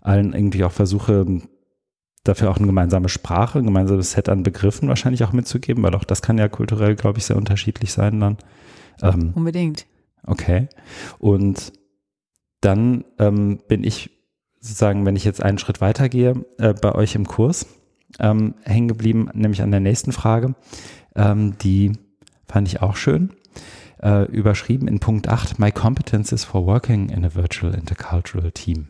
allen 0.00 0.32
irgendwie 0.32 0.64
auch 0.64 0.72
versuche, 0.72 1.26
dafür 2.24 2.50
auch 2.50 2.58
eine 2.58 2.66
gemeinsame 2.66 3.08
Sprache, 3.08 3.58
ein 3.58 3.64
gemeinsames 3.64 4.12
Set 4.12 4.28
an 4.28 4.42
Begriffen 4.42 4.88
wahrscheinlich 4.88 5.24
auch 5.24 5.32
mitzugeben, 5.32 5.82
weil 5.82 5.94
auch 5.94 6.04
das 6.04 6.22
kann 6.22 6.38
ja 6.38 6.48
kulturell, 6.48 6.96
glaube 6.96 7.18
ich, 7.18 7.24
sehr 7.24 7.36
unterschiedlich 7.36 7.92
sein 7.92 8.20
dann. 8.20 8.36
Ähm, 9.02 9.32
Unbedingt. 9.34 9.86
Okay. 10.26 10.68
Und 11.18 11.72
dann 12.60 13.04
ähm, 13.18 13.60
bin 13.68 13.84
ich 13.84 14.10
sozusagen, 14.60 15.06
wenn 15.06 15.16
ich 15.16 15.24
jetzt 15.24 15.42
einen 15.42 15.58
Schritt 15.58 15.80
weitergehe, 15.80 16.44
äh, 16.58 16.74
bei 16.74 16.94
euch 16.94 17.14
im 17.14 17.26
Kurs 17.26 17.66
ähm, 18.18 18.54
hängen 18.64 18.88
geblieben, 18.88 19.30
nämlich 19.32 19.62
an 19.62 19.70
der 19.70 19.80
nächsten 19.80 20.12
Frage. 20.12 20.54
Ähm, 21.14 21.56
die 21.58 21.92
fand 22.46 22.68
ich 22.68 22.82
auch 22.82 22.96
schön. 22.96 23.30
Äh, 24.02 24.24
überschrieben 24.30 24.88
in 24.88 24.98
Punkt 24.98 25.28
8, 25.28 25.58
My 25.58 25.72
Competences 25.72 26.44
for 26.44 26.64
Working 26.66 27.10
in 27.10 27.24
a 27.24 27.34
Virtual 27.34 27.74
Intercultural 27.74 28.50
Team. 28.50 28.88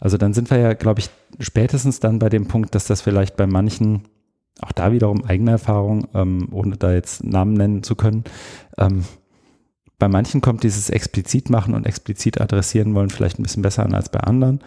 Also 0.00 0.16
dann 0.16 0.32
sind 0.32 0.50
wir 0.50 0.58
ja, 0.58 0.72
glaube 0.72 1.00
ich, 1.00 1.10
spätestens 1.38 2.00
dann 2.00 2.18
bei 2.18 2.28
dem 2.28 2.46
Punkt, 2.46 2.74
dass 2.74 2.86
das 2.86 3.00
vielleicht 3.00 3.36
bei 3.36 3.46
manchen, 3.46 4.02
auch 4.60 4.72
da 4.72 4.92
wiederum 4.92 5.24
eigene 5.24 5.52
Erfahrung, 5.52 6.08
ähm, 6.14 6.48
ohne 6.50 6.76
da 6.76 6.92
jetzt 6.92 7.24
Namen 7.24 7.54
nennen 7.54 7.82
zu 7.82 7.94
können, 7.94 8.24
ähm, 8.76 9.04
bei 9.98 10.08
manchen 10.08 10.40
kommt 10.40 10.62
dieses 10.62 10.90
explizit 10.90 11.50
machen 11.50 11.74
und 11.74 11.84
explizit 11.84 12.40
adressieren 12.40 12.94
wollen 12.94 13.10
vielleicht 13.10 13.38
ein 13.38 13.42
bisschen 13.42 13.62
besser 13.62 13.84
an 13.84 13.94
als 13.94 14.08
bei 14.10 14.20
anderen. 14.20 14.60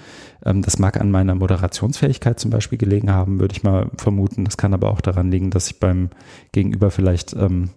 Ähm, 0.45 0.61
das 0.61 0.77
mag 0.77 0.99
an 0.99 1.09
meiner 1.09 1.35
Moderationsfähigkeit 1.35 2.39
zum 2.39 2.51
Beispiel 2.51 2.77
gelegen 2.77 3.11
haben, 3.11 3.39
würde 3.39 3.53
ich 3.53 3.63
mal 3.63 3.89
vermuten. 3.97 4.43
Das 4.43 4.57
kann 4.57 4.73
aber 4.73 4.91
auch 4.91 4.99
daran 4.99 5.31
liegen, 5.31 5.49
dass 5.49 5.67
ich 5.67 5.79
beim 5.79 6.09
Gegenüber 6.51 6.91
vielleicht, 6.91 7.33
ähm, 7.33 7.69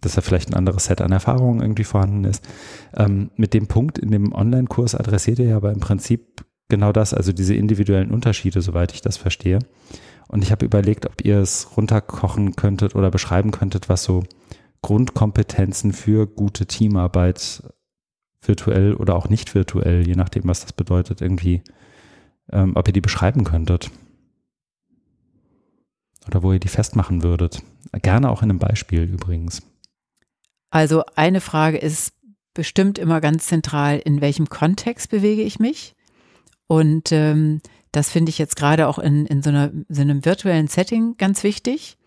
dass 0.00 0.14
da 0.14 0.22
vielleicht 0.22 0.50
ein 0.50 0.54
anderes 0.54 0.86
Set 0.86 1.02
an 1.02 1.12
Erfahrungen 1.12 1.60
irgendwie 1.60 1.84
vorhanden 1.84 2.24
ist. 2.24 2.48
Ähm, 2.96 3.30
mit 3.36 3.52
dem 3.52 3.66
Punkt 3.66 3.98
in 3.98 4.10
dem 4.10 4.32
Online-Kurs 4.32 4.94
adressiert 4.94 5.38
ihr 5.38 5.48
ja 5.48 5.56
aber 5.56 5.70
im 5.72 5.80
Prinzip 5.80 6.44
genau 6.72 6.90
das, 6.90 7.12
also 7.12 7.32
diese 7.32 7.54
individuellen 7.54 8.10
Unterschiede, 8.10 8.62
soweit 8.62 8.94
ich 8.94 9.02
das 9.02 9.18
verstehe. 9.18 9.58
Und 10.28 10.42
ich 10.42 10.50
habe 10.50 10.64
überlegt, 10.64 11.04
ob 11.04 11.22
ihr 11.22 11.36
es 11.36 11.76
runterkochen 11.76 12.56
könntet 12.56 12.94
oder 12.94 13.10
beschreiben 13.10 13.50
könntet, 13.50 13.90
was 13.90 14.04
so 14.04 14.24
Grundkompetenzen 14.80 15.92
für 15.92 16.26
gute 16.26 16.64
Teamarbeit 16.64 17.62
virtuell 18.40 18.94
oder 18.94 19.16
auch 19.16 19.28
nicht 19.28 19.54
virtuell, 19.54 20.06
je 20.06 20.14
nachdem, 20.14 20.44
was 20.46 20.62
das 20.62 20.72
bedeutet, 20.72 21.20
irgendwie, 21.20 21.62
ähm, 22.50 22.72
ob 22.74 22.88
ihr 22.88 22.94
die 22.94 23.02
beschreiben 23.02 23.44
könntet. 23.44 23.90
Oder 26.26 26.42
wo 26.42 26.54
ihr 26.54 26.60
die 26.60 26.68
festmachen 26.68 27.22
würdet. 27.22 27.62
Gerne 28.00 28.30
auch 28.30 28.42
in 28.42 28.48
einem 28.48 28.58
Beispiel 28.58 29.02
übrigens. 29.02 29.60
Also 30.70 31.04
eine 31.16 31.42
Frage 31.42 31.76
ist 31.76 32.14
bestimmt 32.54 32.98
immer 32.98 33.20
ganz 33.20 33.46
zentral, 33.46 33.98
in 33.98 34.22
welchem 34.22 34.48
Kontext 34.48 35.10
bewege 35.10 35.42
ich 35.42 35.58
mich? 35.58 35.94
Und 36.66 37.12
ähm, 37.12 37.60
das 37.92 38.10
finde 38.10 38.30
ich 38.30 38.38
jetzt 38.38 38.56
gerade 38.56 38.88
auch 38.88 38.98
in, 38.98 39.26
in 39.26 39.42
so, 39.42 39.50
einer, 39.50 39.70
so 39.88 40.00
einem 40.00 40.24
virtuellen 40.24 40.68
Setting 40.68 41.16
ganz 41.18 41.44
wichtig. 41.44 41.98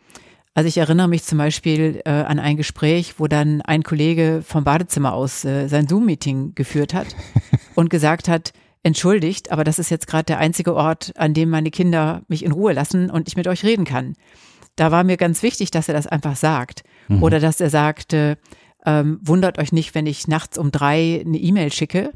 Also 0.56 0.68
ich 0.70 0.78
erinnere 0.78 1.10
mich 1.10 1.24
zum 1.24 1.38
Beispiel 1.38 2.02
äh, 2.06 2.10
an 2.10 2.40
ein 2.40 2.58
Gespräch, 2.58 3.16
wo 3.18 3.28
dann 3.28 3.62
ein 3.62 3.84
Kollege 3.84 4.42
vom 4.46 4.64
Badezimmer 4.64 5.14
aus 5.14 5.44
äh, 5.44 5.68
sein 5.68 5.88
Zoom-Meeting 5.88 6.56
geführt 6.56 6.94
hat 6.94 7.08
und 7.76 7.90
gesagt 7.90 8.28
hat, 8.30 8.54
entschuldigt, 8.82 9.52
aber 9.52 9.64
das 9.64 9.80
ist 9.80 9.90
jetzt 9.90 10.08
gerade 10.08 10.26
der 10.26 10.38
einzige 10.38 10.76
Ort, 10.76 11.12
an 11.18 11.34
dem 11.34 11.50
meine 11.50 11.72
Kinder 11.72 12.22
mich 12.28 12.46
in 12.46 12.52
Ruhe 12.52 12.72
lassen 12.72 13.10
und 13.10 13.28
ich 13.28 13.36
mit 13.36 13.48
euch 13.48 13.64
reden 13.64 13.84
kann. 13.84 14.14
Da 14.76 14.92
war 14.92 15.04
mir 15.04 15.18
ganz 15.18 15.42
wichtig, 15.44 15.72
dass 15.72 15.88
er 15.88 15.94
das 15.94 16.08
einfach 16.08 16.36
sagt. 16.36 16.84
Mhm. 17.08 17.24
Oder 17.24 17.40
dass 17.40 17.60
er 17.60 17.70
sagte, 17.70 18.38
ähm, 18.86 19.20
wundert 19.22 19.58
euch 19.58 19.72
nicht, 19.72 19.96
wenn 19.96 20.06
ich 20.06 20.28
nachts 20.28 20.58
um 20.58 20.72
drei 20.72 21.24
eine 21.26 21.38
E-Mail 21.38 21.74
schicke, 21.74 22.12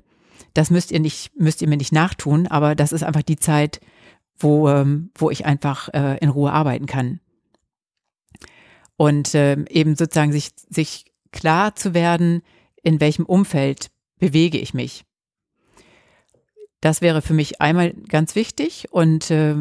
das 0.54 0.69
müsst 0.69 0.91
ihr 0.91 0.99
nicht, 0.99 1.38
müsst 1.39 1.62
ihr 1.62 1.67
mir 1.67 1.78
nicht 1.78 1.91
nachtun, 1.91 2.47
aber 2.47 2.75
das 2.75 2.91
ist 2.91 3.04
einfach 3.04 3.21
die 3.21 3.38
Zeit, 3.38 3.80
wo, 4.38 4.69
ähm, 4.69 5.12
wo 5.15 5.30
ich 5.30 5.45
einfach 5.45 5.89
äh, 5.93 6.17
in 6.19 6.30
Ruhe 6.30 6.52
arbeiten 6.52 6.86
kann. 6.86 7.19
Und 8.97 9.34
ähm, 9.36 9.65
eben 9.69 9.95
sozusagen 9.95 10.32
sich, 10.32 10.49
sich 10.69 11.06
klar 11.32 11.75
zu 11.75 11.93
werden, 11.93 12.41
in 12.84 12.99
welchem 12.99 13.25
Umfeld 13.25 13.91
bewege 14.17 14.58
ich 14.58 14.73
mich. 14.73 15.06
Das 16.82 17.02
wäre 17.02 17.21
für 17.21 17.34
mich 17.34 17.62
einmal 17.62 17.93
ganz 17.93 18.36
wichtig 18.36 18.88
und 18.91 19.32
äh, 19.32 19.56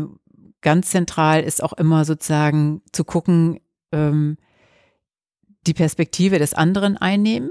ganz 0.60 0.90
zentral 0.90 1.42
ist 1.42 1.62
auch 1.62 1.72
immer 1.72 2.04
sozusagen 2.04 2.82
zu 2.92 3.04
gucken, 3.04 3.60
ähm, 3.92 4.36
die 5.66 5.74
Perspektive 5.74 6.38
des 6.38 6.54
anderen 6.54 6.96
einnehmen, 6.96 7.50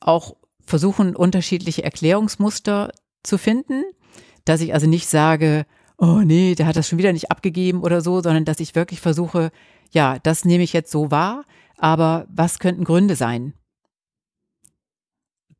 auch 0.00 0.36
versuchen, 0.68 1.16
unterschiedliche 1.16 1.82
Erklärungsmuster 1.82 2.92
zu 3.22 3.38
finden, 3.38 3.84
dass 4.44 4.60
ich 4.60 4.74
also 4.74 4.86
nicht 4.86 5.08
sage, 5.08 5.66
oh 5.98 6.20
nee, 6.24 6.54
der 6.54 6.66
hat 6.66 6.76
das 6.76 6.88
schon 6.88 6.98
wieder 6.98 7.12
nicht 7.12 7.30
abgegeben 7.30 7.82
oder 7.82 8.00
so, 8.00 8.20
sondern 8.20 8.44
dass 8.44 8.60
ich 8.60 8.74
wirklich 8.74 9.00
versuche, 9.00 9.50
ja, 9.90 10.18
das 10.20 10.44
nehme 10.44 10.64
ich 10.64 10.72
jetzt 10.72 10.90
so 10.90 11.10
wahr, 11.10 11.44
aber 11.76 12.26
was 12.30 12.58
könnten 12.58 12.84
Gründe 12.84 13.16
sein? 13.16 13.54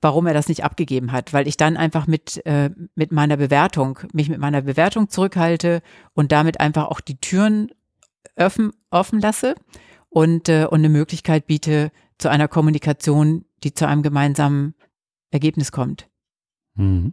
warum 0.01 0.27
er 0.27 0.35
das 0.35 0.49
nicht 0.49 0.65
abgegeben 0.65 1.13
hat, 1.13 1.33
weil 1.33 1.49
ich 1.49 1.57
dann 1.57 1.77
einfach 1.77 2.07
mit, 2.07 2.45
äh, 2.47 2.71
mit 2.95 3.13
meiner 3.13 3.37
Bewertung, 3.37 3.99
mich 4.13 4.29
mit 4.29 4.39
meiner 4.39 4.63
Bewertung 4.63 5.09
zurückhalte 5.09 5.83
und 6.15 6.33
damit 6.33 6.61
einfach 6.61 6.87
auch 6.87 7.01
die 7.01 7.19
Türen 7.19 7.71
offen, 8.37 8.73
offen 8.91 9.21
lasse 9.21 9.55
und, 10.09 10.49
äh, 10.49 10.67
und 10.67 10.79
eine 10.79 10.89
Möglichkeit 10.89 11.47
biete 11.47 11.91
zu 12.19 12.29
einer 12.29 12.49
Kommunikation, 12.49 13.45
die 13.65 13.75
zu 13.75 13.87
einem 13.87 14.03
gemeinsamen 14.03 14.75
Ergebnis 15.31 15.73
kommt. 15.73 16.09
Mhm. 16.75 17.13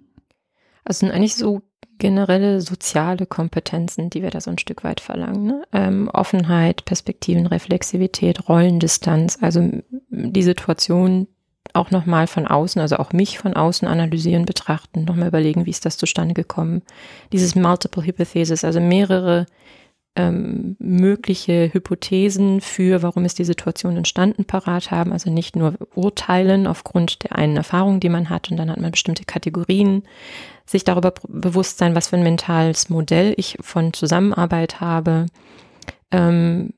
Also 0.84 1.00
sind 1.00 1.12
eigentlich 1.12 1.36
so 1.36 1.62
generelle 1.98 2.62
soziale 2.62 3.26
Kompetenzen, 3.26 4.10
die 4.10 4.22
wir 4.22 4.30
da 4.30 4.42
so 4.42 4.52
ein 4.52 4.58
Stück 4.58 4.84
weit 4.84 5.00
verlangen. 5.00 5.46
Ne? 5.46 5.64
Ähm, 5.72 6.10
Offenheit, 6.10 6.86
Perspektiven, 6.86 7.48
Reflexivität, 7.48 8.50
Rollendistanz, 8.50 9.38
also 9.42 9.70
die 10.10 10.44
Situation 10.44 11.28
auch 11.74 11.92
nochmal 11.92 12.28
von 12.28 12.48
außen, 12.48 12.82
also 12.82 12.98
auch 12.98 13.12
mich 13.12 13.40
von 13.40 13.56
außen 13.56 13.88
analysieren, 13.88 14.46
betrachten, 14.46 15.04
nochmal 15.04 15.30
überlegen, 15.30 15.66
wie 15.66 15.72
ist 15.72 15.86
das 15.86 15.98
zustande 15.98 16.34
gekommen. 16.34 16.84
Dieses 17.32 17.56
Multiple 17.56 18.06
Hypothesis, 18.06 18.64
also 18.64 18.80
mehrere 18.80 19.46
ähm, 20.16 20.76
mögliche 20.80 21.74
Hypothesen 21.74 22.62
für, 22.62 23.02
warum 23.02 23.26
ist 23.26 23.38
die 23.38 23.44
Situation 23.44 23.98
entstanden, 23.98 24.46
parat 24.46 24.92
haben. 24.92 25.12
Also 25.12 25.30
nicht 25.30 25.56
nur 25.56 25.76
urteilen 25.94 26.68
aufgrund 26.68 27.24
der 27.24 27.36
einen 27.36 27.58
Erfahrung, 27.58 28.00
die 28.00 28.10
man 28.10 28.30
hat 28.30 28.50
und 28.50 28.58
dann 28.58 28.72
hat 28.72 28.80
man 28.80 28.92
bestimmte 28.92 29.26
Kategorien, 29.26 30.04
sich 30.66 30.84
darüber 30.84 31.14
bewusst 31.28 31.78
sein, 31.78 31.96
was 31.96 32.08
für 32.08 32.16
ein 32.16 32.24
mentales 32.24 32.90
Modell 32.90 33.34
ich 33.38 33.58
von 33.62 33.94
Zusammenarbeit 33.94 34.80
habe, 34.80 35.28
ähm, 36.12 36.74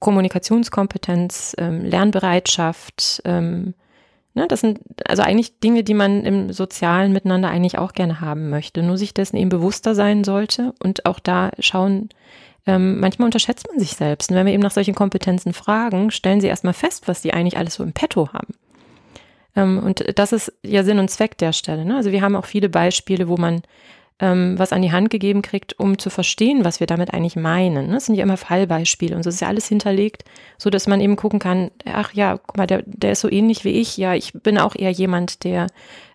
Kommunikationskompetenz, 0.00 1.54
ähm, 1.58 1.84
Lernbereitschaft, 1.84 3.22
ähm, 3.24 3.74
ne, 4.38 4.48
das 4.48 4.60
sind 4.60 4.80
also 5.06 5.22
eigentlich 5.22 5.58
Dinge, 5.60 5.84
die 5.84 5.94
man 5.94 6.24
im 6.24 6.52
sozialen 6.52 7.12
Miteinander 7.12 7.50
eigentlich 7.50 7.76
auch 7.76 7.92
gerne 7.92 8.20
haben 8.20 8.48
möchte, 8.48 8.82
nur 8.82 8.96
sich 8.96 9.12
dessen 9.12 9.36
eben 9.36 9.50
bewusster 9.50 9.94
sein 9.94 10.24
sollte 10.24 10.72
und 10.82 11.04
auch 11.04 11.18
da 11.18 11.50
schauen, 11.58 12.08
ähm, 12.66 13.00
manchmal 13.00 13.26
unterschätzt 13.26 13.66
man 13.68 13.78
sich 13.78 13.92
selbst. 13.92 14.30
Und 14.30 14.36
wenn 14.36 14.46
wir 14.46 14.52
eben 14.52 14.62
nach 14.62 14.70
solchen 14.70 14.94
Kompetenzen 14.94 15.52
fragen, 15.52 16.10
stellen 16.10 16.40
sie 16.40 16.46
erstmal 16.46 16.74
fest, 16.74 17.08
was 17.08 17.20
die 17.20 17.34
eigentlich 17.34 17.58
alles 17.58 17.74
so 17.74 17.82
im 17.82 17.92
Petto 17.92 18.32
haben. 18.32 18.54
Ähm, 19.56 19.82
und 19.84 20.04
das 20.18 20.32
ist 20.32 20.52
ja 20.62 20.84
Sinn 20.84 20.98
und 20.98 21.10
Zweck 21.10 21.36
der 21.38 21.52
Stelle. 21.52 21.84
Ne? 21.84 21.96
Also 21.96 22.12
wir 22.12 22.22
haben 22.22 22.36
auch 22.36 22.46
viele 22.46 22.68
Beispiele, 22.68 23.28
wo 23.28 23.36
man 23.36 23.62
ähm, 24.20 24.58
was 24.58 24.72
an 24.72 24.82
die 24.82 24.92
Hand 24.92 25.10
gegeben 25.10 25.42
kriegt, 25.42 25.78
um 25.78 25.98
zu 25.98 26.10
verstehen, 26.10 26.64
was 26.64 26.80
wir 26.80 26.86
damit 26.86 27.14
eigentlich 27.14 27.36
meinen. 27.36 27.86
Ne? 27.86 27.94
Das 27.94 28.06
sind 28.06 28.16
ja 28.16 28.24
immer 28.24 28.36
Fallbeispiele 28.36 29.14
und 29.14 29.22
so 29.22 29.30
ist 29.30 29.40
ja 29.40 29.48
alles 29.48 29.68
hinterlegt, 29.68 30.24
so 30.56 30.70
dass 30.70 30.86
man 30.86 31.00
eben 31.00 31.16
gucken 31.16 31.38
kann, 31.38 31.70
ach 31.84 32.12
ja, 32.14 32.38
guck 32.38 32.56
mal, 32.56 32.66
der, 32.66 32.82
der 32.84 33.12
ist 33.12 33.20
so 33.20 33.30
ähnlich 33.30 33.64
wie 33.64 33.80
ich. 33.80 33.96
Ja, 33.96 34.14
ich 34.14 34.32
bin 34.32 34.58
auch 34.58 34.74
eher 34.74 34.90
jemand, 34.90 35.44
der 35.44 35.68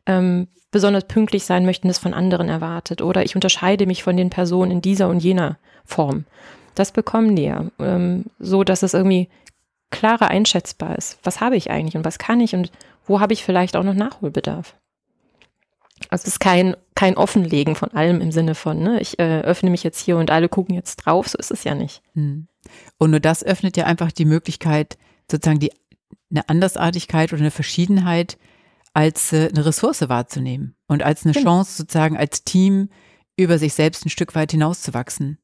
ähm, 0.06 0.48
besonders 0.72 1.06
pünktlich 1.06 1.46
sein 1.46 1.66
möchte 1.66 1.84
und 1.84 1.90
das 1.90 2.00
von 2.00 2.14
anderen 2.14 2.50
erwartet. 2.50 3.02
Oder 3.02 3.24
ich 3.24 3.36
unterscheide 3.36 3.86
mich 3.86 4.04
von 4.04 4.18
den 4.18 4.30
Personen 4.30 4.72
in 4.72 4.82
dieser 4.82 5.08
und 5.08 5.20
jener 5.20 5.58
Form. 5.86 6.26
Das 6.76 6.92
bekommen 6.92 7.36
die 7.36 7.44
ja, 7.44 7.66
ähm, 7.80 8.26
so 8.40 8.64
dass 8.64 8.84
es 8.84 8.94
irgendwie 8.94 9.30
klarer 9.92 10.28
einschätzbar 10.28 10.98
ist. 10.98 11.20
Was 11.24 11.40
habe 11.40 11.56
ich 11.56 11.70
eigentlich 11.70 11.96
und 11.96 12.04
was 12.04 12.18
kann 12.18 12.42
ich 12.42 12.56
und 12.56 12.72
wo 13.06 13.20
habe 13.20 13.34
ich 13.34 13.44
vielleicht 13.44 13.76
auch 13.78 13.84
noch 13.84 13.94
Nachholbedarf? 13.94 14.76
Also 16.10 16.24
es 16.24 16.34
ist 16.34 16.40
kein, 16.40 16.76
kein 16.96 17.18
Offenlegen 17.18 17.76
von 17.76 17.92
allem 17.92 18.22
im 18.22 18.32
Sinne 18.32 18.56
von, 18.56 18.82
ne, 18.82 19.00
ich 19.00 19.20
äh, 19.20 19.42
öffne 19.42 19.70
mich 19.70 19.84
jetzt 19.84 20.00
hier 20.00 20.18
und 20.18 20.32
alle 20.32 20.50
gucken 20.50 20.76
jetzt 20.76 20.98
drauf, 20.98 21.28
so 21.28 21.38
ist 21.38 21.52
es 21.52 21.64
ja 21.64 21.76
nicht. 21.76 22.02
Hm. 22.14 22.48
Und 22.98 23.12
nur 23.12 23.20
das 23.20 23.44
öffnet 23.44 23.78
ja 23.78 23.86
einfach 23.86 24.12
die 24.12 24.26
Möglichkeit, 24.26 24.98
sozusagen 25.30 25.60
die, 25.60 25.72
eine 26.32 26.48
Andersartigkeit 26.50 27.34
oder 27.34 27.42
eine 27.42 27.52
Verschiedenheit 27.52 28.38
als 28.94 29.34
äh, 29.34 29.50
eine 29.50 29.66
Ressource 29.66 30.08
wahrzunehmen 30.08 30.76
und 30.88 31.04
als 31.04 31.26
eine 31.26 31.34
genau. 31.34 31.46
Chance 31.46 31.78
sozusagen 31.78 32.18
als 32.18 32.44
Team 32.44 32.90
über 33.36 33.58
sich 33.58 33.74
selbst 33.74 34.06
ein 34.06 34.10
Stück 34.10 34.36
weit 34.36 34.52
hinauszuwachsen. 34.52 35.40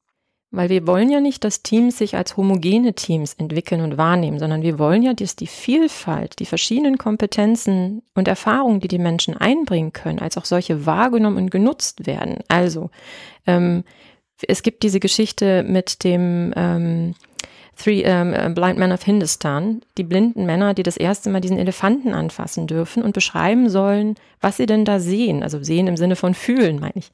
Weil 0.51 0.69
wir 0.69 0.87
wollen 0.87 1.11
ja 1.11 1.19
nicht, 1.19 1.43
dass 1.43 1.61
Teams 1.61 1.99
sich 1.99 2.15
als 2.15 2.35
homogene 2.35 2.93
Teams 2.93 3.35
entwickeln 3.35 3.81
und 3.81 3.97
wahrnehmen, 3.97 4.39
sondern 4.39 4.63
wir 4.63 4.79
wollen 4.79 5.03
ja, 5.03 5.13
dass 5.13 5.35
die 5.35 5.45
Vielfalt, 5.45 6.39
die 6.39 6.47
verschiedenen 6.47 6.97
Kompetenzen 6.97 8.01
und 8.15 8.27
Erfahrungen, 8.27 8.79
die 8.79 8.87
die 8.87 8.97
Menschen 8.97 9.37
einbringen 9.37 9.93
können, 9.93 10.17
als 10.17 10.37
auch 10.37 10.45
solche 10.45 10.87
wahrgenommen 10.87 11.37
und 11.37 11.51
genutzt 11.51 12.07
werden. 12.07 12.39
Also 12.47 12.89
ähm, 13.45 13.83
es 14.47 14.63
gibt 14.63 14.81
diese 14.81 14.99
Geschichte 14.99 15.63
mit 15.63 16.03
dem 16.03 16.51
ähm, 16.55 17.13
Three 17.75 18.01
ähm, 18.03 18.53
Blind 18.55 18.77
Men 18.77 18.91
of 18.91 19.03
Hindustan, 19.03 19.81
die 19.97 20.03
blinden 20.03 20.45
Männer, 20.45 20.73
die 20.73 20.83
das 20.83 20.97
erste 20.97 21.29
Mal 21.29 21.41
diesen 21.41 21.57
Elefanten 21.57 22.13
anfassen 22.13 22.67
dürfen 22.67 23.03
und 23.03 23.13
beschreiben 23.13 23.69
sollen, 23.69 24.15
was 24.41 24.57
sie 24.57 24.65
denn 24.65 24.83
da 24.83 24.99
sehen. 24.99 25.43
Also 25.43 25.63
sehen 25.63 25.87
im 25.87 25.95
Sinne 25.95 26.15
von 26.15 26.33
fühlen, 26.33 26.79
meine 26.79 26.95
ich. 26.95 27.11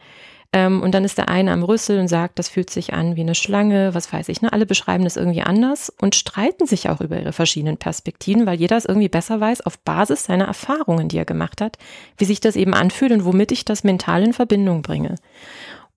Ähm, 0.55 0.81
und 0.81 0.93
dann 0.93 1.03
ist 1.03 1.17
der 1.17 1.27
eine 1.27 1.51
am 1.51 1.63
Rüssel 1.63 1.99
und 1.99 2.07
sagt, 2.07 2.39
das 2.39 2.47
fühlt 2.47 2.69
sich 2.69 2.93
an 2.93 3.17
wie 3.17 3.21
eine 3.21 3.35
Schlange, 3.35 3.93
was 3.93 4.13
weiß 4.13 4.29
ich. 4.29 4.41
Ne? 4.41 4.53
Alle 4.53 4.65
beschreiben 4.65 5.03
das 5.03 5.17
irgendwie 5.17 5.41
anders 5.41 5.91
und 5.99 6.15
streiten 6.15 6.65
sich 6.65 6.87
auch 6.87 7.01
über 7.01 7.19
ihre 7.19 7.33
verschiedenen 7.33 7.75
Perspektiven, 7.75 8.45
weil 8.45 8.57
jeder 8.57 8.77
es 8.77 8.85
irgendwie 8.85 9.09
besser 9.09 9.41
weiß 9.41 9.61
auf 9.65 9.77
Basis 9.79 10.23
seiner 10.23 10.45
Erfahrungen, 10.45 11.09
die 11.09 11.17
er 11.17 11.25
gemacht 11.25 11.59
hat, 11.59 11.77
wie 12.17 12.23
sich 12.23 12.39
das 12.39 12.55
eben 12.55 12.73
anfühlt 12.73 13.11
und 13.11 13.25
womit 13.25 13.51
ich 13.51 13.65
das 13.65 13.83
mental 13.83 14.23
in 14.23 14.31
Verbindung 14.31 14.81
bringe. 14.81 15.15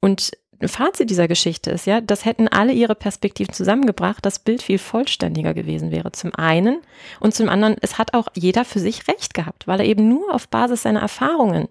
Und 0.01 0.33
Fazit 0.67 1.09
dieser 1.09 1.29
Geschichte 1.29 1.71
ist 1.71 1.87
ja, 1.87 2.01
das 2.01 2.25
hätten 2.25 2.49
alle 2.49 2.73
ihre 2.73 2.97
Perspektiven 2.97 3.55
zusammengebracht, 3.55 4.27
das 4.27 4.41
Bild 4.41 4.61
viel 4.61 4.79
vollständiger 4.79 5.55
gewesen 5.55 5.93
wäre. 5.93 6.11
Zum 6.11 6.35
einen 6.35 6.79
und 7.21 7.33
zum 7.33 7.49
anderen, 7.49 7.77
es 7.81 7.97
hat 7.97 8.13
auch 8.13 8.27
jeder 8.35 8.65
für 8.65 8.81
sich 8.81 9.07
recht 9.07 9.35
gehabt, 9.35 9.69
weil 9.69 9.79
er 9.79 9.87
eben 9.87 10.09
nur 10.09 10.35
auf 10.35 10.49
Basis 10.49 10.83
seiner 10.83 10.99
Erfahrungen 10.99 11.69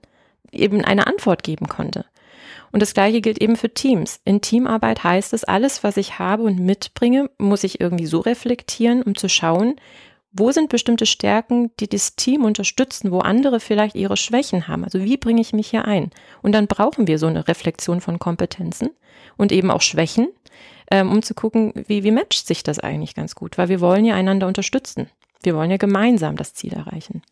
eben 0.53 0.85
eine 0.85 1.05
Antwort 1.05 1.43
geben 1.43 1.67
konnte. 1.67 2.05
Und 2.77 2.81
das 2.81 2.93
Gleiche 2.93 3.21
gilt 3.21 3.41
eben 3.41 3.55
für 3.55 3.73
Teams. 3.73 4.19
In 4.23 4.39
Teamarbeit 4.39 5.03
heißt 5.03 5.33
es, 5.33 5.43
alles, 5.43 5.83
was 5.83 5.97
ich 5.97 6.19
habe 6.19 6.43
und 6.43 6.59
mitbringe, 6.59 7.27
muss 7.39 7.63
ich 7.63 7.81
irgendwie 7.81 8.05
so 8.05 8.19
reflektieren, 8.19 9.01
um 9.01 9.15
zu 9.15 9.29
schauen, 9.29 9.77
wo 10.31 10.51
sind 10.51 10.69
bestimmte 10.69 11.07
Stärken, 11.07 11.71
die 11.79 11.89
das 11.89 12.15
Team 12.15 12.45
unterstützen, 12.45 13.11
wo 13.11 13.17
andere 13.17 13.59
vielleicht 13.59 13.95
ihre 13.95 14.15
Schwächen 14.15 14.67
haben. 14.67 14.83
Also 14.83 15.03
wie 15.03 15.17
bringe 15.17 15.41
ich 15.41 15.53
mich 15.53 15.71
hier 15.71 15.85
ein? 15.85 16.11
Und 16.43 16.51
dann 16.51 16.67
brauchen 16.67 17.07
wir 17.07 17.17
so 17.17 17.25
eine 17.25 17.47
Reflexion 17.47 17.99
von 17.99 18.19
Kompetenzen 18.19 18.91
und 19.37 19.51
eben 19.51 19.71
auch 19.71 19.81
Schwächen, 19.81 20.27
ähm, 20.91 21.11
um 21.11 21.23
zu 21.23 21.33
gucken, 21.33 21.73
wie, 21.87 22.03
wie 22.03 22.11
matcht 22.11 22.45
sich 22.45 22.61
das 22.61 22.77
eigentlich 22.77 23.15
ganz 23.15 23.33
gut, 23.33 23.57
weil 23.57 23.69
wir 23.69 23.81
wollen 23.81 24.05
ja 24.05 24.13
einander 24.13 24.45
unterstützen. 24.45 25.09
Wir 25.41 25.55
wollen 25.55 25.71
ja 25.71 25.77
gemeinsam 25.77 26.35
das 26.35 26.53
Ziel 26.53 26.73
erreichen 26.73 27.23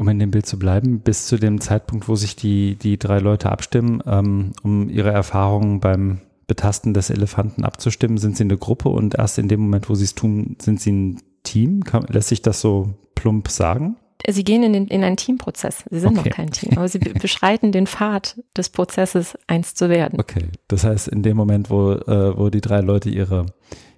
um 0.00 0.08
in 0.08 0.18
dem 0.18 0.30
Bild 0.30 0.46
zu 0.46 0.58
bleiben, 0.58 1.00
bis 1.00 1.26
zu 1.26 1.36
dem 1.36 1.60
Zeitpunkt, 1.60 2.08
wo 2.08 2.16
sich 2.16 2.34
die, 2.34 2.76
die 2.76 2.98
drei 2.98 3.18
Leute 3.18 3.50
abstimmen, 3.52 4.02
ähm, 4.06 4.52
um 4.62 4.88
ihre 4.88 5.10
Erfahrungen 5.10 5.78
beim 5.78 6.22
Betasten 6.46 6.94
des 6.94 7.10
Elefanten 7.10 7.64
abzustimmen, 7.64 8.16
sind 8.16 8.34
sie 8.34 8.44
eine 8.44 8.56
Gruppe 8.56 8.88
und 8.88 9.16
erst 9.16 9.38
in 9.38 9.46
dem 9.46 9.60
Moment, 9.60 9.90
wo 9.90 9.94
sie 9.94 10.04
es 10.04 10.14
tun, 10.14 10.56
sind 10.58 10.80
sie 10.80 10.92
ein 10.92 11.22
Team? 11.42 11.84
Kann, 11.84 12.06
lässt 12.08 12.28
sich 12.28 12.40
das 12.40 12.62
so 12.62 12.94
plump 13.14 13.48
sagen? 13.48 13.96
Sie 14.26 14.42
gehen 14.42 14.62
in, 14.62 14.72
den, 14.72 14.86
in 14.86 15.04
einen 15.04 15.18
Teamprozess. 15.18 15.84
Sie 15.90 16.00
sind 16.00 16.18
okay. 16.18 16.30
noch 16.30 16.34
kein 16.34 16.50
Team, 16.50 16.78
aber 16.78 16.88
sie 16.88 16.98
beschreiten 17.20 17.70
den 17.70 17.86
Pfad 17.86 18.42
des 18.56 18.70
Prozesses, 18.70 19.36
eins 19.48 19.74
zu 19.74 19.90
werden. 19.90 20.18
Okay, 20.18 20.46
das 20.68 20.82
heißt, 20.82 21.08
in 21.08 21.22
dem 21.22 21.36
Moment, 21.36 21.68
wo, 21.68 21.92
äh, 21.92 22.38
wo 22.38 22.48
die 22.48 22.62
drei 22.62 22.80
Leute 22.80 23.10
ihre, 23.10 23.44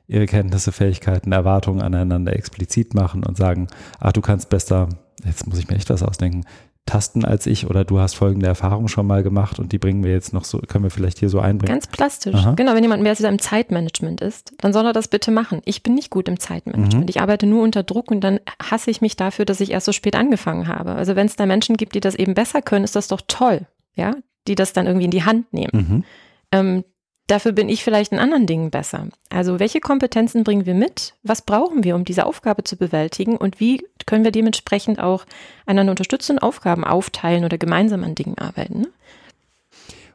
ihre 0.08 0.26
Kenntnisse, 0.26 0.72
Fähigkeiten, 0.72 1.30
Erwartungen 1.30 1.80
aneinander 1.80 2.34
explizit 2.34 2.92
machen 2.92 3.24
und 3.24 3.36
sagen, 3.36 3.68
ach, 4.00 4.12
du 4.12 4.20
kannst 4.20 4.48
besser 4.48 4.88
jetzt 5.24 5.46
muss 5.46 5.58
ich 5.58 5.68
mir 5.68 5.76
echt 5.76 5.90
was 5.90 6.02
ausdenken, 6.02 6.44
Tasten 6.84 7.24
als 7.24 7.46
ich 7.46 7.70
oder 7.70 7.84
du 7.84 8.00
hast 8.00 8.14
folgende 8.14 8.48
Erfahrung 8.48 8.88
schon 8.88 9.06
mal 9.06 9.22
gemacht 9.22 9.60
und 9.60 9.70
die 9.70 9.78
bringen 9.78 10.02
wir 10.02 10.10
jetzt 10.10 10.32
noch 10.32 10.44
so, 10.44 10.58
können 10.58 10.82
wir 10.82 10.90
vielleicht 10.90 11.20
hier 11.20 11.28
so 11.28 11.38
einbringen. 11.38 11.72
Ganz 11.72 11.86
plastisch. 11.86 12.34
Aha. 12.34 12.54
Genau, 12.54 12.74
wenn 12.74 12.82
jemand 12.82 13.04
mehr 13.04 13.18
im 13.20 13.38
Zeitmanagement 13.38 14.20
ist, 14.20 14.52
dann 14.58 14.72
soll 14.72 14.86
er 14.86 14.92
das 14.92 15.06
bitte 15.06 15.30
machen. 15.30 15.62
Ich 15.64 15.84
bin 15.84 15.94
nicht 15.94 16.10
gut 16.10 16.26
im 16.26 16.40
Zeitmanagement. 16.40 17.04
Mhm. 17.04 17.08
Ich 17.08 17.20
arbeite 17.20 17.46
nur 17.46 17.62
unter 17.62 17.84
Druck 17.84 18.10
und 18.10 18.20
dann 18.20 18.40
hasse 18.60 18.90
ich 18.90 19.00
mich 19.00 19.14
dafür, 19.14 19.44
dass 19.44 19.60
ich 19.60 19.70
erst 19.70 19.86
so 19.86 19.92
spät 19.92 20.16
angefangen 20.16 20.66
habe. 20.66 20.92
Also 20.92 21.14
wenn 21.14 21.26
es 21.26 21.36
da 21.36 21.46
Menschen 21.46 21.76
gibt, 21.76 21.94
die 21.94 22.00
das 22.00 22.16
eben 22.16 22.34
besser 22.34 22.62
können, 22.62 22.84
ist 22.84 22.96
das 22.96 23.06
doch 23.06 23.20
toll, 23.28 23.66
ja, 23.94 24.16
die 24.48 24.56
das 24.56 24.72
dann 24.72 24.86
irgendwie 24.86 25.04
in 25.04 25.12
die 25.12 25.24
Hand 25.24 25.52
nehmen. 25.52 25.70
Mhm. 25.72 26.04
Ähm, 26.50 26.84
Dafür 27.32 27.52
bin 27.52 27.70
ich 27.70 27.82
vielleicht 27.82 28.12
in 28.12 28.18
anderen 28.18 28.46
Dingen 28.46 28.70
besser. 28.70 29.06
Also 29.30 29.58
welche 29.58 29.80
Kompetenzen 29.80 30.44
bringen 30.44 30.66
wir 30.66 30.74
mit? 30.74 31.14
Was 31.22 31.40
brauchen 31.40 31.82
wir, 31.82 31.96
um 31.96 32.04
diese 32.04 32.26
Aufgabe 32.26 32.62
zu 32.62 32.76
bewältigen? 32.76 33.38
Und 33.38 33.58
wie 33.58 33.86
können 34.04 34.22
wir 34.22 34.32
dementsprechend 34.32 35.00
auch 35.00 35.24
einander 35.64 35.92
unterstützen, 35.92 36.38
Aufgaben 36.38 36.84
aufteilen 36.84 37.46
oder 37.46 37.56
gemeinsam 37.56 38.04
an 38.04 38.14
Dingen 38.14 38.36
arbeiten? 38.36 38.80
Ne? 38.82 38.88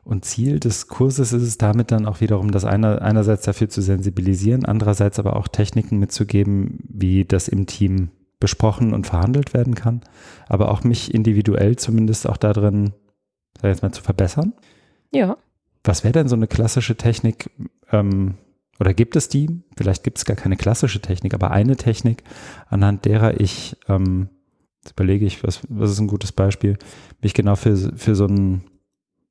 Und 0.03 0.25
Ziel 0.25 0.59
des 0.59 0.89
Kurses 0.89 1.33
ist 1.33 1.41
es 1.41 1.57
damit 1.57 1.91
dann 1.91 2.05
auch 2.05 2.21
wiederum, 2.21 2.51
das 2.51 2.65
einer, 2.65 3.01
einerseits 3.01 3.45
dafür 3.45 3.67
zu 3.67 3.81
sensibilisieren, 3.81 4.65
andererseits 4.65 5.17
aber 5.17 5.37
auch 5.37 5.47
Techniken 5.47 5.97
mitzugeben, 5.97 6.81
wie 6.87 7.25
das 7.25 7.47
im 7.47 7.65
Team 7.65 8.11
besprochen 8.39 8.93
und 8.93 9.07
verhandelt 9.07 9.55
werden 9.55 9.73
kann, 9.73 10.01
aber 10.47 10.69
auch 10.69 10.83
mich 10.83 11.15
individuell 11.15 11.77
zumindest 11.77 12.29
auch 12.29 12.37
darin, 12.37 12.93
sag 13.55 13.63
ich 13.63 13.69
jetzt 13.69 13.81
mal, 13.81 13.91
zu 13.91 14.03
verbessern. 14.03 14.53
Ja. 15.11 15.35
Was 15.87 16.03
wäre 16.03 16.13
denn 16.13 16.27
so 16.27 16.35
eine 16.35 16.47
klassische 16.47 16.95
Technik? 16.95 17.49
Ähm, 17.91 18.35
oder 18.79 18.93
gibt 18.93 19.15
es 19.15 19.29
die? 19.29 19.63
Vielleicht 19.75 20.03
gibt 20.03 20.17
es 20.17 20.25
gar 20.25 20.35
keine 20.35 20.57
klassische 20.57 21.01
Technik, 21.01 21.33
aber 21.33 21.51
eine 21.51 21.75
Technik, 21.75 22.23
anhand 22.69 23.05
derer 23.05 23.39
ich, 23.39 23.75
ähm, 23.87 24.29
jetzt 24.83 24.91
überlege 24.91 25.25
ich, 25.25 25.43
was, 25.43 25.61
was 25.69 25.91
ist 25.91 25.99
ein 25.99 26.07
gutes 26.07 26.31
Beispiel, 26.31 26.77
mich 27.21 27.33
genau 27.33 27.55
für, 27.55 27.75
für 27.95 28.15
so 28.15 28.27
einen 28.27 28.63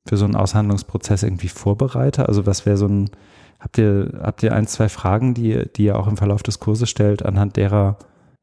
für 0.05 0.15
so 0.15 0.23
einen 0.23 0.35
Aushandlungsprozess 0.35 1.23
irgendwie 1.23 1.49
vorbereite? 1.49 2.29
Also 2.29 2.45
was 2.45 2.65
wäre 2.65 2.77
so 2.77 2.87
ein, 2.87 3.09
habt 3.59 3.77
ihr, 3.77 4.19
habt 4.21 4.41
ihr 4.41 4.53
ein, 4.53 4.65
zwei 4.65 4.87
Fragen, 4.87 5.33
die, 5.33 5.65
die 5.75 5.83
ihr 5.83 5.99
auch 5.99 6.07
im 6.07 6.15
Verlauf 6.15 6.43
des 6.43 6.59
Kurses 6.59 6.89
stellt, 6.89 7.25
anhand 7.25 7.57
derer 7.57 7.97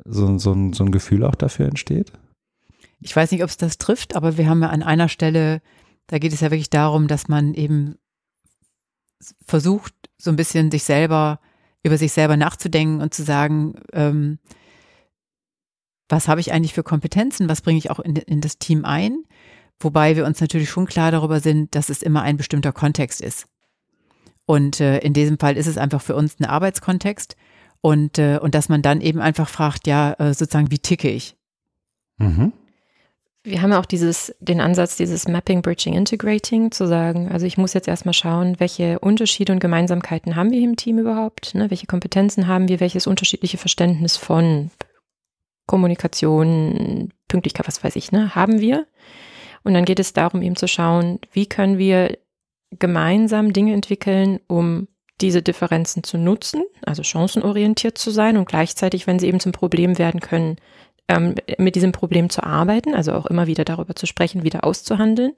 so, 0.04 0.38
so, 0.38 0.52
ein, 0.52 0.74
so 0.74 0.84
ein 0.84 0.92
Gefühl 0.92 1.24
auch 1.24 1.34
dafür 1.34 1.66
entsteht? 1.66 2.12
ich 3.04 3.14
weiß 3.14 3.32
nicht, 3.32 3.42
ob 3.42 3.50
es 3.50 3.58
das 3.58 3.76
trifft, 3.76 4.16
aber 4.16 4.38
wir 4.38 4.48
haben 4.48 4.62
ja 4.62 4.70
an 4.70 4.82
einer 4.82 5.10
Stelle, 5.10 5.60
da 6.06 6.18
geht 6.18 6.32
es 6.32 6.40
ja 6.40 6.50
wirklich 6.50 6.70
darum, 6.70 7.06
dass 7.06 7.28
man 7.28 7.52
eben 7.52 7.96
versucht, 9.46 9.94
so 10.18 10.30
ein 10.30 10.36
bisschen 10.36 10.70
sich 10.70 10.84
selber, 10.84 11.40
über 11.82 11.98
sich 11.98 12.12
selber 12.12 12.36
nachzudenken 12.36 13.00
und 13.00 13.14
zu 13.14 13.22
sagen, 13.22 13.74
ähm, 13.92 14.38
was 16.08 16.28
habe 16.28 16.40
ich 16.40 16.52
eigentlich 16.52 16.74
für 16.74 16.82
Kompetenzen, 16.82 17.48
was 17.48 17.62
bringe 17.62 17.78
ich 17.78 17.90
auch 17.90 18.00
in, 18.00 18.16
in 18.16 18.40
das 18.40 18.58
Team 18.58 18.84
ein, 18.84 19.24
wobei 19.80 20.16
wir 20.16 20.26
uns 20.26 20.40
natürlich 20.40 20.70
schon 20.70 20.86
klar 20.86 21.10
darüber 21.10 21.40
sind, 21.40 21.74
dass 21.74 21.88
es 21.88 22.02
immer 22.02 22.22
ein 22.22 22.36
bestimmter 22.36 22.72
Kontext 22.72 23.20
ist. 23.20 23.46
Und 24.46 24.80
äh, 24.80 24.98
in 24.98 25.14
diesem 25.14 25.38
Fall 25.38 25.56
ist 25.56 25.66
es 25.66 25.78
einfach 25.78 26.02
für 26.02 26.14
uns 26.14 26.38
ein 26.38 26.44
Arbeitskontext 26.44 27.36
und, 27.80 28.18
äh, 28.18 28.38
und 28.40 28.54
dass 28.54 28.68
man 28.68 28.82
dann 28.82 29.00
eben 29.00 29.20
einfach 29.20 29.48
fragt, 29.48 29.86
ja, 29.86 30.12
äh, 30.14 30.34
sozusagen, 30.34 30.70
wie 30.70 30.78
ticke 30.78 31.10
ich? 31.10 31.36
Mhm. 32.18 32.52
Wir 33.46 33.60
haben 33.60 33.72
ja 33.72 33.78
auch 33.78 33.86
dieses, 33.86 34.34
den 34.40 34.62
Ansatz, 34.62 34.96
dieses 34.96 35.28
Mapping, 35.28 35.60
Bridging, 35.60 35.92
Integrating 35.92 36.70
zu 36.72 36.88
sagen, 36.88 37.28
also 37.30 37.44
ich 37.44 37.58
muss 37.58 37.74
jetzt 37.74 37.88
erstmal 37.88 38.14
schauen, 38.14 38.58
welche 38.58 38.98
Unterschiede 39.00 39.52
und 39.52 39.60
Gemeinsamkeiten 39.60 40.34
haben 40.34 40.50
wir 40.50 40.60
im 40.60 40.76
Team 40.76 40.98
überhaupt, 40.98 41.54
ne? 41.54 41.70
welche 41.70 41.86
Kompetenzen 41.86 42.46
haben 42.46 42.68
wir, 42.68 42.80
welches 42.80 43.06
unterschiedliche 43.06 43.58
Verständnis 43.58 44.16
von 44.16 44.70
Kommunikation, 45.66 47.12
Pünktlichkeit, 47.28 47.66
was 47.66 47.84
weiß 47.84 47.96
ich, 47.96 48.12
ne, 48.12 48.34
haben 48.34 48.60
wir. 48.60 48.86
Und 49.62 49.74
dann 49.74 49.84
geht 49.84 49.98
es 49.98 50.12
darum, 50.12 50.42
eben 50.42 50.56
zu 50.56 50.68
schauen, 50.68 51.18
wie 51.32 51.46
können 51.46 51.78
wir 51.78 52.18
gemeinsam 52.70 53.52
Dinge 53.52 53.72
entwickeln, 53.72 54.40
um 54.46 54.88
diese 55.20 55.42
Differenzen 55.42 56.02
zu 56.02 56.18
nutzen, 56.18 56.64
also 56.84 57.02
chancenorientiert 57.02 57.96
zu 57.96 58.10
sein 58.10 58.36
und 58.36 58.46
gleichzeitig, 58.46 59.06
wenn 59.06 59.18
sie 59.18 59.28
eben 59.28 59.40
zum 59.40 59.52
Problem 59.52 59.96
werden 59.98 60.20
können, 60.20 60.56
ähm, 61.08 61.34
mit 61.58 61.74
diesem 61.74 61.92
Problem 61.92 62.30
zu 62.30 62.42
arbeiten, 62.42 62.94
also 62.94 63.12
auch 63.12 63.26
immer 63.26 63.46
wieder 63.46 63.64
darüber 63.64 63.94
zu 63.94 64.06
sprechen, 64.06 64.42
wieder 64.42 64.64
auszuhandeln 64.64 65.32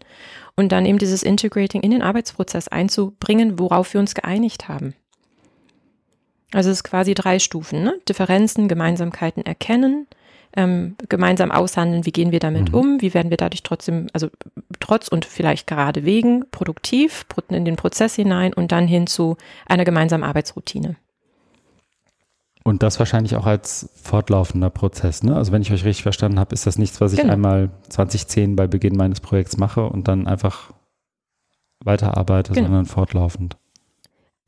und 0.54 0.70
dann 0.72 0.86
eben 0.86 0.98
dieses 0.98 1.22
Integrating 1.22 1.82
in 1.82 1.90
den 1.90 2.02
Arbeitsprozess 2.02 2.68
einzubringen, 2.68 3.58
worauf 3.58 3.92
wir 3.92 4.00
uns 4.00 4.14
geeinigt 4.14 4.68
haben. 4.68 4.94
Also 6.52 6.70
es 6.70 6.78
ist 6.78 6.84
quasi 6.84 7.14
drei 7.14 7.38
Stufen, 7.38 7.82
ne? 7.82 7.98
Differenzen, 8.08 8.68
Gemeinsamkeiten 8.68 9.44
erkennen, 9.44 10.06
ähm, 10.56 10.96
gemeinsam 11.08 11.50
aushandeln, 11.50 12.06
wie 12.06 12.12
gehen 12.12 12.30
wir 12.30 12.38
damit 12.38 12.70
mhm. 12.70 12.78
um, 12.78 13.02
wie 13.02 13.12
werden 13.12 13.30
wir 13.30 13.36
dadurch 13.36 13.64
trotzdem, 13.64 14.06
also 14.12 14.28
trotz 14.78 15.08
und 15.08 15.24
vielleicht 15.24 15.66
gerade 15.66 16.04
wegen 16.04 16.48
produktiv 16.50 17.26
in 17.48 17.64
den 17.64 17.76
Prozess 17.76 18.14
hinein 18.14 18.54
und 18.54 18.70
dann 18.70 18.86
hin 18.86 19.06
zu 19.06 19.36
einer 19.66 19.84
gemeinsamen 19.84 20.24
Arbeitsroutine. 20.24 20.96
Und 22.66 22.82
das 22.82 22.98
wahrscheinlich 22.98 23.36
auch 23.36 23.46
als 23.46 23.90
fortlaufender 24.02 24.70
Prozess. 24.70 25.22
Ne? 25.22 25.36
Also 25.36 25.52
wenn 25.52 25.62
ich 25.62 25.70
euch 25.70 25.84
richtig 25.84 26.02
verstanden 26.02 26.40
habe, 26.40 26.52
ist 26.52 26.66
das 26.66 26.78
nichts, 26.78 27.00
was 27.00 27.12
ich 27.12 27.20
genau. 27.20 27.32
einmal 27.32 27.70
2010 27.90 28.56
bei 28.56 28.66
Beginn 28.66 28.96
meines 28.96 29.20
Projekts 29.20 29.56
mache 29.56 29.84
und 29.84 30.08
dann 30.08 30.26
einfach 30.26 30.72
weiterarbeite, 31.84 32.54
genau. 32.54 32.66
sondern 32.66 32.86
fortlaufend. 32.86 33.56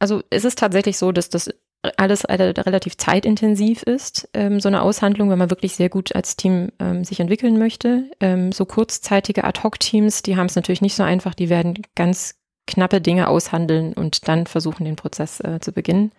Also 0.01 0.23
es 0.31 0.45
ist 0.45 0.59
tatsächlich 0.59 0.99
so, 0.99 1.13
dass 1.13 1.29
das 1.29 1.49
alles 1.97 2.29
relativ 2.29 2.97
zeitintensiv 2.97 3.85
ist, 3.85 4.29
ähm, 4.35 4.59
so 4.59 4.69
eine 4.69 4.83
Aushandlung, 4.83 5.31
wenn 5.31 5.39
man 5.39 5.51
wirklich 5.51 5.77
sehr 5.77 5.89
gut 5.89 6.13
als 6.17 6.35
Team 6.35 6.73
ähm, 6.81 7.05
sich 7.05 7.21
entwickeln 7.21 7.57
möchte. 7.57 8.11
Ähm, 8.19 8.51
so 8.51 8.65
kurzzeitige 8.65 9.45
Ad-Hoc-Teams, 9.45 10.23
die 10.23 10.37
haben 10.37 10.47
es 10.47 10.57
natürlich 10.57 10.83
nicht 10.83 10.97
so 10.97 11.05
einfach, 11.05 11.35
die 11.35 11.51
werden 11.51 11.83
ganz 11.95 12.35
knappe 12.69 13.01
Dinge 13.01 13.27
aushandeln 13.27 13.95
und 13.95 14.29
dann 14.29 14.47
versuchen, 14.47 14.85
den 14.85 14.95
Prozess 14.95 15.41
äh, 15.41 15.59
zu 15.61 15.73
beginnen. 15.73 16.13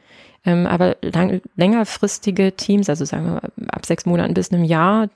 Ähm, 0.46 0.68
aber 0.68 0.98
lang, 1.02 1.42
längerfristige 1.56 2.54
Teams, 2.54 2.90
also 2.90 3.06
sagen 3.06 3.26
wir 3.26 3.34
mal 3.34 3.52
ab 3.70 3.86
sechs 3.86 4.06
Monaten 4.06 4.34
bis 4.34 4.52
einem 4.52 4.66
Jahr, 4.66 5.10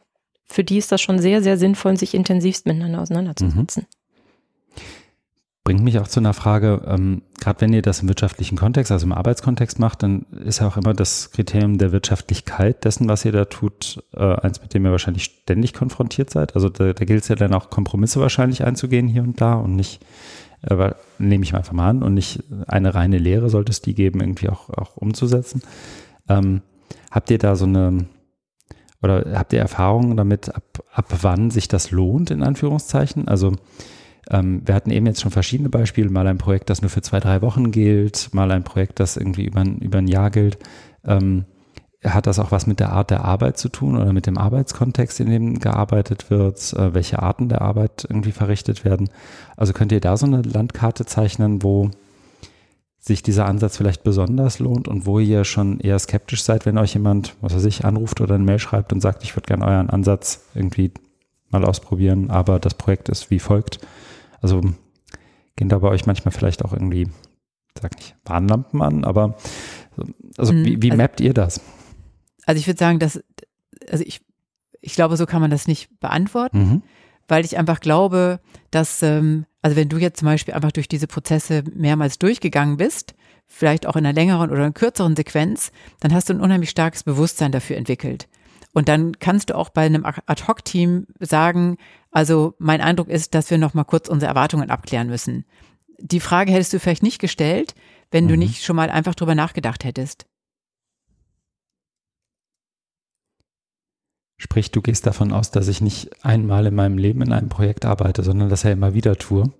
für 0.45 0.63
die 0.63 0.77
ist 0.77 0.91
das 0.91 1.01
schon 1.01 1.19
sehr, 1.19 1.41
sehr 1.41 1.57
sinnvoll, 1.57 1.97
sich 1.97 2.13
intensivst 2.13 2.65
miteinander 2.65 3.01
auseinanderzusetzen. 3.01 3.83
Mhm. 3.83 4.83
Bringt 5.65 5.81
mich 5.81 5.97
auch 5.97 6.09
zu 6.09 6.19
einer 6.19 6.33
Frage, 6.33 6.81
ähm, 6.85 7.21
gerade 7.39 7.61
wenn 7.61 7.71
ihr 7.71 7.81
das 7.81 8.01
im 8.01 8.09
wirtschaftlichen 8.09 8.57
Kontext, 8.57 8.91
also 8.91 9.05
im 9.05 9.13
Arbeitskontext 9.13 9.79
macht, 9.79 10.03
dann 10.03 10.25
ist 10.43 10.59
ja 10.59 10.67
auch 10.67 10.75
immer 10.75 10.93
das 10.93 11.31
Kriterium 11.31 11.77
der 11.77 11.93
Wirtschaftlichkeit 11.93 12.83
dessen, 12.83 13.07
was 13.07 13.23
ihr 13.23 13.31
da 13.31 13.45
tut, 13.45 14.03
äh, 14.13 14.35
eins, 14.35 14.61
mit 14.61 14.73
dem 14.73 14.85
ihr 14.85 14.91
wahrscheinlich 14.91 15.23
ständig 15.23 15.73
konfrontiert 15.73 16.29
seid. 16.31 16.55
Also 16.55 16.67
da, 16.67 16.91
da 16.91 17.05
gilt 17.05 17.21
es 17.21 17.29
ja 17.29 17.35
dann 17.35 17.53
auch 17.53 17.69
Kompromisse 17.69 18.19
wahrscheinlich 18.19 18.65
einzugehen 18.65 19.07
hier 19.07 19.23
und 19.23 19.39
da 19.39 19.53
und 19.53 19.77
nicht, 19.77 20.01
äh, 20.63 20.91
nehme 21.19 21.43
ich 21.43 21.53
mal 21.53 21.59
einfach 21.59 21.73
mal 21.73 21.89
an, 21.89 22.03
und 22.03 22.13
nicht 22.13 22.43
eine 22.67 22.95
reine 22.95 23.17
Lehre 23.17 23.49
sollte 23.49 23.71
es 23.71 23.81
die 23.81 23.93
geben, 23.93 24.21
irgendwie 24.21 24.49
auch, 24.49 24.69
auch 24.69 24.97
umzusetzen. 24.97 25.61
Ähm, 26.27 26.61
habt 27.11 27.29
ihr 27.31 27.37
da 27.37 27.55
so 27.55 27.65
eine, 27.65 28.05
oder 29.01 29.25
habt 29.37 29.53
ihr 29.53 29.59
Erfahrungen 29.59 30.17
damit, 30.17 30.53
ab, 30.53 30.83
ab 30.93 31.05
wann 31.21 31.51
sich 31.51 31.67
das 31.67 31.91
lohnt, 31.91 32.31
in 32.31 32.43
Anführungszeichen? 32.43 33.27
Also 33.27 33.53
ähm, 34.29 34.61
wir 34.65 34.75
hatten 34.75 34.91
eben 34.91 35.05
jetzt 35.05 35.21
schon 35.21 35.31
verschiedene 35.31 35.69
Beispiele, 35.69 36.09
mal 36.09 36.27
ein 36.27 36.37
Projekt, 36.37 36.69
das 36.69 36.81
nur 36.81 36.89
für 36.89 37.01
zwei, 37.01 37.19
drei 37.19 37.41
Wochen 37.41 37.71
gilt, 37.71 38.33
mal 38.33 38.51
ein 38.51 38.63
Projekt, 38.63 38.99
das 38.99 39.17
irgendwie 39.17 39.45
über, 39.45 39.63
über 39.81 39.97
ein 39.97 40.07
Jahr 40.07 40.31
gilt. 40.31 40.57
Ähm, 41.05 41.45
hat 42.03 42.27
das 42.27 42.39
auch 42.39 42.51
was 42.51 42.67
mit 42.67 42.79
der 42.79 42.91
Art 42.91 43.09
der 43.09 43.23
Arbeit 43.23 43.57
zu 43.57 43.69
tun 43.69 43.97
oder 43.97 44.13
mit 44.13 44.25
dem 44.25 44.37
Arbeitskontext, 44.37 45.19
in 45.19 45.29
dem 45.29 45.59
gearbeitet 45.59 46.29
wird, 46.29 46.73
äh, 46.73 46.93
welche 46.93 47.21
Arten 47.21 47.49
der 47.49 47.61
Arbeit 47.61 48.05
irgendwie 48.07 48.31
verrichtet 48.31 48.83
werden? 48.83 49.09
Also 49.55 49.73
könnt 49.73 49.91
ihr 49.91 50.01
da 50.01 50.17
so 50.17 50.25
eine 50.25 50.41
Landkarte 50.41 51.05
zeichnen, 51.05 51.63
wo 51.63 51.91
sich 52.99 53.21
dieser 53.21 53.47
Ansatz 53.47 53.75
vielleicht 53.75 54.03
besonders 54.03 54.59
lohnt 54.59 54.87
und 54.87 55.05
wo 55.05 55.19
ihr 55.19 55.43
schon 55.43 55.79
eher 55.79 55.99
skeptisch 55.99 56.43
seid, 56.43 56.65
wenn 56.65 56.77
euch 56.77 56.93
jemand, 56.93 57.35
was 57.41 57.53
weiß 57.53 57.65
ich, 57.65 57.83
anruft 57.83 58.21
oder 58.21 58.35
eine 58.35 58.45
Mail 58.45 58.59
schreibt 58.59 58.93
und 58.93 59.01
sagt, 59.01 59.23
ich 59.23 59.35
würde 59.35 59.47
gerne 59.47 59.65
euren 59.65 59.89
Ansatz 59.89 60.45
irgendwie 60.55 60.91
mal 61.49 61.65
ausprobieren, 61.65 62.29
aber 62.29 62.59
das 62.59 62.75
Projekt 62.75 63.09
ist 63.09 63.29
wie 63.29 63.39
folgt. 63.39 63.79
Also 64.41 64.61
gehen 65.57 65.69
da 65.69 65.79
bei 65.79 65.89
euch 65.89 66.05
manchmal 66.05 66.31
vielleicht 66.31 66.63
auch 66.63 66.71
irgendwie, 66.71 67.09
sag 67.81 67.95
nicht, 67.97 68.15
Warnlampen 68.23 68.81
an, 68.81 69.03
aber 69.03 69.35
also 70.37 70.53
hm, 70.53 70.65
wie, 70.65 70.81
wie 70.81 70.91
also, 70.91 71.01
mappt 71.01 71.19
ihr 71.19 71.33
das? 71.33 71.59
Also 72.45 72.59
ich 72.59 72.67
würde 72.67 72.79
sagen, 72.79 72.99
dass, 72.99 73.23
also 73.89 74.03
ich, 74.05 74.21
ich 74.81 74.95
glaube, 74.95 75.17
so 75.17 75.25
kann 75.25 75.41
man 75.41 75.51
das 75.51 75.67
nicht 75.67 75.99
beantworten, 75.99 76.57
mhm. 76.59 76.83
weil 77.27 77.45
ich 77.45 77.57
einfach 77.57 77.79
glaube, 77.79 78.39
dass, 78.71 79.01
ähm, 79.03 79.45
also 79.61 79.77
wenn 79.77 79.89
du 79.89 79.97
jetzt 79.97 80.19
zum 80.19 80.27
Beispiel 80.27 80.53
einfach 80.53 80.71
durch 80.71 80.87
diese 80.87 81.07
Prozesse 81.07 81.63
mehrmals 81.73 82.19
durchgegangen 82.19 82.77
bist, 82.77 83.13
vielleicht 83.45 83.85
auch 83.85 83.95
in 83.95 84.05
einer 84.05 84.13
längeren 84.13 84.49
oder 84.49 84.63
einer 84.63 84.71
kürzeren 84.71 85.15
Sequenz, 85.15 85.71
dann 85.99 86.13
hast 86.13 86.29
du 86.29 86.33
ein 86.33 86.41
unheimlich 86.41 86.69
starkes 86.69 87.03
Bewusstsein 87.03 87.51
dafür 87.51 87.77
entwickelt. 87.77 88.27
Und 88.73 88.89
dann 88.89 89.19
kannst 89.19 89.49
du 89.49 89.55
auch 89.55 89.69
bei 89.69 89.85
einem 89.85 90.03
Ad-Hoc-Team 90.03 91.05
sagen, 91.19 91.77
also 92.11 92.55
mein 92.57 92.81
Eindruck 92.81 93.07
ist, 93.07 93.35
dass 93.35 93.51
wir 93.51 93.59
noch 93.59 93.75
mal 93.75 93.83
kurz 93.83 94.09
unsere 94.09 94.29
Erwartungen 94.29 94.71
abklären 94.71 95.07
müssen. 95.07 95.45
Die 95.99 96.19
Frage 96.19 96.51
hättest 96.51 96.73
du 96.73 96.79
vielleicht 96.79 97.03
nicht 97.03 97.19
gestellt, 97.19 97.75
wenn 98.11 98.25
mhm. 98.25 98.29
du 98.29 98.37
nicht 98.37 98.63
schon 98.63 98.75
mal 98.75 98.89
einfach 98.89 99.15
drüber 99.15 99.35
nachgedacht 99.35 99.83
hättest. 99.83 100.25
Sprich, 104.37 104.71
du 104.71 104.81
gehst 104.81 105.05
davon 105.05 105.31
aus, 105.31 105.51
dass 105.51 105.67
ich 105.67 105.81
nicht 105.81 106.09
einmal 106.25 106.65
in 106.65 106.75
meinem 106.75 106.97
Leben 106.97 107.21
in 107.21 107.31
einem 107.31 107.49
Projekt 107.49 107.85
arbeite, 107.85 108.23
sondern 108.23 108.49
das 108.49 108.63
ja 108.63 108.71
immer 108.71 108.93
wieder 108.93 109.15
tue. 109.15 109.51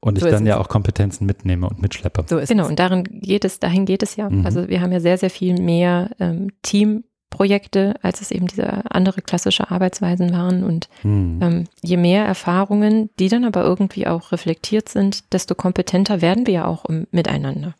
Und 0.00 0.18
so 0.18 0.26
ich 0.26 0.32
dann 0.32 0.46
ja 0.46 0.58
auch 0.58 0.68
Kompetenzen 0.68 1.26
mitnehme 1.26 1.68
und 1.68 1.80
mitschleppe. 1.80 2.24
So 2.28 2.38
ist 2.38 2.48
genau, 2.48 2.64
es. 2.64 2.70
und 2.70 2.78
darin 2.78 3.04
geht 3.04 3.44
es, 3.44 3.60
dahin 3.60 3.86
geht 3.86 4.02
es 4.02 4.16
ja. 4.16 4.28
Mhm. 4.28 4.44
Also 4.44 4.68
wir 4.68 4.80
haben 4.80 4.92
ja 4.92 5.00
sehr, 5.00 5.18
sehr 5.18 5.30
viel 5.30 5.60
mehr 5.60 6.10
ähm, 6.18 6.48
Team 6.62 7.04
Projekte, 7.30 7.96
als 8.02 8.20
es 8.20 8.30
eben 8.30 8.46
diese 8.46 8.90
andere 8.90 9.20
klassische 9.20 9.70
Arbeitsweisen 9.70 10.32
waren. 10.32 10.64
Und 10.64 10.88
hm. 11.02 11.40
ähm, 11.42 11.64
je 11.82 11.96
mehr 11.96 12.24
Erfahrungen, 12.24 13.10
die 13.18 13.28
dann 13.28 13.44
aber 13.44 13.62
irgendwie 13.62 14.06
auch 14.06 14.32
reflektiert 14.32 14.88
sind, 14.88 15.32
desto 15.32 15.54
kompetenter 15.54 16.22
werden 16.22 16.46
wir 16.46 16.54
ja 16.54 16.64
auch 16.66 16.84
um, 16.84 17.06
miteinander. 17.10 17.74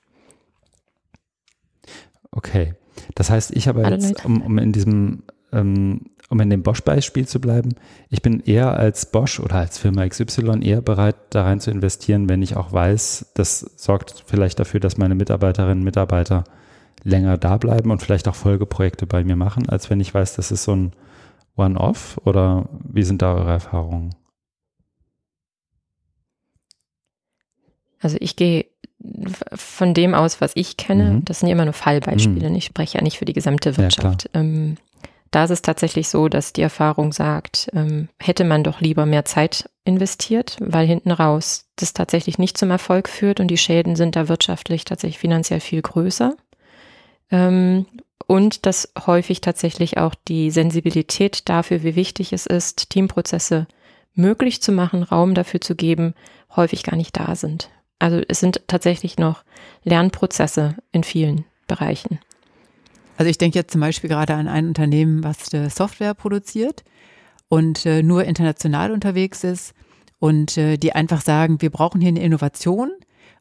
Okay. 2.33 2.75
Das 3.15 3.31
heißt, 3.31 3.57
ich 3.57 3.69
habe 3.69 3.83
jetzt, 3.89 4.25
um, 4.25 4.43
um 4.43 4.59
in 4.59 4.73
diesem, 4.73 5.23
ähm, 5.53 6.03
um 6.29 6.41
in 6.41 6.51
dem 6.51 6.63
Bosch-Beispiel 6.63 7.27
zu 7.27 7.41
bleiben, 7.41 7.75
ich 8.09 8.23
bin 8.23 8.41
eher 8.41 8.77
als 8.77 9.11
Bosch 9.11 9.41
oder 9.41 9.57
als 9.57 9.79
Firma 9.79 10.07
XY 10.07 10.61
eher 10.63 10.81
bereit, 10.81 11.17
da 11.31 11.45
rein 11.45 11.61
zu 11.61 11.71
investieren, 11.71 12.29
wenn 12.29 12.43
ich 12.43 12.57
auch 12.57 12.73
weiß, 12.73 13.33
das 13.35 13.61
sorgt 13.77 14.25
vielleicht 14.27 14.59
dafür, 14.59 14.81
dass 14.81 14.99
meine 14.99 15.15
Mitarbeiterinnen 15.15 15.79
und 15.79 15.85
Mitarbeiter 15.85 16.45
länger 17.05 17.39
da 17.39 17.57
bleiben 17.57 17.91
und 17.91 18.03
vielleicht 18.03 18.27
auch 18.27 18.35
Folgeprojekte 18.35 19.07
bei 19.07 19.23
mir 19.23 19.37
machen, 19.37 19.69
als 19.69 19.91
wenn 19.91 20.01
ich 20.01 20.13
weiß, 20.13 20.35
das 20.35 20.51
ist 20.51 20.65
so 20.65 20.75
ein 20.75 20.93
One-Off 21.57 22.21
oder 22.25 22.69
wie 22.83 23.05
sind 23.05 23.23
da 23.23 23.35
eure 23.35 23.53
Erfahrungen? 23.53 24.15
Also 28.01 28.19
ich 28.21 28.37
gehe 28.37 28.67
von 29.55 29.95
dem 29.95 30.15
aus, 30.15 30.41
was 30.41 30.53
ich 30.55 30.77
kenne, 30.77 31.11
mhm. 31.11 31.25
das 31.25 31.41
sind 31.41 31.49
ja 31.49 31.55
immer 31.55 31.65
nur 31.65 31.75
Fallbeispiele. 31.75 32.51
Mhm. 32.51 32.57
Ich 32.57 32.65
spreche 32.65 32.99
ja 32.99 33.05
nicht 33.05 33.19
für 33.19 33.25
die 33.25 33.33
gesamte 33.33 33.77
Wirtschaft. 33.77 34.31
Ja, 34.35 34.41
ähm, 34.41 34.77
da 35.37 35.45
ist 35.45 35.51
es 35.51 35.61
tatsächlich 35.61 36.09
so, 36.09 36.31
dass 36.31 36.55
die 36.55 36.63
Erfahrung 36.63 37.13
sagt, 37.13 37.69
ähm, 37.75 38.09
hätte 38.19 38.43
man 38.43 38.65
doch 38.65 38.81
lieber 38.81 39.05
mehr 39.05 39.27
Zeit 39.27 39.69
investiert, 39.85 40.57
weil 40.61 40.87
hinten 40.87 41.11
raus 41.11 41.67
das 41.77 41.93
tatsächlich 41.93 42.39
nicht 42.39 42.57
zum 42.57 42.71
Erfolg 42.71 43.07
führt 43.07 43.39
und 43.39 43.49
die 43.49 43.59
Schäden 43.59 43.97
sind 43.97 44.17
da 44.17 44.29
wirtschaftlich 44.29 44.87
tatsächlich 44.87 45.19
finanziell 45.19 45.61
viel 45.61 45.83
größer. 45.83 46.35
Ähm, 47.31 47.85
und 48.27 48.65
dass 48.65 48.95
häufig 49.07 49.43
tatsächlich 49.43 49.99
auch 49.99 50.15
die 50.27 50.51
Sensibilität 50.51 51.51
dafür, 51.51 51.83
wie 51.83 51.97
wichtig 51.97 52.33
es 52.33 52.47
ist, 52.47 52.89
Teamprozesse 52.89 53.67
möglich 54.15 54.63
zu 54.63 54.73
machen, 54.73 55.03
Raum 55.03 55.35
dafür 55.35 55.61
zu 55.61 55.75
geben, 55.75 56.15
häufig 56.57 56.83
gar 56.83 56.97
nicht 56.97 57.15
da 57.15 57.37
sind. 57.37 57.69
Also 57.99 58.23
es 58.27 58.41
sind 58.41 58.63
tatsächlich 58.69 59.19
noch 59.19 59.45
Lernprozesse 59.85 60.77
in 60.93 61.05
vielen 61.05 61.45
Bereichen. 61.67 62.21
Also 63.17 63.31
ich 63.31 63.39
denke 63.39 63.59
jetzt 63.59 63.73
zum 63.73 63.81
Beispiel 63.81 64.11
gerade 64.11 64.35
an 64.35 64.49
ein 64.49 64.69
Unternehmen, 64.69 65.25
was 65.25 65.53
äh, 65.53 65.71
Software 65.71 66.15
produziert 66.15 66.85
und 67.49 67.87
äh, 67.87 68.03
nur 68.03 68.25
international 68.25 68.93
unterwegs 68.93 69.43
ist 69.43 69.75
und 70.19 70.57
äh, 70.59 70.77
die 70.77 70.93
einfach 70.93 71.23
sagen, 71.23 71.61
wir 71.63 71.71
brauchen 71.71 72.01
hier 72.01 72.09
eine 72.09 72.23
Innovation 72.23 72.93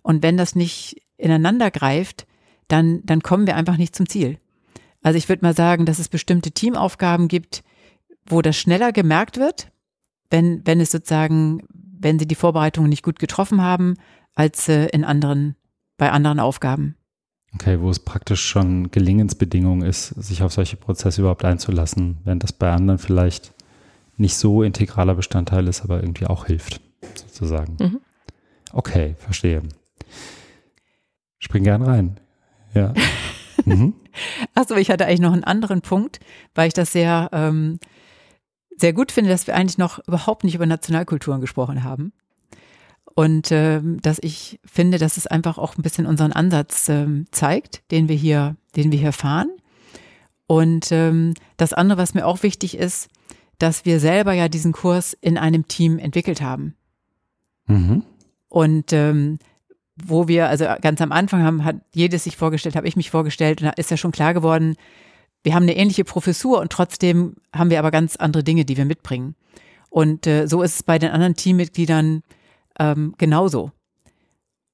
und 0.02 0.24
wenn 0.24 0.38
das 0.38 0.56
nicht 0.56 1.02
ineinander 1.18 1.72
greift, 1.72 2.26
dann, 2.68 3.02
dann 3.04 3.22
kommen 3.22 3.48
wir 3.48 3.56
einfach 3.56 3.78
nicht 3.78 3.96
zum 3.96 4.08
Ziel. 4.08 4.38
Also 5.02 5.18
ich 5.18 5.30
würde 5.30 5.46
mal 5.46 5.56
sagen, 5.56 5.86
dass 5.86 6.00
es 6.00 6.10
bestimmte 6.10 6.52
Teamaufgaben 6.52 7.28
gibt, 7.28 7.64
wo 8.26 8.42
das 8.42 8.58
schneller 8.58 8.92
gemerkt 8.92 9.38
wird, 9.38 9.72
wenn, 10.32 10.66
wenn 10.66 10.80
es 10.80 10.92
sozusagen, 10.92 11.62
wenn 11.70 12.18
sie 12.18 12.28
die 12.28 12.36
Vorbereitungen 12.36 12.90
nicht 12.90 13.04
gut 13.04 13.20
getroffen 13.20 13.62
haben, 13.62 13.96
als 14.34 14.68
in 14.68 15.04
anderen, 15.04 15.56
bei 15.98 16.12
anderen 16.12 16.40
Aufgaben. 16.40 16.96
Okay, 17.56 17.80
wo 17.80 17.90
es 17.90 18.00
praktisch 18.00 18.44
schon 18.46 18.92
Gelingensbedingung 18.92 19.82
ist, 19.82 20.10
sich 20.10 20.44
auf 20.44 20.54
solche 20.54 20.76
Prozesse 20.78 21.22
überhaupt 21.22 21.46
einzulassen, 21.46 22.18
während 22.24 22.44
das 22.44 22.54
bei 22.54 22.72
anderen 22.72 23.00
vielleicht 23.00 23.54
nicht 24.18 24.36
so 24.36 24.64
integraler 24.64 25.16
Bestandteil 25.16 25.68
ist, 25.68 25.82
aber 25.82 26.02
irgendwie 26.02 26.28
auch 26.28 26.46
hilft, 26.46 26.82
sozusagen. 27.16 27.78
Mhm. 27.80 28.02
Okay, 28.72 29.16
verstehe. 29.18 29.62
Spring 31.40 31.64
gern 31.64 31.82
rein. 31.82 32.20
Ja. 32.74 32.94
mhm. 33.66 33.94
Achso, 34.54 34.76
ich 34.76 34.90
hatte 34.90 35.06
eigentlich 35.06 35.22
noch 35.22 35.34
einen 35.34 35.44
anderen 35.44 35.82
Punkt, 35.82 36.20
weil 36.56 36.68
ich 36.68 36.74
das 36.74 36.92
sehr, 36.92 37.30
ähm, 37.32 37.80
sehr 38.78 38.94
gut 38.94 39.12
finde, 39.12 39.30
dass 39.30 39.48
wir 39.48 39.56
eigentlich 39.56 39.78
noch 39.78 40.06
überhaupt 40.08 40.44
nicht 40.44 40.56
über 40.56 40.66
Nationalkulturen 40.66 41.42
gesprochen 41.42 41.84
haben. 41.84 42.12
Und 43.16 43.52
ähm, 43.52 44.02
dass 44.02 44.20
ich 44.22 44.60
finde, 44.66 44.98
dass 44.98 45.16
es 45.16 45.26
einfach 45.26 45.58
auch 45.58 45.78
ein 45.78 45.82
bisschen 45.82 46.06
unseren 46.06 46.34
Ansatz 46.34 46.90
ähm, 46.90 47.26
zeigt, 47.32 47.90
den 47.92 48.10
wir 48.10 48.16
hier, 48.16 48.58
den 48.76 48.92
wir 48.92 49.00
hier 49.00 49.14
fahren. 49.14 49.50
Und 50.48 50.92
ähm, 50.92 51.34
das 51.58 51.74
andere, 51.74 51.98
was 51.98 52.14
mir 52.14 52.28
auch 52.28 52.44
wichtig 52.44 52.78
ist, 52.78 53.10
dass 53.58 53.86
wir 53.86 54.02
selber 54.02 54.34
ja 54.34 54.50
diesen 54.50 54.74
Kurs 54.74 55.18
in 55.22 55.38
einem 55.38 55.68
Team 55.68 55.98
entwickelt 55.98 56.42
haben. 56.42 56.76
Mhm. 57.68 58.04
Und 58.50 58.92
ähm, 58.92 59.40
wo 59.96 60.28
wir, 60.28 60.50
also 60.50 60.66
ganz 60.82 61.00
am 61.02 61.14
Anfang 61.14 61.42
haben, 61.42 61.64
hat 61.64 61.78
jedes 61.94 62.26
sich 62.26 62.36
vorgestellt, 62.36 62.76
habe 62.76 62.88
ich 62.88 62.98
mich 62.98 63.12
vorgestellt 63.12 63.62
und 63.62 63.68
da 63.68 63.72
ist 63.72 63.92
ja 63.92 63.98
schon 63.98 64.12
klar 64.12 64.34
geworden, 64.34 64.76
wir 65.44 65.56
haben 65.56 65.64
eine 65.64 65.78
ähnliche 65.78 66.04
Professur 66.04 66.60
und 66.60 66.72
trotzdem 66.72 67.36
haben 67.54 67.70
wir 67.70 67.80
aber 67.80 67.92
ganz 67.92 68.16
andere 68.18 68.44
Dinge, 68.44 68.66
die 68.66 68.78
wir 68.78 68.86
mitbringen. 68.86 69.36
Und 69.90 70.28
äh, 70.28 70.48
so 70.48 70.64
ist 70.64 70.76
es 70.76 70.84
bei 70.84 71.00
den 71.00 71.12
anderen 71.12 71.36
Teammitgliedern 71.36 72.24
ähm, 72.80 73.16
genauso. 73.18 73.72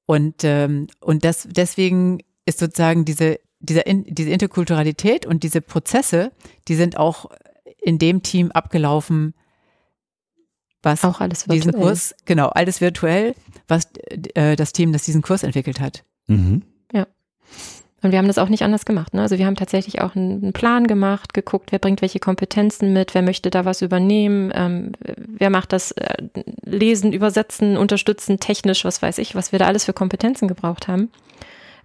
Und, 0.05 0.43
ähm, 0.43 0.87
und 0.99 1.23
das, 1.23 1.47
deswegen 1.49 2.19
ist 2.45 2.59
sozusagen 2.59 3.05
diese, 3.05 3.39
diese, 3.59 3.83
diese 3.85 4.29
Interkulturalität 4.29 5.25
und 5.25 5.43
diese 5.43 5.61
Prozesse, 5.61 6.31
die 6.67 6.75
sind 6.75 6.97
auch 6.97 7.29
in 7.81 7.97
dem 7.97 8.23
Team 8.23 8.51
abgelaufen, 8.51 9.33
was 10.83 11.03
auch 11.03 11.21
alles 11.21 11.47
virtuell. 11.47 11.59
diesen 11.59 11.73
Kurs, 11.73 12.15
genau, 12.25 12.47
alles 12.47 12.81
virtuell, 12.81 13.35
was 13.67 13.87
äh, 14.33 14.55
das 14.55 14.73
Team, 14.73 14.93
das 14.93 15.03
diesen 15.03 15.21
Kurs 15.21 15.43
entwickelt 15.43 15.79
hat. 15.79 16.03
Mhm. 16.27 16.63
Ja. 16.91 17.07
Und 18.03 18.11
wir 18.11 18.17
haben 18.17 18.27
das 18.27 18.39
auch 18.39 18.49
nicht 18.49 18.63
anders 18.63 18.85
gemacht. 18.85 19.13
Ne? 19.13 19.21
Also 19.21 19.37
wir 19.37 19.45
haben 19.45 19.55
tatsächlich 19.55 20.01
auch 20.01 20.15
einen 20.15 20.53
Plan 20.53 20.87
gemacht, 20.87 21.33
geguckt, 21.33 21.71
wer 21.71 21.79
bringt 21.79 22.01
welche 22.01 22.19
Kompetenzen 22.19 22.93
mit, 22.93 23.13
wer 23.13 23.21
möchte 23.21 23.51
da 23.51 23.63
was 23.63 23.81
übernehmen, 23.81 24.51
ähm, 24.55 24.93
wer 24.99 25.51
macht 25.51 25.71
das 25.71 25.91
äh, 25.91 26.15
Lesen, 26.63 27.13
Übersetzen, 27.13 27.77
Unterstützen, 27.77 28.39
technisch, 28.39 28.85
was 28.85 29.01
weiß 29.01 29.19
ich, 29.19 29.35
was 29.35 29.51
wir 29.51 29.59
da 29.59 29.65
alles 29.65 29.85
für 29.85 29.93
Kompetenzen 29.93 30.47
gebraucht 30.47 30.87
haben. 30.87 31.11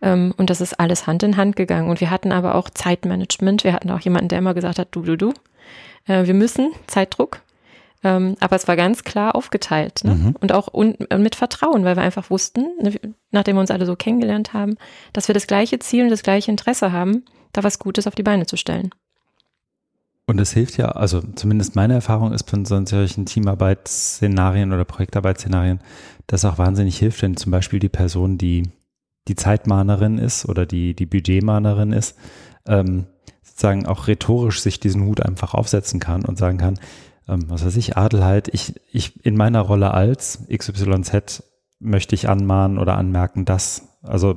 Ähm, 0.01 0.33
und 0.39 0.49
das 0.49 0.63
ist 0.63 0.81
alles 0.81 1.07
Hand 1.07 1.23
in 1.23 1.37
Hand 1.37 1.55
gegangen. 1.55 1.91
Und 1.91 2.01
wir 2.01 2.11
hatten 2.11 2.33
aber 2.33 2.55
auch 2.55 2.71
Zeitmanagement. 2.71 3.65
Wir 3.65 3.75
hatten 3.75 3.91
auch 3.91 4.01
jemanden, 4.01 4.29
der 4.29 4.39
immer 4.39 4.55
gesagt 4.55 4.79
hat, 4.79 4.89
du, 4.93 5.03
du, 5.03 5.17
du, 5.17 5.33
äh, 6.07 6.27
wir 6.27 6.35
müssen, 6.35 6.73
Zeitdruck, 6.87 7.41
ähm, 8.07 8.37
aber 8.39 8.55
es 8.55 8.69
war 8.69 8.77
ganz 8.77 9.03
klar 9.03 9.35
aufgeteilt 9.35 10.03
ne? 10.05 10.15
mhm. 10.15 10.37
und 10.39 10.53
auch 10.53 10.73
un 10.73 10.97
mit 11.19 11.35
Vertrauen, 11.35 11.85
weil 11.85 11.97
wir 11.97 12.05
einfach 12.05 12.31
wussten, 12.31 12.69
ne, 12.81 12.93
nachdem 13.33 13.57
wir 13.57 13.61
uns 13.61 13.73
alle 13.73 13.85
so 13.85 13.97
kennengelernt 13.97 14.53
haben, 14.53 14.77
dass 15.13 15.27
wir 15.29 15.35
das 15.35 15.49
gleiche 15.49 15.81
Ziel 15.81 16.05
und 16.05 16.11
das 16.11 16.23
gleiche 16.23 16.53
Interesse 16.53 16.93
haben, 16.93 17.25
da 17.53 17.65
was 17.65 17.81
Gutes 17.81 18.07
auf 18.07 18.15
die 18.15 18.23
Beine 18.23 18.47
zu 18.47 18.57
stellen. 18.57 18.91
Und 20.29 20.41
es 20.41 20.53
hilft 20.53 20.77
ja, 20.77 20.91
also 20.91 21.21
zumindest 21.35 21.75
meine 21.75 21.95
Erfahrung 21.95 22.33
ist 22.33 22.49
von 22.49 22.65
solchen 22.65 23.27
Teamarbeitsszenarien 23.27 24.73
oder 24.73 24.85
Projektarbeitsszenarien, 24.85 25.81
dass 26.29 26.45
auch 26.45 26.59
wahnsinnig 26.59 26.99
hilft, 26.99 27.23
wenn 27.23 27.37
zum 27.37 27.51
Beispiel 27.51 27.81
die 27.81 27.89
Person, 27.89 28.39
die 28.39 28.71
die 29.27 29.35
Zeitmahnerin 29.35 30.19
ist 30.19 30.49
oder 30.49 30.65
die, 30.65 30.95
die 30.95 31.07
Budgetmahnerin 31.07 31.93
ist, 31.93 32.17
ähm, 32.67 33.07
sozusagen 33.43 33.87
auch 33.87 34.07
rhetorisch 34.07 34.61
sich 34.61 34.79
diesen 34.79 35.07
Hut 35.07 35.21
einfach 35.21 35.55
aufsetzen 35.55 35.99
kann 35.99 36.25
und 36.25 36.39
sagen 36.39 36.59
kann, 36.59 36.79
ähm, 37.29 37.49
was 37.49 37.65
weiß 37.65 37.77
ich, 37.77 37.97
Adelheid, 37.97 38.49
ich, 38.53 38.75
ich 38.93 39.25
in 39.25 39.37
meiner 39.37 39.61
Rolle 39.61 39.93
als 39.93 40.47
XYZ 40.49 41.43
möchte 41.79 42.15
ich 42.15 42.29
anmahnen 42.29 42.79
oder 42.79 42.97
anmerken, 42.97 43.45
dass, 43.45 43.89
also 44.03 44.35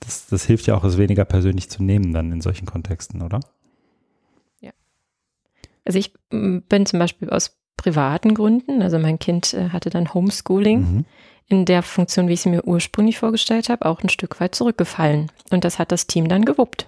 das, 0.00 0.26
das 0.26 0.44
hilft 0.44 0.66
ja 0.66 0.76
auch, 0.76 0.84
es 0.84 0.98
weniger 0.98 1.24
persönlich 1.24 1.70
zu 1.70 1.82
nehmen 1.82 2.12
dann 2.12 2.32
in 2.32 2.40
solchen 2.40 2.66
Kontexten, 2.66 3.22
oder? 3.22 3.40
Ja. 4.60 4.72
Also 5.84 5.98
ich 5.98 6.12
bin 6.30 6.86
zum 6.86 6.98
Beispiel 6.98 7.30
aus 7.30 7.56
privaten 7.76 8.34
Gründen, 8.34 8.82
also 8.82 8.98
mein 8.98 9.18
Kind 9.18 9.54
äh, 9.54 9.70
hatte 9.70 9.90
dann 9.90 10.12
Homeschooling. 10.12 10.80
Mhm 10.80 11.04
in 11.46 11.64
der 11.64 11.82
Funktion, 11.82 12.28
wie 12.28 12.32
ich 12.32 12.40
sie 12.40 12.48
mir 12.48 12.64
ursprünglich 12.64 13.18
vorgestellt 13.18 13.68
habe, 13.68 13.86
auch 13.86 14.02
ein 14.02 14.08
Stück 14.08 14.40
weit 14.40 14.54
zurückgefallen. 14.54 15.30
Und 15.50 15.64
das 15.64 15.78
hat 15.78 15.92
das 15.92 16.06
Team 16.06 16.28
dann 16.28 16.44
gewuppt. 16.44 16.86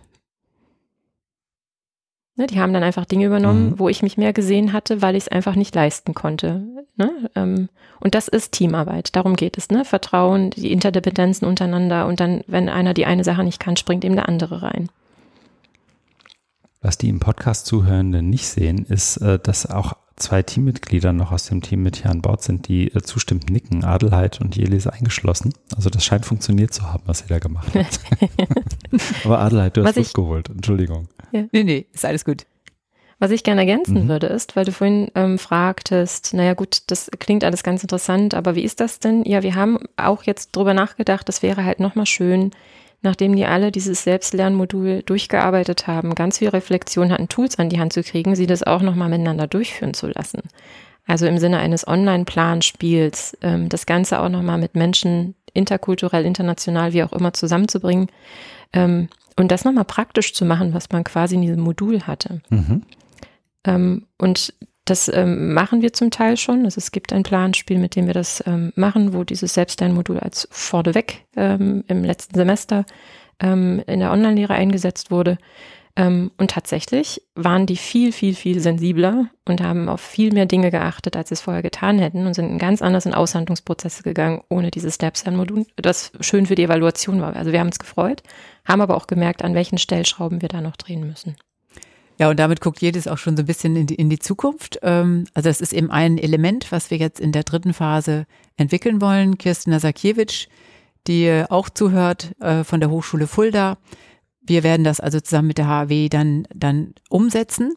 Ne, 2.39 2.47
die 2.47 2.61
haben 2.61 2.75
dann 2.75 2.83
einfach 2.83 3.07
Dinge 3.07 3.25
übernommen, 3.25 3.71
mhm. 3.71 3.79
wo 3.79 3.89
ich 3.89 4.03
mich 4.03 4.19
mehr 4.19 4.35
gesehen 4.35 4.75
hatte, 4.75 5.01
weil 5.01 5.17
ich 5.17 5.25
es 5.25 5.29
einfach 5.29 5.55
nicht 5.55 5.75
leisten 5.75 6.13
konnte. 6.13 6.63
Ne? 6.97 7.31
Ähm, 7.35 7.71
und 7.99 8.15
das 8.15 8.29
ist 8.29 8.53
Teamarbeit. 8.53 9.17
Darum 9.17 9.37
geht 9.37 9.57
es. 9.57 9.71
Ne? 9.71 9.87
Vertrauen, 9.87 10.51
die 10.51 10.71
Interdependenzen 10.71 11.49
untereinander 11.49 12.07
und 12.07 12.21
dann, 12.21 12.43
wenn 12.47 12.69
einer 12.69 12.93
die 12.93 13.07
eine 13.07 13.25
Sache 13.25 13.43
nicht 13.43 13.59
kann, 13.59 13.79
springt 13.79 14.05
eben 14.05 14.17
der 14.17 14.29
andere 14.29 14.63
rein. 14.63 14.91
Was 16.83 16.99
die 16.99 17.09
im 17.09 17.21
Podcast 17.21 17.65
Zuhörenden 17.65 18.29
nicht 18.29 18.47
sehen, 18.47 18.85
ist, 18.85 19.17
äh, 19.17 19.39
dass 19.39 19.65
auch 19.65 19.95
zwei 20.17 20.43
Teammitglieder 20.43 21.13
noch 21.13 21.31
aus 21.31 21.47
dem 21.47 21.63
Team 21.63 21.83
mit 21.83 21.97
hier 21.97 22.11
an 22.11 22.23
Bord 22.23 22.43
sind, 22.43 22.69
die 22.69 22.93
äh, 22.95 23.03
zustimmend 23.03 23.51
nicken, 23.51 23.85
Adelheid 23.85 24.41
und 24.41 24.57
Jelis 24.57 24.87
eingeschlossen. 24.87 25.53
Also 25.75 25.91
das 25.91 26.05
scheint 26.05 26.27
funktioniert 26.27 26.73
zu 26.73 26.91
haben, 26.91 27.03
was 27.07 27.23
ihr 27.23 27.29
da 27.29 27.39
gemacht 27.39 27.69
habt. 27.75 28.01
Aber 29.25 29.39
Adelheid, 29.39 29.77
du 29.77 29.85
hast 29.85 29.97
was 29.97 30.13
geholt. 30.13 30.49
Entschuldigung. 30.49 31.09
Ja. 31.33 31.45
Nee, 31.53 31.65
nee, 31.65 31.87
ist 31.93 32.05
alles 32.05 32.25
gut. 32.25 32.47
Was 33.19 33.31
ich 33.31 33.45
gerne 33.45 33.63
ergänzen 33.63 34.05
mhm. 34.05 34.09
würde, 34.09 34.27
ist, 34.27 34.57
weil 34.57 34.67
du 34.67 34.73
vorhin 34.73 35.11
ähm, 35.15 35.39
fragtest, 35.39 36.35
naja 36.35 36.53
gut, 36.53 36.83
das 36.89 37.11
klingt 37.19 37.45
alles 37.45 37.63
ganz 37.63 37.83
interessant, 37.83 38.35
aber 38.35 38.55
wie 38.55 38.63
ist 38.63 38.81
das 38.81 38.99
denn? 38.99 39.25
Ja, 39.25 39.43
wir 39.43 39.55
haben 39.55 39.79
auch 39.97 40.25
jetzt 40.25 40.55
drüber 40.55 40.75
nachgedacht, 40.75 41.27
das 41.27 41.43
wäre 41.43 41.65
halt 41.65 41.81
nochmal 41.81 42.05
schön, 42.05 42.51
nachdem 43.07 43.37
die 43.37 43.47
alle 43.47 43.71
dieses 43.71 44.03
Selbstlernmodul 44.03 45.03
durchgearbeitet 45.05 45.87
haben, 45.87 46.17
ganz 46.17 46.39
viel 46.39 46.49
Reflexion 46.49 47.13
hatten, 47.13 47.29
Tools 47.29 47.59
an 47.59 47.69
die 47.69 47.79
Hand 47.79 47.93
zu 47.93 48.03
kriegen, 48.03 48.35
sie 48.35 48.49
das 48.49 48.65
auch 48.65 48.83
nochmal 48.83 49.09
miteinander 49.09 49.47
durchführen 49.47 49.95
zu 49.95 50.09
lassen. 50.09 50.43
Also 51.07 51.27
im 51.27 51.39
Sinne 51.39 51.59
eines 51.59 51.87
Online-Planspiels, 51.87 53.39
ähm, 53.43 53.69
das 53.69 53.87
Ganze 53.87 54.21
auch 54.21 54.29
nochmal 54.29 54.59
mit 54.59 54.75
Menschen 54.75 55.37
interkulturell, 55.55 56.27
international, 56.27 56.93
wie 56.93 57.05
auch 57.05 57.13
immer 57.13 57.33
zusammenzubringen 57.33 58.09
ähm, 58.73 59.09
und 59.37 59.53
das 59.53 59.65
nochmal 59.65 59.85
praktisch 59.85 60.35
zu 60.35 60.45
machen, 60.45 60.75
was 60.75 60.91
man 60.91 61.05
quasi 61.05 61.37
in 61.37 61.43
diesem 61.43 61.61
Modul 61.61 62.03
hatte. 62.03 62.41
Mhm. 62.51 62.83
Ähm, 63.65 64.07
und 64.19 64.53
das 64.87 65.09
ähm, 65.13 65.53
machen 65.53 65.83
wir 65.83 65.93
zum 65.93 66.11
Teil 66.11 66.37
schon. 66.37 66.65
Also 66.65 66.79
es 66.79 66.93
gibt 66.93 67.13
ein 67.13 67.25
Planspiel, 67.25 67.79
mit 67.79 67.97
dem 67.97 68.07
wir 68.07 68.15
das 68.15 68.43
ähm, 68.47 68.73
machen, 68.77 69.13
wo 69.13 69.25
dieses 69.25 69.53
Selbstlernmodul 69.55 70.19
als 70.19 70.49
vorneweg 70.51 71.25
ähm, 71.37 71.85
im 71.89 72.05
letzten 72.05 72.37
Semester 72.37 72.87
ähm, 73.41 73.83
in 73.87 74.01
der 74.01 74.13
Online-Lehre 74.13 74.55
eingesetzt 74.55 75.11
wurde. 75.11 75.39
Ähm, 75.97 76.31
und 76.37 76.51
tatsächlich 76.51 77.23
waren 77.35 77.67
die 77.67 77.77
viel, 77.77 78.13
viel, 78.13 78.35
viel 78.35 78.61
sensibler 78.61 79.29
und 79.45 79.61
haben 79.61 79.89
auf 79.89 80.01
viel 80.01 80.33
mehr 80.33 80.47
Dinge 80.47 80.71
geachtet, 80.71 81.17
als 81.17 81.31
sie 81.31 81.35
es 81.35 81.41
vorher 81.41 81.63
getan 81.63 81.99
hätten 81.99 82.27
und 82.27 82.35
sind 82.35 82.59
ganz 82.59 82.81
anders 82.81 83.07
in 83.07 83.15
Aushandlungsprozesse 83.15 84.03
gegangen, 84.03 84.43
ohne 84.49 84.71
dieses 84.71 84.97
Selbstlernmodul, 84.97 85.67
das 85.77 86.13
schön 86.21 86.47
für 86.47 86.55
die 86.55 86.65
Evaluation 86.65 87.21
war. 87.21 87.35
Also 87.35 87.51
wir 87.51 87.59
haben 87.59 87.69
uns 87.69 87.79
gefreut, 87.79 88.23
haben 88.65 88.83
aber 88.83 88.97
auch 88.97 89.07
gemerkt, 89.07 89.43
an 89.43 89.55
welchen 89.55 89.79
Stellschrauben 89.79 90.43
wir 90.43 90.49
da 90.49 90.61
noch 90.61 90.77
drehen 90.77 91.07
müssen. 91.09 91.37
Ja, 92.19 92.31
und 92.31 92.39
damit 92.39 92.61
guckt 92.61 92.81
jedes 92.81 93.09
auch 93.09 93.19
schon 93.19 93.37
so 93.37 93.43
ein 93.43 93.47
bisschen 93.47 93.77
in 93.77 93.87
die, 93.87 93.95
in 93.95 94.09
die 94.09 94.19
Zukunft. 94.19 94.79
Ähm, 94.83 95.27
also 95.35 95.49
es 95.49 95.61
ist 95.61 95.73
eben 95.73 95.91
ein 95.91 96.17
Element, 96.17 96.73
was 96.73 96.91
wir 96.91 96.99
jetzt 96.99 97.21
in 97.21 97.33
der 97.33 97.43
dritten 97.43 97.75
Phase 97.75 98.27
entwickeln 98.57 99.01
wollen. 99.01 99.37
Kirsten 99.37 99.71
Nasakiewicz, 99.71 100.49
die 101.07 101.45
auch 101.51 101.69
zuhört 101.69 102.33
äh, 102.41 102.65
von 102.65 102.81
der 102.81 102.91
Hochschule 102.91 103.27
Fulda, 103.27 103.77
wir 104.47 104.63
werden 104.63 104.85
das 104.85 105.01
also 105.01 105.21
zusammen 105.21 105.49
mit 105.49 105.59
der 105.59 105.67
HAW 105.67 106.09
dann, 106.09 106.47
dann 106.55 106.95
umsetzen 107.09 107.75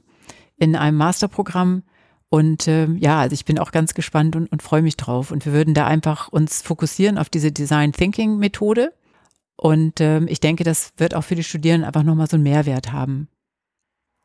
in 0.58 0.76
einem 0.76 0.98
Masterprogramm. 0.98 1.84
Und 2.30 2.68
äh, 2.68 2.88
ja, 2.98 3.20
also 3.20 3.34
ich 3.34 3.46
bin 3.46 3.58
auch 3.58 3.72
ganz 3.72 3.96
gespannt 3.96 4.36
und, 4.36 4.52
und 4.52 4.62
freue 4.62 4.84
mich 4.84 4.96
drauf. 4.96 5.32
Und 5.32 5.46
wir 5.46 5.54
würden 5.54 5.74
da 5.74 5.88
einfach 5.88 6.28
uns 6.28 6.62
fokussieren 6.62 7.18
auf 7.18 7.30
diese 7.30 7.52
Design 7.52 7.92
Thinking 7.92 8.38
Methode. 8.38 8.94
Und 9.56 10.00
ähm, 10.00 10.28
ich 10.30 10.40
denke, 10.40 10.64
das 10.64 10.94
wird 10.98 11.16
auch 11.16 11.24
für 11.24 11.36
die 11.36 11.44
Studierenden 11.44 11.88
einfach 11.88 12.04
nochmal 12.04 12.30
so 12.30 12.38
einen 12.38 12.44
Mehrwert 12.44 12.92
haben. 12.92 13.28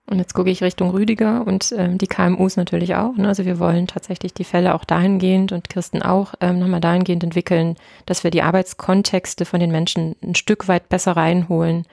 Und 0.06 0.18
jetzt 0.18 0.34
gucke 0.34 0.50
ich 0.50 0.62
Richtung 0.62 0.90
Rüdiger 0.90 1.46
und 1.46 1.72
ähm, 1.76 1.96
die 1.96 2.06
KMUs 2.06 2.56
natürlich 2.56 2.94
auch. 2.94 3.16
Ne? 3.16 3.26
Also 3.26 3.46
wir 3.46 3.58
wollen 3.58 3.86
tatsächlich 3.86 4.34
die 4.34 4.44
Fälle 4.44 4.74
auch 4.74 4.84
dahingehend 4.84 5.52
und 5.52 5.70
Kirsten 5.70 6.02
auch 6.02 6.34
ähm, 6.40 6.58
nochmal 6.58 6.82
dahingehend 6.82 7.24
entwickeln, 7.24 7.76
dass 8.04 8.22
wir 8.22 8.30
die 8.30 8.42
Arbeitskontexte 8.42 9.46
von 9.46 9.60
den 9.60 9.72
Menschen 9.72 10.14
ein 10.22 10.34
Stück 10.34 10.68
weit 10.68 10.90
besser 10.90 11.12
reinholen, 11.12 11.86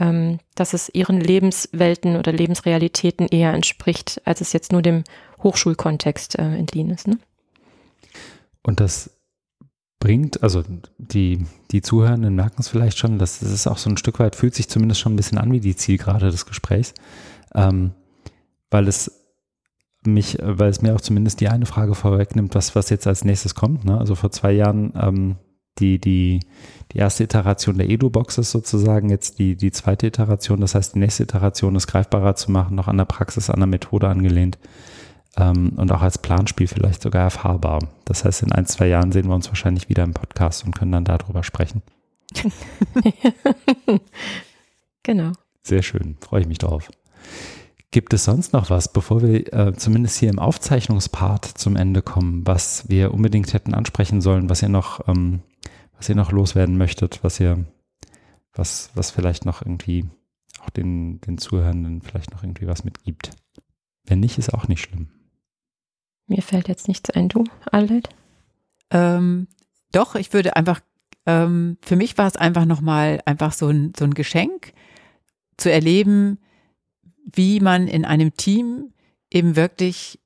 ähm, 0.00 0.40
dass 0.56 0.72
es 0.72 0.90
ihren 0.92 1.20
Lebenswelten 1.20 2.16
oder 2.16 2.32
Lebensrealitäten 2.32 3.28
eher 3.28 3.52
entspricht, 3.52 4.20
als 4.24 4.40
es 4.40 4.52
jetzt 4.52 4.72
nur 4.72 4.82
dem 4.82 5.04
Hochschulkontext 5.44 6.38
äh, 6.40 6.42
entliehen 6.42 6.90
ist. 6.90 7.06
Ne? 7.06 7.18
Und 8.64 8.80
das 8.80 9.10
bringt, 10.00 10.42
also 10.42 10.64
die, 10.98 11.46
die 11.70 11.80
Zuhörenden 11.80 12.34
merken 12.34 12.56
es 12.58 12.68
vielleicht 12.68 12.98
schon, 12.98 13.20
das 13.20 13.40
ist 13.40 13.68
auch 13.68 13.78
so 13.78 13.88
ein 13.88 13.96
Stück 13.96 14.18
weit, 14.18 14.34
fühlt 14.34 14.52
sich 14.52 14.68
zumindest 14.68 15.00
schon 15.00 15.12
ein 15.12 15.16
bisschen 15.16 15.38
an 15.38 15.52
wie 15.52 15.60
die 15.60 15.76
Zielgerade 15.76 16.30
des 16.32 16.44
Gesprächs, 16.44 16.92
ähm, 17.54 17.92
weil 18.70 18.88
es 18.88 19.22
mich, 20.04 20.38
weil 20.40 20.70
es 20.70 20.82
mir 20.82 20.94
auch 20.94 21.00
zumindest 21.00 21.40
die 21.40 21.48
eine 21.48 21.66
Frage 21.66 21.94
vorwegnimmt, 21.94 22.54
was, 22.54 22.74
was 22.74 22.90
jetzt 22.90 23.06
als 23.06 23.24
nächstes 23.24 23.54
kommt. 23.54 23.84
Ne? 23.84 23.98
Also 23.98 24.14
vor 24.14 24.32
zwei 24.32 24.52
Jahren 24.52 24.92
ähm, 24.96 25.36
die, 25.78 25.98
die, 25.98 26.40
die 26.92 26.98
erste 26.98 27.24
Iteration 27.24 27.78
der 27.78 27.88
Edu-Box 27.88 28.38
ist 28.38 28.50
sozusagen 28.50 29.10
jetzt 29.10 29.38
die, 29.38 29.56
die 29.56 29.70
zweite 29.70 30.06
Iteration. 30.06 30.60
Das 30.60 30.74
heißt, 30.74 30.94
die 30.94 30.98
nächste 30.98 31.22
Iteration 31.22 31.76
ist 31.76 31.86
greifbarer 31.86 32.34
zu 32.34 32.50
machen, 32.50 32.74
noch 32.74 32.88
an 32.88 32.98
der 32.98 33.04
Praxis, 33.04 33.48
an 33.48 33.60
der 33.60 33.66
Methode 33.66 34.08
angelehnt 34.08 34.58
ähm, 35.36 35.72
und 35.76 35.90
auch 35.92 36.02
als 36.02 36.18
Planspiel 36.18 36.66
vielleicht 36.66 37.02
sogar 37.02 37.22
erfahrbar. 37.22 37.80
Das 38.04 38.24
heißt, 38.24 38.42
in 38.42 38.52
ein, 38.52 38.66
zwei 38.66 38.88
Jahren 38.88 39.12
sehen 39.12 39.28
wir 39.28 39.34
uns 39.34 39.48
wahrscheinlich 39.48 39.88
wieder 39.88 40.04
im 40.04 40.14
Podcast 40.14 40.64
und 40.64 40.76
können 40.76 40.92
dann 40.92 41.04
darüber 41.04 41.42
sprechen. 41.42 41.82
genau. 45.02 45.32
Sehr 45.62 45.82
schön, 45.82 46.16
freue 46.20 46.42
ich 46.42 46.48
mich 46.48 46.58
drauf. 46.58 46.90
Gibt 47.92 48.14
es 48.14 48.24
sonst 48.24 48.54
noch 48.54 48.70
was, 48.70 48.90
bevor 48.90 49.20
wir 49.20 49.52
äh, 49.52 49.74
zumindest 49.74 50.18
hier 50.18 50.30
im 50.30 50.38
Aufzeichnungspart 50.38 51.44
zum 51.44 51.76
Ende 51.76 52.00
kommen, 52.00 52.46
was 52.46 52.88
wir 52.88 53.12
unbedingt 53.12 53.52
hätten 53.52 53.74
ansprechen 53.74 54.22
sollen, 54.22 54.48
was 54.48 54.62
ihr 54.62 54.70
noch, 54.70 55.06
ähm, 55.08 55.42
was 55.98 56.08
ihr 56.08 56.14
noch 56.14 56.32
loswerden 56.32 56.78
möchtet, 56.78 57.22
was 57.22 57.38
ihr, 57.38 57.66
was, 58.54 58.90
was 58.94 59.10
vielleicht 59.10 59.44
noch 59.44 59.60
irgendwie 59.60 60.06
auch 60.60 60.70
den, 60.70 61.20
den 61.20 61.36
Zuhörenden 61.36 62.00
vielleicht 62.00 62.30
noch 62.32 62.42
irgendwie 62.42 62.66
was 62.66 62.82
mitgibt? 62.84 63.32
Wenn 64.04 64.20
nicht, 64.20 64.38
ist 64.38 64.54
auch 64.54 64.68
nicht 64.68 64.80
schlimm. 64.80 65.08
Mir 66.26 66.40
fällt 66.40 66.68
jetzt 66.68 66.88
nichts 66.88 67.10
ein, 67.10 67.28
du, 67.28 67.44
Arleit? 67.70 68.08
Ähm, 68.90 69.48
doch, 69.92 70.14
ich 70.14 70.32
würde 70.32 70.56
einfach, 70.56 70.80
ähm, 71.26 71.76
für 71.82 71.96
mich 71.96 72.16
war 72.16 72.26
es 72.26 72.36
einfach 72.36 72.64
nochmal 72.64 73.20
einfach 73.26 73.52
so 73.52 73.68
ein, 73.68 73.92
so 73.94 74.06
ein 74.06 74.14
Geschenk 74.14 74.72
zu 75.58 75.70
erleben, 75.70 76.38
wie 77.24 77.60
man 77.60 77.88
in 77.88 78.04
einem 78.04 78.34
Team 78.34 78.92
eben 79.30 79.56
wirklich 79.56 80.18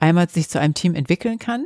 einmal 0.00 0.28
sich 0.28 0.48
zu 0.48 0.60
einem 0.60 0.74
Team 0.74 0.94
entwickeln 0.94 1.38
kann 1.38 1.64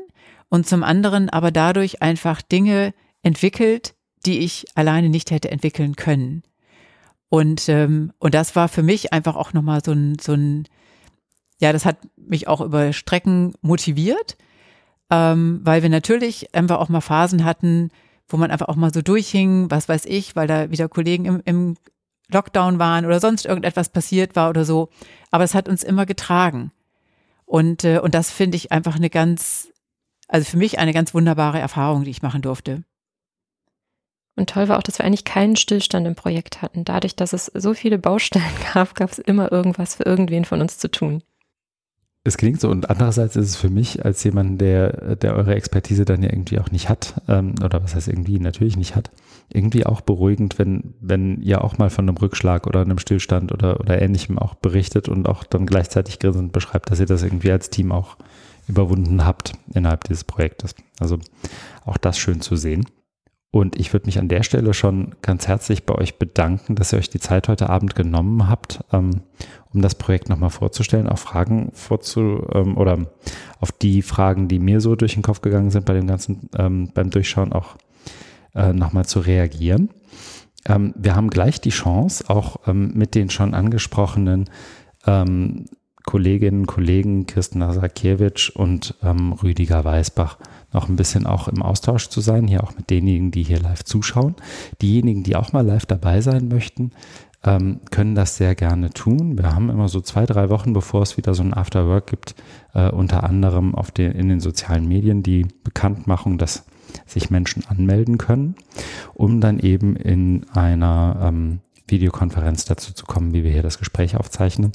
und 0.49 0.66
zum 0.66 0.83
anderen 0.83 1.28
aber 1.28 1.51
dadurch 1.51 2.03
einfach 2.03 2.43
Dinge 2.43 2.95
entwickelt, 3.22 3.95
die 4.26 4.41
ich 4.41 4.66
alleine 4.74 5.09
nicht 5.09 5.30
hätte 5.30 5.51
entwickeln 5.51 5.97
können. 5.97 6.43
Und, 7.28 7.68
ähm, 7.68 8.12
und 8.18 8.35
das 8.35 8.55
war 8.57 8.68
für 8.68 8.83
mich 8.83 9.12
einfach 9.12 9.37
auch 9.37 9.53
nochmal 9.53 9.83
so 9.85 9.93
ein, 9.93 10.18
so 10.20 10.35
ein, 10.35 10.68
ja, 11.61 11.72
das 11.72 11.85
hat 11.85 11.97
mich 12.16 12.49
auch 12.49 12.61
über 12.61 12.93
Strecken 12.93 13.55
motiviert, 13.62 14.37
ähm, 15.11 15.61
weil 15.62 15.83
wir 15.83 15.89
natürlich 15.89 16.55
einfach 16.55 16.78
auch 16.78 16.89
mal 16.89 17.01
Phasen 17.01 17.45
hatten, 17.45 17.91
wo 18.28 18.37
man 18.37 18.51
einfach 18.51 18.68
auch 18.68 18.76
mal 18.76 18.93
so 18.93 19.03
durchhing, 19.03 19.70
was 19.70 19.89
weiß 19.89 20.05
ich, 20.07 20.37
weil 20.37 20.47
da 20.47 20.70
wieder 20.70 20.89
Kollegen 20.89 21.24
im, 21.24 21.43
im 21.45 21.76
Lockdown 22.33 22.78
waren 22.78 23.07
oder 23.07 23.20
sonst 23.20 23.47
irgendetwas 23.47 23.89
passiert 23.89 24.37
war 24.37 24.51
oder 24.51 24.64
so. 24.64 24.89
Aber 25.30 25.45
es 25.45 25.55
hat 25.55 25.68
uns 25.68 25.83
immer 25.83 26.07
getragen. 26.07 26.72
Und, 27.45 27.85
äh, 27.85 27.99
und 27.99 28.14
das 28.14 28.30
finde 28.30 28.57
ich 28.57 28.72
einfach 28.72 28.97
eine 28.97 29.11
ganz, 29.11 29.68
also 30.28 30.51
für 30.51 30.57
mich 30.57 30.78
eine 30.78 30.93
ganz 30.93 31.14
wunderbare 31.14 31.59
Erfahrung, 31.59 32.05
die 32.05 32.11
ich 32.11 32.22
machen 32.22 32.43
durfte. 32.43 32.85
Und 34.35 34.49
toll 34.49 34.68
war 34.68 34.78
auch, 34.78 34.83
dass 34.83 34.99
wir 34.99 35.05
eigentlich 35.05 35.24
keinen 35.24 35.57
Stillstand 35.57 36.07
im 36.07 36.14
Projekt 36.14 36.62
hatten. 36.62 36.85
Dadurch, 36.85 37.16
dass 37.16 37.33
es 37.33 37.47
so 37.47 37.74
viele 37.74 37.99
Baustellen 37.99 38.45
gab, 38.74 38.95
gab 38.95 39.11
es 39.11 39.18
immer 39.18 39.53
irgendwas 39.53 39.97
für 39.97 40.05
irgendwen 40.05 40.45
von 40.45 40.61
uns 40.61 40.78
zu 40.78 40.91
tun. 40.91 41.22
Es 42.25 42.37
klingt 42.37 42.61
so 42.61 42.70
und 42.70 42.89
andererseits 42.89 43.35
ist 43.35 43.49
es 43.49 43.57
für 43.57 43.68
mich 43.68 44.05
als 44.05 44.23
jemand, 44.23 44.61
der, 44.61 45.16
der 45.16 45.35
eure 45.35 45.57
Expertise 45.57 46.05
dann 46.05 46.23
ja 46.23 46.31
irgendwie 46.31 46.61
auch 46.61 46.70
nicht 46.70 46.89
hat, 46.89 47.20
ähm, 47.27 47.57
oder 47.64 47.83
was 47.83 47.97
heißt 47.97 48.07
irgendwie 48.07 48.39
natürlich 48.39 48.77
nicht 48.77 48.95
hat, 48.95 49.11
irgendwie 49.49 49.85
auch 49.87 50.01
beruhigend, 50.03 50.57
wenn, 50.59 50.95
wenn 51.01 51.43
ihr 51.43 51.64
auch 51.64 51.79
mal 51.79 51.91
von 51.91 52.09
einem 52.09 52.16
Rückschlag 52.16 52.68
oder 52.68 52.81
einem 52.83 52.99
Stillstand 52.99 53.51
oder, 53.51 53.81
oder 53.81 54.01
ähnlichem 54.01 54.39
auch 54.39 54.55
berichtet 54.55 55.09
und 55.09 55.29
auch 55.29 55.43
dann 55.43 55.66
gleichzeitig 55.66 56.20
grinsend 56.20 56.53
beschreibt, 56.53 56.91
dass 56.91 57.01
ihr 57.01 57.07
das 57.07 57.25
irgendwie 57.25 57.51
als 57.51 57.70
Team 57.70 57.91
auch 57.91 58.16
überwunden 58.68 59.25
habt 59.25 59.55
innerhalb 59.75 60.05
dieses 60.05 60.23
Projektes. 60.23 60.77
Also 61.01 61.18
auch 61.85 61.97
das 61.97 62.18
schön 62.18 62.41
zu 62.41 62.55
sehen. 62.55 62.87
Und 63.53 63.78
ich 63.78 63.92
würde 63.92 64.07
mich 64.07 64.18
an 64.18 64.28
der 64.28 64.42
Stelle 64.42 64.72
schon 64.72 65.14
ganz 65.20 65.46
herzlich 65.46 65.84
bei 65.84 65.94
euch 65.94 66.18
bedanken, 66.18 66.74
dass 66.74 66.92
ihr 66.92 66.98
euch 66.98 67.11
die 67.11 67.20
Zeit 67.20 67.48
heute 67.48 67.68
Abend 67.68 67.94
genommen 67.94 68.48
habt, 68.48 68.82
ähm, 68.92 69.20
um 69.74 69.82
das 69.82 69.94
Projekt 69.94 70.30
nochmal 70.30 70.48
vorzustellen, 70.48 71.07
auch 71.07 71.18
Fragen 71.18 71.70
vorzu 71.74 72.46
ähm, 72.55 72.78
oder 72.78 72.98
auf 73.61 73.70
die 73.70 74.00
Fragen, 74.00 74.48
die 74.48 74.59
mir 74.59 74.80
so 74.80 74.96
durch 74.96 75.12
den 75.14 75.22
Kopf 75.22 75.42
gegangen 75.42 75.70
sind 75.70 75.84
bei 75.84 75.92
dem 75.92 76.07
ganzen, 76.07 76.48
ähm, 76.57 76.92
beim 76.94 77.11
Durchschauen 77.11 77.53
auch 77.53 77.76
äh, 78.55 78.72
nochmal 78.72 79.05
zu 79.05 79.20
reagieren. 79.20 79.90
Ähm, 80.66 80.94
wir 80.96 81.14
haben 81.14 81.28
gleich 81.28 81.61
die 81.61 81.70
Chance, 81.70 82.30
auch 82.30 82.57
ähm, 82.66 82.92
mit 82.94 83.14
den 83.14 83.28
schon 83.28 83.53
angesprochenen 83.53 84.48
ähm, 85.07 85.66
Kolleginnen 86.05 86.66
Kollegen 86.66 87.26
Kirsten 87.26 87.61
Nasakiewicz 87.61 88.50
und 88.50 88.94
ähm, 89.03 89.32
Rüdiger 89.32 89.84
Weißbach 89.84 90.38
noch 90.72 90.88
ein 90.88 90.96
bisschen 90.96 91.26
auch 91.26 91.48
im 91.48 91.62
Austausch 91.62 92.09
zu 92.09 92.20
sein, 92.20 92.48
hier 92.48 92.64
auch 92.64 92.74
mit 92.76 92.90
denjenigen, 92.90 93.30
die 93.30 93.42
hier 93.42 93.61
live 93.61 93.84
zuschauen. 93.84 94.34
Diejenigen, 94.80 95.22
die 95.22 95.36
auch 95.36 95.53
mal 95.53 95.66
live 95.66 95.86
dabei 95.86 96.20
sein 96.20 96.48
möchten, 96.48 96.92
ähm, 97.44 97.80
können 97.90 98.14
das 98.14 98.36
sehr 98.36 98.55
gerne 98.55 98.90
tun. 98.90 99.36
Wir 99.36 99.55
haben 99.55 99.68
immer 99.68 99.88
so 99.88 100.00
zwei, 100.00 100.26
drei 100.26 100.48
Wochen, 100.48 100.72
bevor 100.72 101.03
es 101.03 101.16
wieder 101.16 101.34
so 101.34 101.42
ein 101.42 101.55
Afterwork 101.55 102.07
gibt, 102.07 102.34
äh, 102.74 102.90
unter 102.90 103.24
anderem 103.24 103.74
auf 103.74 103.90
den, 103.90 104.12
in 104.12 104.28
den 104.28 104.40
sozialen 104.40 104.86
Medien 104.86 105.22
die 105.22 105.46
Bekanntmachung, 105.64 106.38
dass 106.38 106.64
sich 107.07 107.30
Menschen 107.30 107.64
anmelden 107.66 108.18
können, 108.18 108.55
um 109.14 109.40
dann 109.40 109.59
eben 109.59 109.96
in 109.96 110.46
einer 110.53 111.18
ähm, 111.22 111.61
Videokonferenz 111.89 112.64
dazu 112.64 112.93
zu 112.93 113.05
kommen, 113.07 113.35
wie 113.35 113.45
wir 113.45 113.51
hier 113.51 113.62
das 113.62 113.78
Gespräch 113.78 114.16
aufzeichnen. 114.16 114.72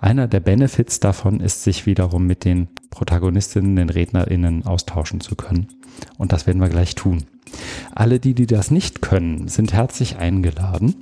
Einer 0.00 0.28
der 0.28 0.40
Benefits 0.40 1.00
davon 1.00 1.40
ist, 1.40 1.62
sich 1.62 1.86
wiederum 1.86 2.26
mit 2.26 2.44
den 2.44 2.68
Protagonistinnen, 2.90 3.76
den 3.76 3.90
RednerInnen 3.90 4.66
austauschen 4.66 5.20
zu 5.20 5.36
können. 5.36 5.68
Und 6.18 6.32
das 6.32 6.46
werden 6.46 6.60
wir 6.60 6.68
gleich 6.68 6.94
tun. 6.94 7.24
Alle 7.94 8.20
die, 8.20 8.34
die 8.34 8.46
das 8.46 8.70
nicht 8.70 9.02
können, 9.02 9.48
sind 9.48 9.72
herzlich 9.72 10.16
eingeladen, 10.18 10.94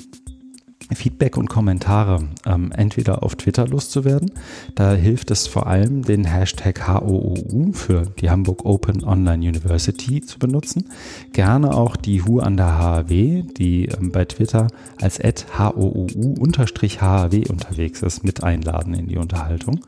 Feedback 0.94 1.36
und 1.36 1.48
Kommentare 1.48 2.28
ähm, 2.46 2.72
entweder 2.72 3.22
auf 3.22 3.36
Twitter 3.36 3.66
loszuwerden. 3.66 4.32
Da 4.74 4.92
hilft 4.92 5.30
es 5.30 5.46
vor 5.46 5.66
allem, 5.66 6.02
den 6.02 6.24
Hashtag 6.24 6.88
HOOU 6.88 7.72
für 7.72 8.02
die 8.20 8.30
Hamburg 8.30 8.64
Open 8.64 9.04
Online 9.04 9.48
University 9.48 10.20
zu 10.20 10.38
benutzen. 10.38 10.84
Gerne 11.32 11.74
auch 11.74 11.96
die 11.96 12.24
HU 12.24 12.40
an 12.40 12.56
der 12.56 12.78
HAW, 12.78 13.42
die 13.42 13.86
ähm, 13.86 14.12
bei 14.12 14.24
Twitter 14.24 14.68
als 15.00 15.18
HOOU-HAW 15.18 17.50
unterwegs 17.50 18.02
ist, 18.02 18.24
mit 18.24 18.42
einladen 18.42 18.94
in 18.94 19.08
die 19.08 19.18
Unterhaltung. 19.18 19.80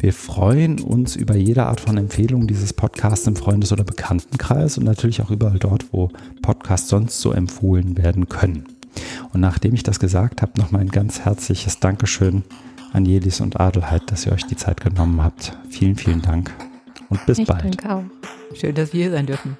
Wir 0.00 0.12
freuen 0.12 0.80
uns 0.80 1.16
über 1.16 1.36
jede 1.36 1.64
Art 1.66 1.80
von 1.80 1.96
Empfehlung 1.96 2.46
dieses 2.46 2.74
Podcasts 2.74 3.26
im 3.26 3.34
Freundes- 3.36 3.72
oder 3.72 3.84
Bekanntenkreis 3.84 4.76
und 4.78 4.84
natürlich 4.84 5.22
auch 5.22 5.30
überall 5.30 5.58
dort, 5.58 5.92
wo 5.92 6.10
Podcasts 6.42 6.88
sonst 6.88 7.20
so 7.20 7.32
empfohlen 7.32 7.96
werden 7.96 8.28
können. 8.28 8.64
Und 9.32 9.40
nachdem 9.40 9.74
ich 9.74 9.82
das 9.82 9.98
gesagt 10.00 10.42
habe, 10.42 10.58
nochmal 10.58 10.82
ein 10.82 10.88
ganz 10.88 11.20
herzliches 11.20 11.80
Dankeschön 11.80 12.44
an 12.92 13.06
Jelis 13.06 13.40
und 13.40 13.60
Adelheid, 13.60 14.02
dass 14.06 14.26
ihr 14.26 14.32
euch 14.32 14.46
die 14.46 14.56
Zeit 14.56 14.80
genommen 14.80 15.22
habt. 15.22 15.56
Vielen, 15.70 15.96
vielen 15.96 16.22
Dank 16.22 16.52
und 17.08 17.24
bis 17.26 17.38
ich 17.38 17.46
bald. 17.46 17.64
Danke 17.64 17.94
auch. 17.94 18.04
Schön, 18.54 18.74
dass 18.74 18.92
wir 18.92 19.02
hier 19.02 19.12
sein 19.12 19.26
dürfen. 19.26 19.56